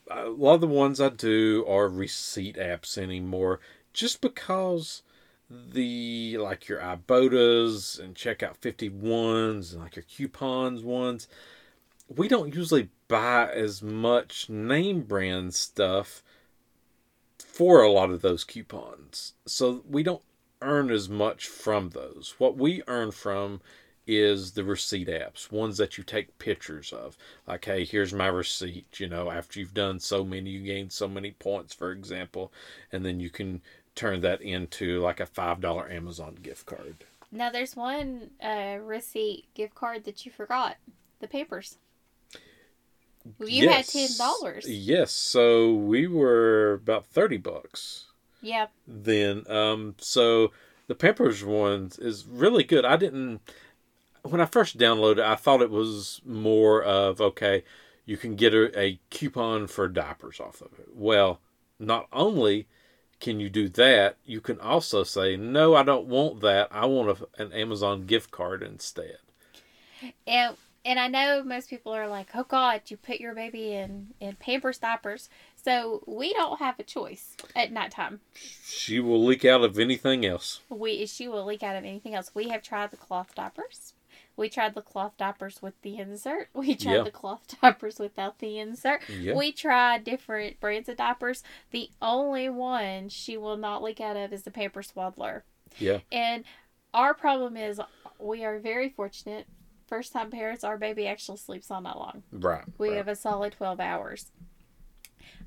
a 0.10 0.30
lot 0.30 0.56
of 0.56 0.62
the 0.62 0.68
ones 0.68 1.00
I 1.00 1.10
do 1.10 1.66
are 1.68 1.88
receipt 1.88 2.56
apps 2.56 2.98
anymore 2.98 3.60
just 3.94 4.20
because 4.20 5.04
the 5.50 6.38
like 6.40 6.68
your 6.68 6.80
Ibottas 6.80 8.00
and 8.00 8.16
checkout 8.16 8.58
51s 8.58 9.74
and 9.74 9.82
like 9.82 9.96
your 9.96 10.04
coupons 10.04 10.82
ones 10.82 11.28
we 12.08 12.28
don't 12.28 12.54
usually 12.54 12.90
buy 13.08 13.50
as 13.52 13.82
much 13.82 14.50
name 14.50 15.02
brand 15.02 15.54
stuff 15.54 16.24
for 17.40 17.82
a 17.82 17.92
lot 17.92 18.12
of 18.12 18.22
those 18.22 18.44
coupons. 18.44 19.34
So 19.46 19.84
we 19.90 20.04
don't 20.04 20.22
earn 20.62 20.92
as 20.92 21.10
much 21.10 21.48
from 21.48 21.90
those. 21.90 22.36
What 22.38 22.58
we 22.58 22.84
earn 22.88 23.12
from 23.12 23.62
is 24.08 24.52
the 24.54 24.64
receipt 24.64 25.08
apps, 25.08 25.52
ones 25.52 25.78
that 25.78 25.98
you 25.98 26.04
take 26.04 26.38
pictures 26.40 26.94
of. 26.94 27.18
Like, 27.48 27.66
hey, 27.66 27.86
here's 27.86 28.14
my 28.14 28.28
receipt. 28.28 29.00
You 29.00 29.08
know, 29.08 29.32
after 29.32 29.60
you've 29.60 29.74
done 29.74 30.00
so 30.00 30.24
many, 30.24 30.50
you 30.52 30.62
gain 30.66 30.90
so 30.90 31.08
many 31.08 31.32
points, 31.32 31.74
for 31.74 31.92
example, 31.92 32.52
and 32.92 33.06
then 33.06 33.20
you 33.20 33.30
can 33.30 33.62
turn 33.96 34.22
that 34.22 34.42
into 34.42 35.00
like 35.02 35.20
a 35.20 35.26
$5 35.26 35.92
Amazon 35.92 36.36
gift 36.42 36.66
card. 36.66 37.06
Now 37.32 37.50
there's 37.50 37.76
one 37.76 38.30
uh, 38.42 38.78
receipt 38.82 39.46
gift 39.54 39.76
card 39.76 40.06
that 40.06 40.26
you 40.26 40.32
forgot. 40.32 40.78
The 41.20 41.28
papers. 41.28 41.78
Well, 43.40 43.50
you 43.50 43.70
had 43.70 43.86
ten 43.88 44.10
dollars. 44.18 44.68
Yes, 44.70 45.12
so 45.12 45.74
we 45.74 46.06
were 46.08 46.74
about 46.74 47.08
30 47.08 47.38
bucks. 47.38 48.06
Yeah. 48.42 48.68
then 48.88 49.50
um 49.50 49.96
so 49.98 50.52
the 50.88 50.94
Pampers 50.94 51.44
one 51.44 51.92
is 51.98 52.26
really 52.28 52.64
good. 52.64 52.86
I 52.86 52.96
didn't 52.96 53.42
when 54.26 54.42
I 54.42 54.46
first 54.46 54.78
downloaded 54.78 55.20
it, 55.20 55.26
I 55.26 55.36
thought 55.36 55.62
it 55.62 55.70
was 55.70 56.22
more 56.26 56.84
of 56.84 57.22
okay, 57.22 57.64
you 58.06 58.18
can 58.18 58.36
get 58.36 58.54
a, 58.54 58.80
a 58.80 59.00
coupon 59.10 59.68
for 59.68 59.88
diapers 59.88 60.40
off 60.40 60.62
of 60.62 60.80
it. 60.80 60.90
Well, 60.94 61.40
not 61.80 62.08
only 62.12 62.68
can 63.20 63.40
you 63.40 63.50
do 63.50 63.70
that, 63.70 64.18
you 64.26 64.42
can 64.42 64.60
also 64.60 65.04
say 65.04 65.36
no, 65.36 65.76
I 65.76 65.84
don't 65.84 66.08
want 66.08 66.42
that. 66.42 66.68
I 66.72 66.86
want 66.86 67.20
a, 67.20 67.42
an 67.42 67.54
Amazon 67.54 68.06
gift 68.06 68.32
card 68.32 68.62
instead. 68.64 69.18
And 70.28 70.56
and 70.84 71.00
I 71.00 71.08
know 71.08 71.44
most 71.44 71.70
people 71.70 71.94
are 71.94 72.08
like, 72.08 72.28
"Oh 72.36 72.44
God, 72.44 72.82
you 72.88 72.98
put 72.98 73.20
your 73.20 73.34
baby 73.34 73.74
in 73.74 74.14
in 74.20 74.36
Pampers 74.36 74.78
diapers." 74.78 75.30
So 75.56 76.04
we 76.06 76.32
don't 76.34 76.60
have 76.60 76.80
a 76.80 76.84
choice 76.84 77.36
at 77.56 77.72
nighttime. 77.72 78.20
She 78.68 79.00
will 79.00 79.24
leak 79.24 79.44
out 79.44 79.64
of 79.64 79.80
anything 79.80 80.26
else. 80.26 80.62
We 80.70 81.08
she 81.08 81.28
will 81.28 81.46
leak 81.46 81.64
out 81.64 81.76
of 81.76 81.84
anything 81.84 82.14
else. 82.14 82.32
We 82.36 82.50
have 82.50 82.62
tried 82.62 82.92
the 82.92 82.98
cloth 82.98 83.34
diapers. 83.34 83.94
We 84.38 84.50
tried 84.50 84.76
the 84.76 84.82
cloth 84.82 85.14
diapers 85.18 85.62
with 85.62 85.82
the 85.82 85.98
insert. 85.98 86.50
We 86.54 86.76
tried 86.76 87.06
the 87.06 87.12
cloth 87.12 87.56
diapers 87.62 88.00
without 88.00 88.40
the 88.40 88.60
insert. 88.60 89.02
We 89.10 89.52
tried 89.52 90.04
different 90.04 90.60
brands 90.60 90.90
of 90.90 90.98
diapers. 90.98 91.44
The 91.72 91.90
only 92.02 92.50
one 92.50 93.10
she 93.10 93.38
will 93.38 93.58
not 93.58 93.84
leak 93.84 94.02
out 94.02 94.18
of 94.18 94.34
is 94.34 94.44
the 94.44 94.52
Pampers 94.52 94.90
Swaddler. 94.90 95.46
Yeah. 95.78 96.00
And 96.12 96.44
our 96.94 97.14
problem 97.14 97.58
is 97.58 97.80
we 98.20 98.44
are 98.44 98.60
very 98.60 98.90
fortunate. 98.90 99.48
First 99.88 100.14
time 100.14 100.32
parents, 100.32 100.64
our 100.64 100.78
baby 100.78 101.08
actually 101.08 101.38
sleeps 101.38 101.70
all 101.70 101.82
night 101.82 101.98
long. 101.98 102.24
Right. 102.32 102.64
We 102.78 102.90
right. 102.90 102.98
have 102.98 103.08
a 103.08 103.16
solid 103.16 103.54
12 103.54 103.80
hours. 103.80 104.32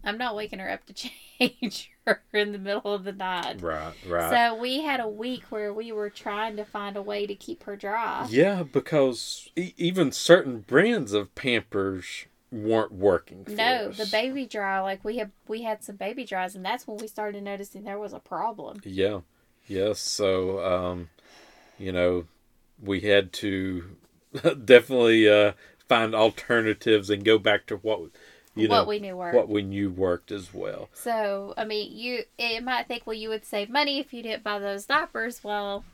I'm 0.04 0.18
not 0.18 0.36
waking 0.36 0.58
her 0.60 0.70
up 0.70 0.84
to 0.86 0.92
change 1.38 1.90
her 2.06 2.22
in 2.32 2.52
the 2.52 2.58
middle 2.58 2.94
of 2.94 3.04
the 3.04 3.12
night. 3.12 3.60
Right. 3.62 3.92
Right. 4.06 4.30
So 4.30 4.54
we 4.60 4.82
had 4.82 5.00
a 5.00 5.08
week 5.08 5.44
where 5.50 5.72
we 5.74 5.92
were 5.92 6.10
trying 6.10 6.56
to 6.56 6.64
find 6.64 6.96
a 6.96 7.02
way 7.02 7.26
to 7.26 7.34
keep 7.34 7.64
her 7.64 7.76
dry. 7.76 8.26
yeah, 8.30 8.62
because 8.62 9.50
e- 9.56 9.74
even 9.76 10.12
certain 10.12 10.60
brands 10.60 11.12
of 11.12 11.34
Pampers 11.34 12.26
weren't 12.50 12.92
working. 12.92 13.44
For 13.44 13.50
No, 13.52 13.88
us. 13.90 13.98
the 13.98 14.06
baby 14.06 14.46
dry, 14.46 14.80
like 14.80 15.04
we 15.04 15.18
have 15.18 15.30
we 15.46 15.62
had 15.62 15.84
some 15.84 15.96
baby 15.96 16.24
dries 16.24 16.54
and 16.54 16.64
that's 16.64 16.86
when 16.86 16.96
we 16.98 17.06
started 17.08 17.42
noticing 17.42 17.84
there 17.84 17.98
was 17.98 18.12
a 18.14 18.20
problem. 18.20 18.80
Yeah. 18.84 19.20
Yes. 19.66 20.00
So, 20.00 20.64
um, 20.64 21.10
you 21.78 21.92
know, 21.92 22.24
we 22.82 23.00
had 23.00 23.32
to 23.34 23.84
definitely 24.64 25.28
uh, 25.28 25.52
find 25.88 26.14
alternatives 26.14 27.10
and 27.10 27.24
go 27.24 27.38
back 27.38 27.66
to 27.66 27.76
what 27.76 28.00
you 28.58 28.68
what 28.68 28.82
know 28.82 28.84
we 28.88 28.98
knew 29.00 29.16
worked. 29.16 29.36
what 29.36 29.48
we 29.48 29.62
knew 29.62 29.90
worked 29.90 30.30
as 30.30 30.52
well. 30.54 30.88
So, 30.92 31.54
I 31.56 31.64
mean, 31.64 31.96
you 31.96 32.24
it 32.38 32.62
might 32.62 32.86
think, 32.88 33.06
well, 33.06 33.14
you 33.16 33.28
would 33.28 33.44
save 33.44 33.68
money 33.70 33.98
if 34.00 34.12
you 34.12 34.22
didn't 34.22 34.42
buy 34.42 34.58
those 34.58 34.86
diapers. 34.86 35.42
Well, 35.44 35.84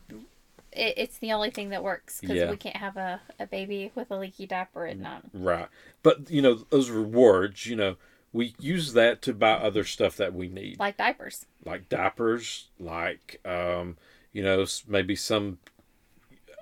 it, 0.72 0.94
it's 0.96 1.18
the 1.18 1.32
only 1.32 1.50
thing 1.50 1.68
that 1.70 1.82
works 1.84 2.20
because 2.20 2.36
Yeah. 2.36 2.50
we 2.50 2.56
can't 2.56 2.76
have 2.76 2.96
a, 2.96 3.20
a 3.38 3.46
baby 3.46 3.92
with 3.94 4.10
a 4.10 4.16
leaky 4.16 4.46
diaper 4.46 4.86
at 4.86 4.98
night. 4.98 5.22
Right. 5.32 5.68
But 6.02 6.30
you 6.30 6.42
know 6.42 6.54
those 6.70 6.90
rewards. 6.90 7.66
You 7.66 7.76
know 7.76 7.96
we 8.32 8.54
use 8.58 8.94
that 8.94 9.22
to 9.22 9.32
buy 9.32 9.52
other 9.52 9.84
stuff 9.84 10.16
that 10.16 10.34
we 10.34 10.48
need, 10.48 10.78
Like 10.80 10.96
diapers. 10.96 11.46
like 11.64 11.88
diapers, 11.88 12.66
like 12.80 13.40
um, 13.44 13.96
you 14.32 14.42
know 14.42 14.66
maybe 14.88 15.14
some 15.14 15.58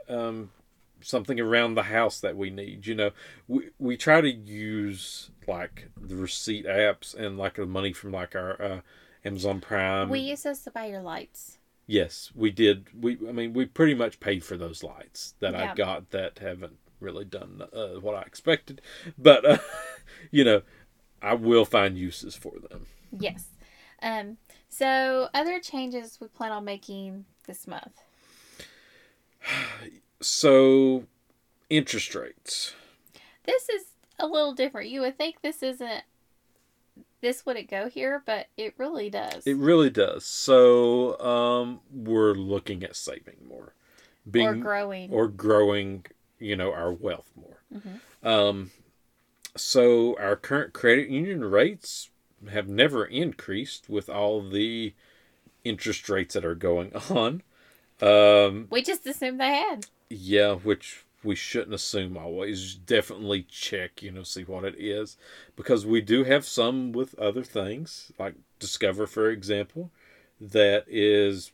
um, 0.09 0.51
something 1.03 1.39
around 1.41 1.75
the 1.75 1.85
house 1.85 2.21
that 2.21 2.37
we 2.37 2.51
need. 2.51 2.87
You 2.87 2.95
know, 2.95 3.11
we 3.49 3.71
we 3.79 3.97
try 3.97 4.21
to 4.21 4.31
use 4.31 5.31
like 5.47 5.89
the 6.01 6.17
receipt 6.17 6.67
apps 6.67 7.15
and 7.15 7.37
like 7.37 7.57
the 7.57 7.67
money 7.67 7.93
from 7.93 8.13
like 8.13 8.35
our 8.35 8.61
uh, 8.63 8.81
Amazon 9.25 9.61
Prime. 9.61 10.09
we 10.09 10.21
use 10.21 10.43
those 10.43 10.61
to 10.61 10.71
buy 10.71 10.87
your 10.87 11.03
lights. 11.03 11.59
yes, 11.87 12.31
we 12.35 12.51
did. 12.51 12.87
We 12.99 13.19
I 13.29 13.33
mean 13.33 13.53
we 13.53 13.67
pretty 13.67 13.95
much 13.95 14.21
paid 14.21 14.45
for 14.45 14.57
those 14.57 14.83
lights 14.83 15.35
that 15.41 15.53
Yeah. 15.53 15.73
I 15.73 15.75
got 15.75 16.11
that 16.11 16.39
haven't 16.39 16.79
really 17.01 17.25
done 17.25 17.63
uh, 17.73 18.01
what 18.01 18.15
I 18.15 18.23
expected, 18.23 18.81
but 19.19 19.45
uh, 19.45 19.59
you 20.31 20.45
know 20.45 20.63
I 21.21 21.35
will 21.35 21.65
find 21.65 21.97
uses 21.99 22.35
for 22.35 22.53
them. 22.71 22.87
Yes. 23.17 23.47
Um. 24.03 24.39
So, 24.69 25.29
other 25.35 25.61
changes 25.61 26.19
we 26.19 26.29
plan 26.29 26.51
on 26.51 26.65
making 26.65 27.27
this 27.47 27.67
month. 27.67 27.93
So 30.23 31.05
interest 31.71 32.15
rates. 32.15 32.75
This 33.45 33.69
is 33.69 33.83
a 34.19 34.27
little 34.27 34.55
different. 34.55 34.89
You 34.91 35.01
would 35.03 35.19
think 35.19 35.41
this 35.43 35.63
isn't. 35.63 36.05
This 37.21 37.47
wouldn't 37.47 37.71
go 37.71 37.89
here, 37.89 38.23
but 38.27 38.47
it 38.57 38.75
really 38.79 39.09
does. 39.09 39.47
It 39.47 39.57
really 39.57 39.91
does. 39.91 40.25
So 40.25 41.19
um, 41.21 41.81
we're 41.93 42.35
looking 42.35 42.83
at 42.83 42.97
saving 42.97 43.37
more, 43.49 43.75
being 44.29 44.49
or 44.49 44.55
growing. 44.57 45.11
or 45.13 45.29
growing, 45.29 46.05
you 46.41 46.57
know, 46.57 46.73
our 46.73 46.93
wealth 46.93 47.31
more. 47.37 47.63
Mhm. 47.73 48.27
Um, 48.27 48.71
so 49.57 50.17
our 50.19 50.35
current 50.35 50.73
credit 50.73 51.11
union 51.11 51.45
rates 51.45 52.11
have 52.51 52.67
never 52.67 53.05
increased 53.05 53.89
with 53.89 54.09
all 54.09 54.43
the 54.43 54.93
interest 55.63 56.09
rates 56.09 56.35
that 56.35 56.45
are 56.45 56.57
going 56.57 56.93
on. 57.11 57.43
Um, 58.01 58.67
we 58.69 58.83
just 58.83 59.07
assumed 59.07 59.39
they 59.41 59.55
had. 59.55 59.87
Yeah, 60.13 60.55
which 60.55 61.05
we 61.25 61.35
shouldn't 61.35 61.75
assume 61.75 62.17
always. 62.17 62.75
Definitely 62.75 63.43
check, 63.49 64.03
you 64.03 64.11
know, 64.11 64.23
see 64.23 64.43
what 64.43 64.65
it 64.65 64.75
is. 64.79 65.17
Because 65.57 65.87
we 65.87 66.01
do 66.01 66.25
have 66.25 66.45
some 66.45 66.93
with 66.93 67.19
other 67.19 67.43
things, 67.43 68.13
like 68.19 68.35
Discover, 68.59 69.07
for 69.07 69.31
example, 69.31 69.91
that 70.41 70.85
is 70.89 71.53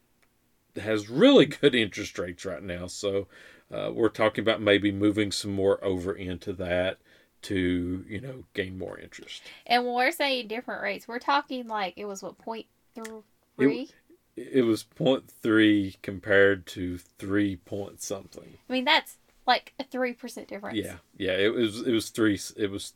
has 0.76 1.10
really 1.10 1.46
good 1.46 1.74
interest 1.74 2.18
rates 2.18 2.44
right 2.44 2.62
now. 2.62 2.86
So 2.86 3.26
uh, 3.72 3.90
we're 3.92 4.08
talking 4.08 4.42
about 4.42 4.62
maybe 4.62 4.92
moving 4.92 5.32
some 5.32 5.52
more 5.52 5.82
over 5.84 6.12
into 6.12 6.52
that 6.54 6.98
to, 7.42 8.04
you 8.08 8.20
know, 8.20 8.44
gain 8.54 8.78
more 8.78 8.98
interest. 8.98 9.42
And 9.66 9.84
when 9.84 9.94
we're 9.94 10.12
saying 10.12 10.48
different 10.48 10.82
rates, 10.82 11.06
we're 11.06 11.18
talking 11.18 11.66
like 11.66 11.94
it 11.96 12.04
was 12.06 12.22
what 12.22 12.38
point 12.38 12.66
three. 12.94 13.82
It 13.82 13.94
was 14.62 14.84
0.3 14.84 15.96
compared 16.02 16.66
to 16.66 16.98
3 16.98 17.56
point 17.56 18.02
something. 18.02 18.58
I 18.68 18.72
mean, 18.72 18.84
that's 18.84 19.16
like 19.48 19.72
a 19.80 19.84
three 19.84 20.12
percent 20.12 20.46
difference. 20.46 20.76
Yeah, 20.76 20.96
yeah. 21.16 21.32
It 21.32 21.54
was 21.54 21.80
it 21.80 21.90
was 21.90 22.10
three. 22.10 22.38
It 22.56 22.70
was 22.70 22.92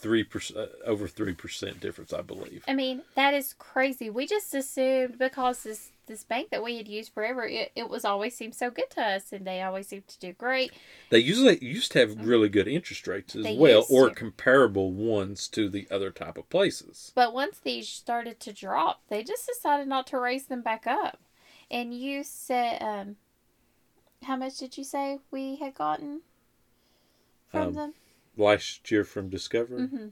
three 0.00 0.24
percent 0.24 0.70
over 0.86 1.06
three 1.06 1.34
percent 1.34 1.80
difference, 1.80 2.12
I 2.12 2.22
believe. 2.22 2.64
I 2.66 2.74
mean, 2.74 3.02
that 3.14 3.34
is 3.34 3.54
crazy. 3.58 4.10
We 4.10 4.26
just 4.26 4.54
assumed 4.54 5.18
because 5.18 5.62
this 5.62 5.92
this 6.06 6.24
bank 6.24 6.50
that 6.50 6.64
we 6.64 6.76
had 6.76 6.88
used 6.88 7.12
forever, 7.12 7.46
it, 7.46 7.70
it 7.76 7.88
was 7.88 8.04
always 8.04 8.36
seemed 8.36 8.56
so 8.56 8.68
good 8.70 8.90
to 8.90 9.00
us, 9.00 9.32
and 9.32 9.46
they 9.46 9.62
always 9.62 9.86
seemed 9.86 10.08
to 10.08 10.18
do 10.18 10.32
great. 10.32 10.72
They 11.10 11.20
usually 11.20 11.64
used 11.64 11.92
to 11.92 12.00
have 12.00 12.26
really 12.26 12.48
good 12.48 12.66
interest 12.66 13.06
rates 13.06 13.36
as 13.36 13.44
They 13.44 13.56
well, 13.56 13.86
or 13.88 14.08
to. 14.08 14.14
comparable 14.14 14.90
ones 14.92 15.46
to 15.48 15.68
the 15.68 15.86
other 15.88 16.10
type 16.10 16.36
of 16.36 16.48
places. 16.50 17.12
But 17.14 17.32
once 17.32 17.60
these 17.60 17.88
started 17.88 18.40
to 18.40 18.52
drop, 18.52 19.02
they 19.08 19.22
just 19.22 19.46
decided 19.46 19.86
not 19.86 20.08
to 20.08 20.18
raise 20.18 20.46
them 20.46 20.62
back 20.62 20.84
up. 20.86 21.20
And 21.70 21.94
you 21.94 22.24
said, 22.24 22.82
um, 22.82 23.16
how 24.24 24.34
much 24.34 24.58
did 24.58 24.76
you 24.76 24.82
say 24.82 25.20
we 25.30 25.56
had 25.56 25.74
gotten 25.74 26.22
from 27.52 27.68
Um, 27.68 27.74
them? 27.74 27.94
Last 28.40 28.90
year 28.90 29.04
from 29.04 29.28
Discover, 29.28 29.86
hmm 29.86 30.08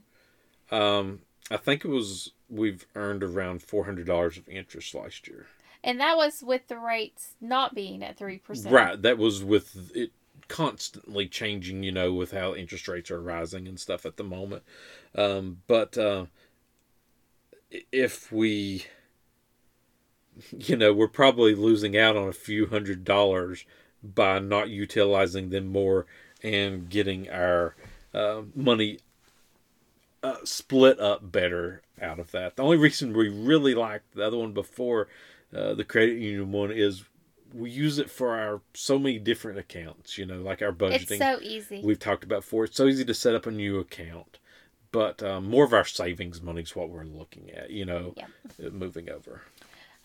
um, 0.71 1.21
I 1.49 1.57
think 1.57 1.83
it 1.83 1.89
was 1.89 2.31
we've 2.49 2.85
earned 2.95 3.23
around 3.23 3.63
four 3.63 3.85
hundred 3.85 4.07
dollars 4.07 4.37
of 4.37 4.47
interest 4.47 4.93
last 4.93 5.27
year. 5.27 5.47
And 5.83 5.99
that 5.99 6.17
was 6.17 6.43
with 6.43 6.67
the 6.67 6.77
rates 6.77 7.35
not 7.41 7.73
being 7.73 8.03
at 8.03 8.17
three 8.17 8.37
percent. 8.37 8.73
Right, 8.73 9.01
that 9.01 9.17
was 9.17 9.43
with 9.43 9.91
it 9.95 10.11
constantly 10.47 11.27
changing, 11.27 11.83
you 11.83 11.91
know, 11.91 12.13
with 12.13 12.31
how 12.31 12.53
interest 12.53 12.87
rates 12.87 13.11
are 13.11 13.21
rising 13.21 13.67
and 13.67 13.79
stuff 13.79 14.05
at 14.05 14.17
the 14.17 14.23
moment. 14.23 14.63
Um, 15.15 15.61
but 15.67 15.97
uh, 15.97 16.25
if 17.91 18.31
we, 18.31 18.85
you 20.51 20.75
know, 20.75 20.93
we're 20.93 21.07
probably 21.07 21.55
losing 21.55 21.97
out 21.97 22.17
on 22.17 22.27
a 22.27 22.33
few 22.33 22.67
hundred 22.67 23.03
dollars 23.03 23.65
by 24.03 24.39
not 24.39 24.69
utilizing 24.69 25.49
them 25.49 25.67
more 25.67 26.05
and 26.41 26.89
getting 26.89 27.29
our 27.29 27.75
uh, 28.13 28.41
money 28.55 28.99
uh, 30.23 30.37
split 30.43 30.99
up 30.99 31.31
better 31.31 31.81
out 32.01 32.19
of 32.19 32.31
that. 32.31 32.55
The 32.55 32.63
only 32.63 32.77
reason 32.77 33.13
we 33.13 33.29
really 33.29 33.75
liked 33.75 34.15
the 34.15 34.25
other 34.25 34.37
one 34.37 34.53
before 34.53 35.07
uh, 35.55 35.73
the 35.73 35.83
credit 35.83 36.17
union 36.19 36.51
one 36.51 36.71
is 36.71 37.03
we 37.53 37.69
use 37.71 37.97
it 37.97 38.09
for 38.11 38.35
our 38.37 38.61
so 38.73 38.99
many 38.99 39.17
different 39.17 39.57
accounts. 39.57 40.17
You 40.17 40.25
know, 40.25 40.41
like 40.41 40.61
our 40.61 40.71
budgeting. 40.71 41.11
It's 41.11 41.17
so 41.17 41.39
easy. 41.41 41.81
We've 41.83 41.99
talked 41.99 42.23
about 42.23 42.41
before. 42.41 42.65
It's 42.65 42.77
so 42.77 42.87
easy 42.87 43.05
to 43.05 43.13
set 43.13 43.35
up 43.35 43.45
a 43.45 43.51
new 43.51 43.79
account, 43.79 44.39
but 44.91 45.23
um, 45.23 45.49
more 45.49 45.63
of 45.63 45.73
our 45.73 45.85
savings 45.85 46.41
money 46.41 46.61
is 46.61 46.75
what 46.75 46.89
we're 46.89 47.05
looking 47.05 47.49
at. 47.51 47.69
You 47.71 47.85
know, 47.85 48.13
Yep. 48.17 48.29
uh, 48.65 48.69
moving 48.69 49.09
over. 49.09 49.41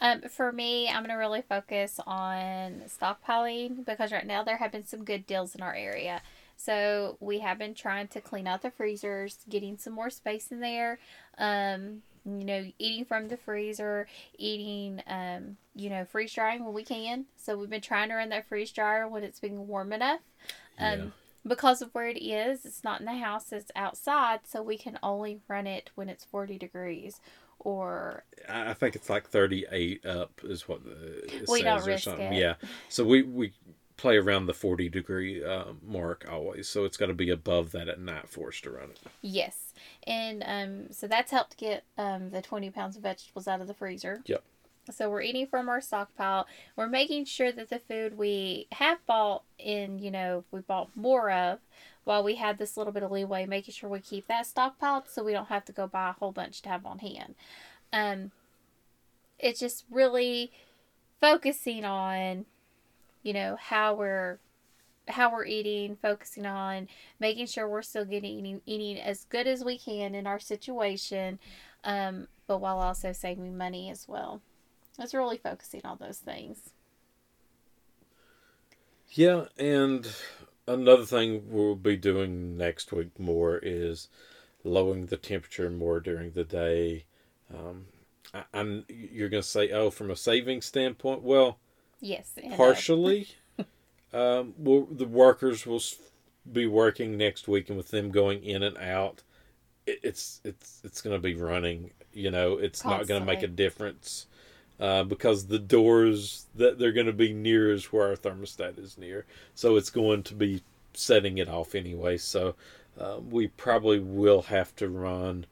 Um, 0.01 0.23
for 0.23 0.53
me, 0.53 0.89
I'm 0.89 1.03
gonna 1.03 1.19
really 1.19 1.43
focus 1.43 2.01
on 2.07 2.83
stockpiling 2.89 3.85
because 3.85 4.13
right 4.13 4.27
now 4.27 4.43
there 4.43 4.57
have 4.57 4.73
been 4.73 4.87
some 4.87 5.05
good 5.05 5.27
deals 5.27 5.55
in 5.55 5.63
our 5.63 5.75
area. 5.75 6.21
So 6.57 7.17
we 7.21 7.41
have 7.41 7.59
been 7.59 7.75
trying 7.75 8.09
to 8.09 8.21
clean 8.21 8.47
out 8.47 8.63
the 8.63 8.71
freezers, 8.71 9.39
getting 9.49 9.77
some 9.79 9.93
more 9.93 10.11
space 10.11 10.51
in 10.51 10.61
there. 10.61 10.99
Um, 11.39 12.03
you 12.27 12.45
know, 12.45 12.65
eating 12.79 13.05
from 13.05 13.29
the 13.29 13.37
freezer, 13.37 14.07
eating, 14.39 15.03
um, 15.07 15.59
you 15.75 15.91
know, 15.91 16.07
freeze 16.07 16.33
drying 16.33 16.65
when 16.65 16.73
we 16.73 16.83
can. 16.83 17.27
So 17.37 17.59
we've 17.59 17.69
been 17.69 17.83
trying 17.83 18.09
to 18.09 18.15
run 18.15 18.31
that 18.31 18.47
freeze 18.49 18.73
dryer 18.73 19.07
when 19.07 19.23
it's 19.25 19.41
being 19.41 19.67
warm 19.69 19.93
enough. 19.93 20.21
Um, 20.79 20.99
Yeah. 21.01 21.05
because 21.47 21.83
of 21.83 21.95
where 21.95 22.09
it 22.09 22.17
is, 22.19 22.65
it's 22.65 22.83
not 22.83 23.01
in 23.01 23.05
the 23.07 23.13
house, 23.19 23.53
it's 23.53 23.71
outside, 23.77 24.41
so 24.47 24.63
we 24.63 24.79
can 24.79 24.99
only 25.03 25.41
run 25.49 25.67
it 25.67 25.91
when 25.97 26.09
it's 26.09 26.25
40 26.25 26.57
degrees 26.59 27.21
or 27.59 28.25
I 28.49 28.75
think 28.75 28.95
it's 28.97 29.09
like 29.09 29.29
thirty 29.29 29.65
eight 29.71 30.05
up 30.05 30.41
is 30.45 30.69
what 30.69 30.85
the, 30.85 31.45
We 31.49 31.61
says 31.61 31.65
don't 31.65 31.83
or 31.83 31.87
risk 31.87 32.05
something. 32.05 32.33
it. 32.33 32.39
Yeah. 32.39 32.55
So 32.89 33.05
we 33.05 33.23
we 33.23 33.53
play 34.05 34.19
around 34.19 34.45
the 34.45 34.53
40 34.53 34.91
degree 34.91 35.43
uh, 35.43 35.73
mark 35.83 36.27
always. 36.31 36.69
So 36.69 36.85
it's 36.85 36.99
got 36.99 37.07
to 37.07 37.15
be 37.15 37.31
above 37.31 37.73
that 37.73 37.89
at 37.89 37.99
night 37.99 38.29
for 38.29 38.49
us 38.49 38.61
to 38.61 38.71
run 38.71 38.91
it. 38.91 38.99
Yes. 39.23 39.73
And 40.07 40.45
um, 40.47 40.93
so 40.93 41.07
that's 41.07 41.31
helped 41.31 41.57
get 41.57 41.85
um, 41.97 42.29
the 42.29 42.43
20 42.43 42.69
pounds 42.71 42.97
of 42.97 43.03
vegetables 43.03 43.49
out 43.49 43.63
of 43.63 43.67
the 43.67 43.73
freezer. 43.73 44.21
Yep. 44.27 44.43
So 44.91 45.09
we're 45.09 45.23
eating 45.23 45.47
from 45.47 45.71
our 45.71 45.81
stockpile. 45.81 46.47
We're 46.77 46.87
making 46.87 47.25
sure 47.25 47.51
that 47.51 47.71
the 47.71 47.79
food 47.79 48.19
we 48.19 48.67
have 48.73 48.99
bought 49.07 49.45
in, 49.59 49.99
you 49.99 50.11
know, 50.11 50.45
we 50.51 50.61
bought 50.61 50.95
more 50.95 51.31
of 51.31 51.61
while 52.05 52.23
we 52.23 52.35
had 52.35 52.59
this 52.59 52.77
little 52.77 52.93
bit 52.93 53.03
of 53.03 53.11
leeway, 53.11 53.47
making 53.47 53.73
sure 53.73 53.89
we 53.89 54.01
keep 54.01 54.27
that 54.27 54.45
stockpiled 54.45 55.09
so 55.09 55.25
we 55.25 55.33
don't 55.33 55.49
have 55.49 55.65
to 55.65 55.73
go 55.73 55.87
buy 55.87 56.11
a 56.11 56.13
whole 56.13 56.33
bunch 56.33 56.61
to 56.61 56.69
have 56.69 56.85
on 56.85 56.99
hand. 56.99 57.35
Um, 57.91 58.33
it's 59.39 59.61
just 59.61 59.87
really 59.91 60.53
focusing 61.23 61.87
on, 61.87 62.45
you 63.25 63.33
know, 63.33 63.57
how 63.61 63.95
we're 63.95 64.39
how 65.09 65.33
we're 65.33 65.45
eating, 65.45 65.97
focusing 66.01 66.47
on 66.47 66.89
making 67.19 67.47
sure 67.47 67.69
we're 67.69 67.83
still 67.83 68.05
getting 68.05 68.61
eating, 68.65 68.99
as 69.01 69.25
good 69.25 69.47
as 69.47 69.65
we 69.65 69.77
can 69.77 70.15
in 70.15 70.27
our 70.27 70.39
situation, 70.39 71.39
um, 71.83 72.29
but 72.47 72.59
while 72.59 72.79
also 72.79 73.13
saving 73.13 73.59
money 73.59 73.91
as 73.91 74.07
well. 74.09 74.41
It's 74.99 75.13
really 75.13 75.39
focusing 75.39 75.83
on 75.85 75.99
those 76.01 76.19
things. 76.19 76.71
Yeah, 79.11 79.47
and 79.59 80.09
another 80.67 81.05
thing 81.05 81.45
we'll 81.51 81.75
be 81.75 81.97
doing 81.97 82.57
next 82.57 82.93
week 82.93 83.19
more 83.19 83.59
is 83.59 84.09
lowering 84.63 85.07
the 85.07 85.17
temperature 85.17 85.71
more 85.71 86.01
during 86.01 86.31
the 86.33 86.45
day. 86.45 87.05
Um, 87.53 87.87
I, 88.33 88.45
am 88.55 88.85
you're 88.89 89.29
going 89.29 89.43
to 89.43 89.49
say, 89.49 89.71
oh, 89.71 89.91
from 89.91 90.11
a 90.11 90.17
saving 90.17 90.63
standpoint, 90.63 91.23
well, 91.23 91.59
yes, 92.05 92.33
partially. 92.57 93.29
um, 94.13 94.55
well, 94.59 94.87
the 94.91 95.07
workers 95.07 95.67
will 95.67 95.83
be 96.51 96.67
working 96.67 97.17
next 97.17 97.49
week, 97.49 97.69
and 97.69 97.77
with 97.77 97.91
them 97.91 98.11
going 98.11 98.45
in 98.45 98.63
and 98.63 98.77
out, 98.79 99.23
it, 99.87 100.01
it's 100.03 100.41
it's 100.45 100.81
it's 100.85 101.01
going 101.01 101.17
to 101.17 101.23
be 101.23 101.35
running. 101.35 101.91
You 102.13 102.31
know, 102.31 102.59
it's 102.59 102.83
Constantly. 102.83 102.99
not 102.99 103.09
going 103.09 103.21
to 103.21 103.27
make 103.27 103.43
a 103.43 103.53
difference 103.53 104.27
uh, 104.79 105.05
because 105.05 105.47
the 105.47 105.59
doors 105.59 106.47
that 106.55 106.79
they're 106.79 106.93
going 106.93 107.07
to 107.07 107.13
be 107.13 107.33
near 107.33 107.73
is 107.73 107.93
where 107.93 108.09
our 108.09 108.17
thermostat 108.17 108.79
is 108.79 108.99
near. 108.99 109.25
So 109.55 109.77
it's 109.77 109.91
going 109.91 110.23
to 110.25 110.35
be 110.35 110.63
setting 110.93 111.39
it 111.39 111.49
off 111.49 111.75
anyway. 111.75 112.17
So 112.19 112.55
uh, 112.99 113.19
we 113.29 113.49
probably 113.49 113.99
will 113.99 114.43
have 114.43 114.75
to 114.77 114.89
run, 114.89 115.47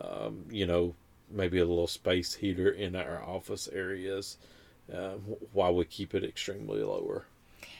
um, 0.00 0.44
you 0.50 0.66
know, 0.66 0.94
maybe 1.30 1.58
a 1.58 1.64
little 1.64 1.86
space 1.86 2.34
heater 2.34 2.70
in 2.70 2.96
our 2.96 3.22
office 3.22 3.68
areas 3.72 4.38
uh, 4.94 5.14
while 5.52 5.74
we 5.74 5.84
keep 5.84 6.14
it 6.14 6.24
extremely 6.24 6.82
lower. 6.82 7.26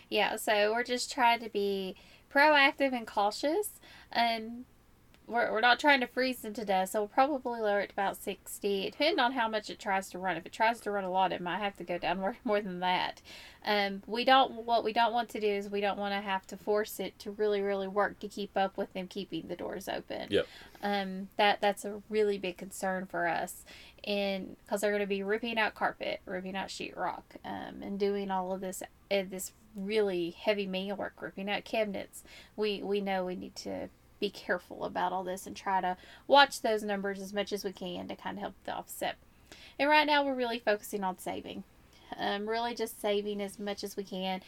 Yeah, 0.08 0.36
so 0.36 0.72
we're 0.72 0.84
just 0.84 1.12
trying 1.12 1.40
to 1.40 1.50
be 1.50 1.96
proactive 2.32 2.92
and 2.92 3.06
cautious. 3.06 3.80
And 4.10 4.64
we're, 5.28 5.52
we're 5.52 5.60
not 5.60 5.78
trying 5.78 6.00
to 6.00 6.06
freeze 6.06 6.38
them 6.38 6.54
to 6.54 6.64
death, 6.64 6.90
so 6.90 7.00
we'll 7.00 7.08
probably 7.08 7.60
lower 7.60 7.80
it 7.80 7.88
to 7.88 7.92
about 7.92 8.16
60, 8.16 8.90
depending 8.90 9.18
on 9.18 9.32
how 9.32 9.48
much 9.48 9.68
it 9.68 9.78
tries 9.78 10.08
to 10.10 10.18
run. 10.18 10.36
If 10.36 10.46
it 10.46 10.52
tries 10.52 10.80
to 10.80 10.90
run 10.90 11.04
a 11.04 11.10
lot, 11.10 11.32
it 11.32 11.40
might 11.40 11.58
have 11.58 11.76
to 11.76 11.84
go 11.84 11.98
down 11.98 12.18
more, 12.20 12.36
more 12.44 12.60
than 12.60 12.80
that. 12.80 13.20
Um, 13.64 14.02
we 14.06 14.24
don't, 14.24 14.64
what 14.64 14.84
we 14.84 14.92
don't 14.92 15.12
want 15.12 15.28
to 15.30 15.40
do 15.40 15.46
is 15.46 15.68
we 15.68 15.80
don't 15.80 15.98
want 15.98 16.14
to 16.14 16.20
have 16.20 16.46
to 16.48 16.56
force 16.56 16.98
it 16.98 17.18
to 17.20 17.30
really, 17.32 17.60
really 17.60 17.88
work 17.88 18.18
to 18.20 18.28
keep 18.28 18.56
up 18.56 18.76
with 18.76 18.92
them 18.94 19.06
keeping 19.06 19.48
the 19.48 19.56
doors 19.56 19.88
open. 19.88 20.28
Yep. 20.30 20.46
Um, 20.82 21.28
that, 21.36 21.60
that's 21.60 21.84
a 21.84 22.00
really 22.08 22.38
big 22.38 22.56
concern 22.56 23.06
for 23.06 23.26
us. 23.26 23.64
And 24.04 24.56
because 24.64 24.80
they're 24.80 24.90
going 24.90 25.00
to 25.00 25.06
be 25.06 25.22
ripping 25.22 25.58
out 25.58 25.74
carpet, 25.74 26.20
ripping 26.24 26.56
out 26.56 26.68
sheetrock, 26.68 27.22
um, 27.44 27.82
and 27.82 27.98
doing 27.98 28.30
all 28.30 28.52
of 28.52 28.60
this, 28.60 28.82
uh, 29.10 29.22
this 29.28 29.52
really 29.76 30.30
heavy 30.30 30.66
manual 30.66 30.96
work, 30.96 31.20
ripping 31.20 31.50
out 31.50 31.64
cabinets. 31.64 32.24
We, 32.56 32.82
we 32.82 33.00
know 33.00 33.24
we 33.24 33.36
need 33.36 33.54
to 33.56 33.90
be 34.20 34.30
careful 34.30 34.84
about 34.84 35.12
all 35.12 35.24
this 35.24 35.46
and 35.46 35.56
try 35.56 35.80
to 35.80 35.96
watch 36.26 36.62
those 36.62 36.82
numbers 36.82 37.20
as 37.20 37.32
much 37.32 37.52
as 37.52 37.64
we 37.64 37.72
can 37.72 38.08
to 38.08 38.16
kind 38.16 38.36
of 38.38 38.42
help 38.42 38.54
the 38.64 38.74
offset. 38.74 39.16
And 39.78 39.88
right 39.88 40.06
now, 40.06 40.24
we're 40.24 40.34
really 40.34 40.58
focusing 40.58 41.04
on 41.04 41.18
saving. 41.18 41.64
Um, 42.16 42.48
really 42.48 42.74
just 42.74 43.00
saving 43.00 43.40
as 43.40 43.58
much 43.58 43.84
as 43.84 43.96
we 43.96 44.02
can 44.02 44.40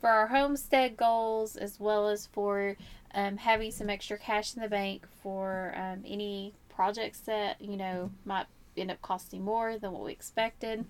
for 0.00 0.10
our 0.10 0.26
homestead 0.26 0.96
goals 0.96 1.56
as 1.56 1.80
well 1.80 2.08
as 2.08 2.26
for 2.26 2.76
um, 3.14 3.36
having 3.38 3.70
some 3.70 3.88
extra 3.88 4.18
cash 4.18 4.54
in 4.54 4.62
the 4.62 4.68
bank 4.68 5.06
for 5.22 5.74
um, 5.76 6.02
any 6.06 6.52
projects 6.68 7.20
that 7.20 7.60
you 7.60 7.76
know 7.76 8.10
might 8.24 8.46
end 8.76 8.90
up 8.90 9.00
costing 9.00 9.42
more 9.42 9.78
than 9.78 9.92
what 9.92 10.04
we 10.04 10.12
expected 10.12 10.84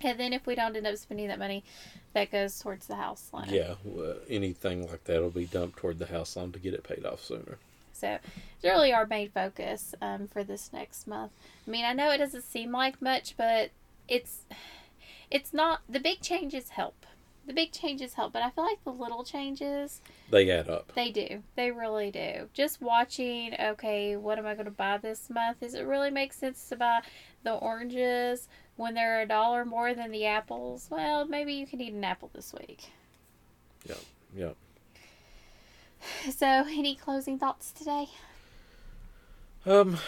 and 0.00 0.18
then 0.18 0.32
if 0.32 0.46
we 0.46 0.54
don't 0.54 0.76
end 0.76 0.86
up 0.86 0.96
spending 0.96 1.28
that 1.28 1.38
money, 1.38 1.64
that 2.14 2.30
goes 2.30 2.58
towards 2.58 2.86
the 2.86 2.96
house 2.96 3.30
loan. 3.32 3.46
Yeah, 3.48 3.74
uh, 3.98 4.14
anything 4.28 4.88
like 4.88 5.04
that 5.04 5.20
will 5.20 5.30
be 5.30 5.46
dumped 5.46 5.78
toward 5.78 5.98
the 5.98 6.06
house 6.06 6.36
loan 6.36 6.52
to 6.52 6.58
get 6.58 6.74
it 6.74 6.84
paid 6.84 7.04
off 7.04 7.22
sooner. 7.22 7.58
So 7.92 8.18
it's 8.22 8.64
really 8.64 8.92
our 8.92 9.06
main 9.06 9.30
focus 9.30 9.94
um, 10.00 10.28
for 10.28 10.44
this 10.44 10.72
next 10.72 11.06
month. 11.08 11.32
I 11.66 11.70
mean, 11.70 11.84
I 11.84 11.92
know 11.92 12.10
it 12.12 12.18
doesn't 12.18 12.44
seem 12.44 12.70
like 12.70 13.02
much, 13.02 13.36
but 13.36 13.70
it's 14.06 14.42
it's 15.30 15.52
not 15.52 15.80
the 15.88 16.00
big 16.00 16.20
changes 16.20 16.70
help. 16.70 17.04
The 17.48 17.54
big 17.54 17.72
changes 17.72 18.14
help, 18.14 18.32
but 18.34 18.42
I 18.42 18.50
feel 18.50 18.64
like 18.64 18.84
the 18.84 18.92
little 18.92 19.24
changes 19.24 20.00
they 20.30 20.48
add 20.50 20.68
up. 20.68 20.92
They 20.94 21.10
do. 21.10 21.42
They 21.56 21.70
really 21.70 22.10
do. 22.10 22.48
Just 22.52 22.80
watching, 22.80 23.54
okay, 23.58 24.16
what 24.16 24.38
am 24.38 24.46
I 24.46 24.52
going 24.54 24.66
to 24.66 24.70
buy 24.70 24.98
this 24.98 25.28
month? 25.28 25.60
Does 25.60 25.74
it 25.74 25.86
really 25.86 26.10
make 26.10 26.34
sense 26.34 26.68
to 26.68 26.76
buy 26.76 27.00
the 27.42 27.54
oranges 27.54 28.48
when 28.78 28.94
they're 28.94 29.22
a 29.22 29.26
dollar 29.26 29.64
more 29.64 29.92
than 29.92 30.10
the 30.12 30.24
apples, 30.24 30.86
well, 30.88 31.26
maybe 31.26 31.52
you 31.52 31.66
can 31.66 31.80
eat 31.80 31.92
an 31.92 32.04
apple 32.04 32.30
this 32.32 32.54
week. 32.54 32.90
Yep, 33.86 33.98
yep. 34.36 34.56
So, 36.30 36.46
any 36.46 36.94
closing 36.94 37.38
thoughts 37.38 37.72
today? 37.72 38.06
Um, 39.66 39.98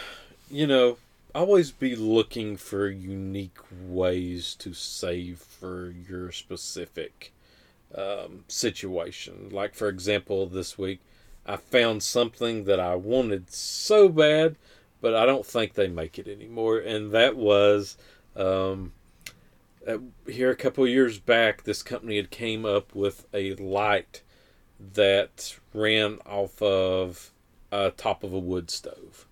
you 0.49 0.65
know, 0.67 0.97
always 1.33 1.71
be 1.71 1.95
looking 1.95 2.57
for 2.57 2.87
unique 2.87 3.57
ways 3.87 4.55
to 4.55 4.73
save 4.73 5.39
for 5.39 5.89
your 5.89 6.31
specific 6.31 7.33
um, 7.95 8.45
situation. 8.47 9.49
Like, 9.51 9.75
for 9.75 9.89
example, 9.89 10.45
this 10.47 10.77
week, 10.77 10.99
I 11.45 11.57
found 11.57 12.03
something 12.03 12.65
that 12.65 12.79
I 12.79 12.95
wanted 12.95 13.51
so 13.51 14.09
bad, 14.09 14.55
but 15.01 15.15
I 15.15 15.25
don't 15.25 15.45
think 15.45 15.73
they 15.73 15.87
make 15.87 16.19
it 16.19 16.27
anymore, 16.27 16.77
and 16.77 17.11
that 17.11 17.35
was 17.35 17.97
um, 18.35 18.93
uh, 19.87 19.97
here 20.27 20.51
a 20.51 20.55
couple 20.55 20.87
years 20.87 21.19
back, 21.19 21.63
this 21.63 21.81
company 21.81 22.17
had 22.17 22.29
came 22.29 22.65
up 22.65 22.93
with 22.93 23.25
a 23.33 23.55
light 23.55 24.21
that 24.93 25.57
ran 25.73 26.19
off 26.25 26.61
of 26.61 27.31
a 27.71 27.91
top 27.91 28.23
of 28.23 28.33
a 28.33 28.39
wood 28.39 28.69
stove. 28.69 29.25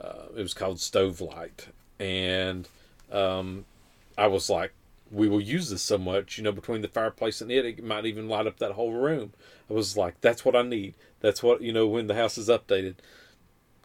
Uh, 0.00 0.26
it 0.36 0.42
was 0.42 0.54
called 0.54 0.80
Stove 0.80 1.20
Light, 1.20 1.68
and 1.98 2.68
um, 3.10 3.64
I 4.18 4.26
was 4.26 4.50
like, 4.50 4.72
we 5.10 5.28
will 5.28 5.40
use 5.40 5.70
this 5.70 5.82
so 5.82 5.98
much, 5.98 6.36
you 6.36 6.44
know, 6.44 6.52
between 6.52 6.82
the 6.82 6.88
fireplace 6.88 7.40
and 7.40 7.50
it, 7.50 7.64
it 7.64 7.84
might 7.84 8.06
even 8.06 8.28
light 8.28 8.46
up 8.46 8.58
that 8.58 8.72
whole 8.72 8.92
room. 8.92 9.32
I 9.70 9.72
was 9.72 9.96
like, 9.96 10.20
that's 10.20 10.44
what 10.44 10.56
I 10.56 10.62
need. 10.62 10.94
That's 11.20 11.42
what 11.42 11.62
you 11.62 11.72
know 11.72 11.86
when 11.86 12.08
the 12.08 12.14
house 12.14 12.36
is 12.36 12.48
updated 12.48 12.96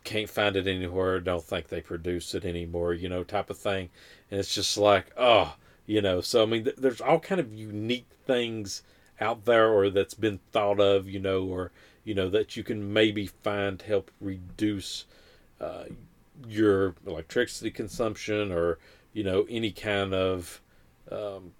can't 0.04 0.30
find 0.30 0.56
it 0.56 0.68
anywhere, 0.68 1.20
don't 1.20 1.44
think 1.44 1.68
they 1.68 1.82
produce 1.82 2.34
it 2.34 2.46
anymore, 2.46 2.94
you 2.94 3.10
know, 3.10 3.24
type 3.24 3.50
of 3.50 3.58
thing. 3.58 3.90
And 4.30 4.40
it's 4.40 4.54
just 4.54 4.78
like, 4.78 5.12
oh, 5.18 5.56
you 5.86 6.02
know, 6.02 6.22
so 6.22 6.44
I 6.44 6.46
mean, 6.46 6.64
th- 6.64 6.78
there's 6.78 7.02
all 7.02 7.20
kind 7.20 7.40
of 7.40 7.54
unique 7.54 8.08
things 8.26 8.82
out 9.20 9.46
there 9.46 9.70
or 9.70 9.90
that's 9.90 10.14
been 10.14 10.40
thought 10.52 10.80
of, 10.80 11.08
you 11.08 11.20
know, 11.20 11.44
or, 11.44 11.72
you 12.04 12.16
know, 12.16 12.30
that 12.30 12.58
you 12.58 12.64
can 12.64 12.94
maybe 12.94 13.28
find 13.28 13.82
help 13.82 14.10
reduce 14.20 15.06
your 16.48 16.96
electricity 17.06 17.72
consumption 17.72 18.52
or, 18.52 18.80
you 19.14 19.24
know, 19.24 19.46
any 19.50 19.72
kind 19.72 20.14
of 20.14 20.62
um, 21.12 21.52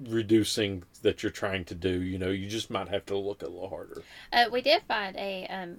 reducing 0.00 0.84
that 1.02 1.22
you're 1.22 1.32
trying 1.32 1.64
to 1.66 1.74
do. 1.74 2.02
You 2.02 2.18
know, 2.18 2.30
you 2.30 2.48
just 2.48 2.70
might 2.70 2.88
have 2.88 3.06
to 3.06 3.16
look 3.16 3.42
a 3.42 3.48
little 3.48 3.68
harder. 3.68 4.02
Uh, 4.32 4.46
we 4.50 4.62
did 4.62 4.82
find 4.82 5.16
a 5.16 5.46
um, 5.48 5.78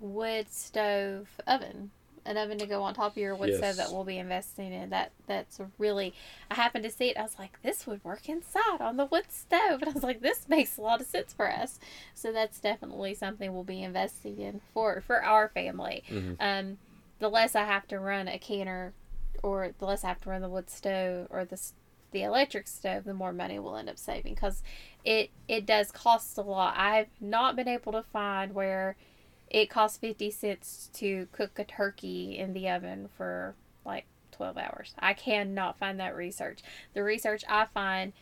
wood 0.00 0.52
stove 0.52 1.28
oven 1.46 1.90
an 2.24 2.36
oven 2.36 2.58
to 2.58 2.66
go 2.66 2.82
on 2.82 2.94
top 2.94 3.12
of 3.12 3.16
your 3.18 3.34
wood 3.34 3.50
yes. 3.50 3.58
stove 3.58 3.76
that 3.76 3.92
we'll 3.92 4.04
be 4.04 4.18
investing 4.18 4.72
in. 4.72 4.90
That 4.90 5.12
that's 5.26 5.60
really 5.78 6.14
I 6.50 6.54
happened 6.54 6.84
to 6.84 6.90
see 6.90 7.10
it. 7.10 7.16
I 7.16 7.22
was 7.22 7.38
like, 7.38 7.60
this 7.62 7.86
would 7.86 8.02
work 8.04 8.28
inside 8.28 8.80
on 8.80 8.96
the 8.96 9.04
wood 9.04 9.30
stove, 9.30 9.80
and 9.82 9.88
I 9.88 9.92
was 9.92 10.02
like, 10.02 10.20
this 10.20 10.48
makes 10.48 10.76
a 10.76 10.82
lot 10.82 11.00
of 11.00 11.06
sense 11.06 11.32
for 11.32 11.50
us. 11.50 11.78
So 12.14 12.32
that's 12.32 12.60
definitely 12.60 13.14
something 13.14 13.52
we'll 13.52 13.64
be 13.64 13.82
investing 13.82 14.38
in 14.38 14.60
for 14.72 15.00
for 15.00 15.22
our 15.22 15.48
family. 15.48 16.02
Mm-hmm. 16.08 16.34
Um, 16.40 16.78
the 17.18 17.28
less 17.28 17.54
I 17.54 17.64
have 17.64 17.86
to 17.88 17.98
run 17.98 18.28
a 18.28 18.38
canner, 18.38 18.92
or 19.42 19.72
the 19.78 19.86
less 19.86 20.04
I 20.04 20.08
have 20.08 20.20
to 20.22 20.30
run 20.30 20.42
the 20.42 20.48
wood 20.48 20.70
stove 20.70 21.28
or 21.30 21.44
the 21.44 21.60
the 22.10 22.22
electric 22.22 22.66
stove, 22.66 23.04
the 23.04 23.14
more 23.14 23.32
money 23.32 23.58
we'll 23.58 23.76
end 23.76 23.88
up 23.88 23.98
saving 23.98 24.34
because 24.34 24.62
it 25.04 25.30
it 25.46 25.66
does 25.66 25.90
cost 25.90 26.38
a 26.38 26.42
lot. 26.42 26.74
I've 26.76 27.08
not 27.20 27.56
been 27.56 27.68
able 27.68 27.92
to 27.92 28.02
find 28.02 28.54
where 28.54 28.96
it 29.50 29.70
costs 29.70 29.98
50 29.98 30.30
cents 30.30 30.90
to 30.94 31.28
cook 31.32 31.58
a 31.58 31.64
turkey 31.64 32.38
in 32.38 32.52
the 32.52 32.68
oven 32.68 33.08
for 33.16 33.54
like 33.84 34.06
12 34.32 34.58
hours. 34.58 34.94
I 34.98 35.14
cannot 35.14 35.78
find 35.78 35.98
that 36.00 36.16
research. 36.16 36.60
The 36.94 37.02
research 37.02 37.44
I 37.48 37.66
find 37.66 38.12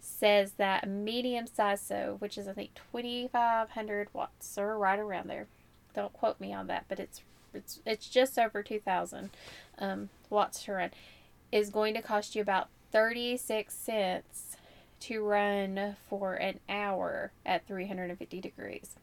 says 0.00 0.52
that 0.52 0.84
a 0.84 0.86
medium 0.86 1.46
size 1.46 1.80
stove, 1.80 2.20
which 2.20 2.38
is 2.38 2.46
I 2.46 2.52
think 2.52 2.70
2500 2.92 4.08
watts 4.12 4.56
or 4.58 4.78
right 4.78 4.98
around 4.98 5.28
there. 5.28 5.46
Don't 5.94 6.12
quote 6.12 6.40
me 6.40 6.52
on 6.52 6.66
that, 6.66 6.84
but 6.88 7.00
it's 7.00 7.22
it's 7.54 7.80
it's 7.86 8.08
just 8.08 8.38
over 8.38 8.62
2000 8.62 9.30
um, 9.78 10.10
watts 10.28 10.64
to 10.64 10.72
run 10.72 10.90
is 11.50 11.70
going 11.70 11.94
to 11.94 12.02
cost 12.02 12.34
you 12.34 12.42
about 12.42 12.68
36 12.92 13.72
cents 13.72 14.56
to 15.00 15.22
run 15.22 15.96
for 16.08 16.34
an 16.34 16.60
hour 16.68 17.32
at 17.44 17.66
350 17.66 18.40
degrees. 18.40 18.96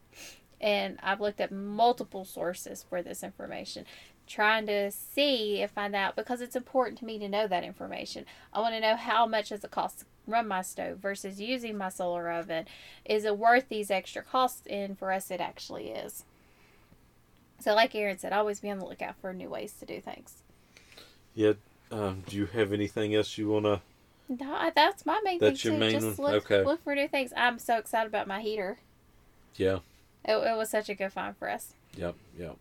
And 0.60 0.98
I've 1.02 1.20
looked 1.20 1.40
at 1.40 1.52
multiple 1.52 2.24
sources 2.24 2.84
for 2.88 3.02
this 3.02 3.22
information, 3.22 3.84
trying 4.26 4.66
to 4.66 4.90
see 4.90 5.60
and 5.60 5.70
find 5.70 5.94
out 5.94 6.16
because 6.16 6.40
it's 6.40 6.56
important 6.56 6.98
to 6.98 7.04
me 7.04 7.18
to 7.18 7.28
know 7.28 7.46
that 7.46 7.64
information. 7.64 8.24
I 8.52 8.60
want 8.60 8.74
to 8.74 8.80
know 8.80 8.96
how 8.96 9.26
much 9.26 9.50
does 9.50 9.64
it 9.64 9.70
cost 9.70 10.00
to 10.00 10.04
run 10.26 10.48
my 10.48 10.62
stove 10.62 10.98
versus 10.98 11.40
using 11.40 11.76
my 11.76 11.90
solar 11.90 12.30
oven. 12.30 12.66
Is 13.04 13.24
it 13.24 13.38
worth 13.38 13.68
these 13.68 13.90
extra 13.90 14.22
costs? 14.22 14.66
And 14.68 14.98
for 14.98 15.12
us, 15.12 15.30
it 15.30 15.40
actually 15.40 15.88
is. 15.90 16.24
So, 17.60 17.74
like 17.74 17.94
Aaron 17.94 18.18
said, 18.18 18.32
always 18.32 18.60
be 18.60 18.70
on 18.70 18.78
the 18.78 18.84
lookout 18.86 19.16
for 19.20 19.32
new 19.32 19.48
ways 19.48 19.72
to 19.80 19.86
do 19.86 20.00
things. 20.00 20.42
Yeah. 21.34 21.54
Um, 21.90 22.22
do 22.26 22.36
you 22.36 22.46
have 22.46 22.72
anything 22.72 23.14
else 23.14 23.36
you 23.38 23.48
want 23.48 23.66
to? 23.66 23.80
No, 24.28 24.70
that's 24.74 25.04
my 25.06 25.20
main 25.24 25.38
That's 25.38 25.62
thing 25.62 25.72
your 25.72 25.74
too. 25.74 25.92
main 25.92 26.00
Just 26.00 26.18
look, 26.18 26.50
Okay. 26.50 26.64
look 26.64 26.82
for 26.82 26.94
new 26.94 27.08
things. 27.08 27.32
I'm 27.36 27.58
so 27.58 27.76
excited 27.76 28.08
about 28.08 28.26
my 28.26 28.40
heater. 28.40 28.78
Yeah. 29.56 29.80
It, 30.24 30.32
it 30.32 30.56
was 30.56 30.70
such 30.70 30.88
a 30.88 30.94
good 30.94 31.12
find 31.12 31.36
for 31.36 31.50
us. 31.50 31.74
Yep. 31.96 32.14
Yep. 32.38 32.56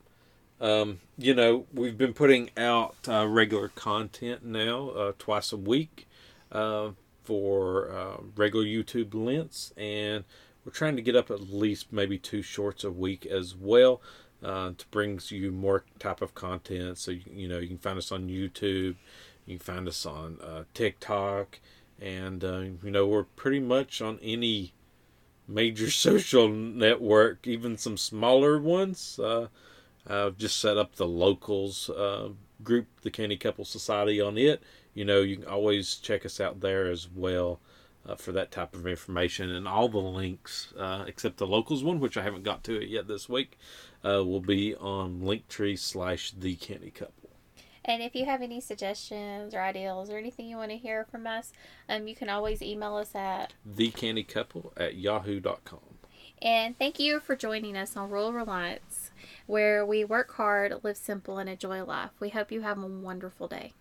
Um, 0.62 1.00
you 1.18 1.34
know, 1.34 1.66
we've 1.74 1.98
been 1.98 2.14
putting 2.14 2.50
out 2.56 2.96
uh, 3.08 3.28
regular 3.28 3.68
content 3.70 4.46
now, 4.46 4.90
uh, 4.90 5.12
twice 5.18 5.52
a 5.52 5.58
week, 5.58 6.08
uh, 6.52 6.92
for 7.24 7.92
uh, 7.92 8.18
regular 8.36 8.66
YouTube 8.66 9.14
lengths, 9.14 9.74
and 9.76 10.24
we're 10.64 10.72
trying 10.72 10.96
to 10.96 11.02
get 11.02 11.16
up 11.18 11.30
at 11.30 11.52
least 11.52 11.92
maybe 11.92 12.18
two 12.18 12.42
shorts 12.42 12.84
a 12.84 12.92
week 12.92 13.26
as 13.26 13.56
well. 13.56 14.02
Uh, 14.42 14.72
to 14.78 14.86
bring 14.88 15.22
you 15.30 15.52
more 15.54 15.86
type 16.00 16.22
of 16.22 16.36
content, 16.36 16.98
so 16.98 17.12
you, 17.12 17.22
you 17.34 17.48
know 17.48 17.60
you 17.60 17.68
can 17.68 17.78
find 17.78 17.98
us 17.98 18.12
on 18.12 18.28
YouTube, 18.28 18.96
you 19.46 19.58
can 19.58 19.60
find 19.60 19.88
us 19.88 20.06
on 20.06 20.38
uh, 20.42 20.64
TikTok, 20.74 21.60
and 22.02 22.44
you 22.44 22.92
know 22.92 23.08
we're 23.08 23.24
pretty 23.24 23.62
much 23.62 24.02
on 24.02 24.20
any 24.22 24.74
major 25.48 25.90
social 25.92 26.48
network, 26.48 27.48
even 27.48 27.78
some 27.78 27.98
smaller 27.98 28.60
ones. 28.60 29.20
Uh, 29.20 29.48
I've 30.06 30.38
just 30.38 30.60
set 30.60 30.78
up 30.78 30.96
the 30.96 31.08
locals 31.08 31.90
uh, 31.90 32.30
group, 32.64 32.88
the 33.02 33.12
Canny 33.12 33.38
Couple 33.38 33.66
Society, 33.66 34.20
on 34.20 34.38
it. 34.38 34.62
You 34.94 35.06
know, 35.06 35.22
you 35.22 35.38
can 35.38 35.48
always 35.48 35.96
check 35.96 36.26
us 36.26 36.40
out 36.40 36.60
there 36.60 36.90
as 36.90 37.08
well 37.10 37.60
uh, 38.06 38.16
for 38.16 38.32
that 38.34 38.52
type 38.52 38.76
of 38.76 38.86
information. 38.86 39.50
And 39.50 39.68
all 39.68 39.90
the 39.90 39.98
links, 39.98 40.74
uh, 40.78 41.06
except 41.08 41.38
the 41.38 41.48
locals 41.48 41.84
one, 41.84 42.00
which 42.00 42.18
I 42.18 42.24
haven't 42.24 42.44
got 42.44 42.64
to 42.66 42.82
it 42.82 42.90
yet 42.90 43.08
this 43.08 43.30
week, 43.30 43.58
uh, 44.04 44.24
will 44.24 44.42
be 44.42 44.76
on 44.76 45.22
Linktree 45.22 45.80
slash 45.80 46.32
The 46.32 46.56
Canny 46.56 46.92
Couple. 46.92 47.23
And 47.86 48.02
if 48.02 48.16
you 48.16 48.26
have 48.26 48.42
any 48.42 48.62
suggestions 48.62 49.54
or 49.54 49.62
ideas 49.62 50.10
or 50.10 50.18
anything 50.18 50.48
you 50.48 50.58
want 50.58 50.72
to 50.72 50.78
hear 50.78 51.06
from 51.10 51.28
us, 51.28 51.52
um, 51.90 52.08
you 52.08 52.16
can 52.16 52.30
always 52.30 52.62
email 52.62 52.96
us 52.96 53.14
at. 53.14 53.54
The 53.66 53.92
Canny 53.92 54.24
Couple 54.24 54.74
at 54.78 54.96
yahoo.com. 54.96 55.80
And 56.42 56.78
thank 56.78 57.00
you 57.00 57.20
for 57.20 57.36
joining 57.36 57.78
us 57.78 57.96
on 57.96 58.10
Rural 58.10 58.34
Reliance, 58.34 59.12
where 59.46 59.86
we 59.86 60.04
work 60.04 60.34
hard, 60.34 60.84
live 60.84 60.98
simple, 60.98 61.38
and 61.38 61.50
enjoy 61.50 61.84
life. 61.84 62.12
We 62.20 62.30
hope 62.30 62.52
you 62.52 62.62
have 62.62 62.78
a 62.78 62.88
wonderful 62.88 63.48
day. 63.48 63.74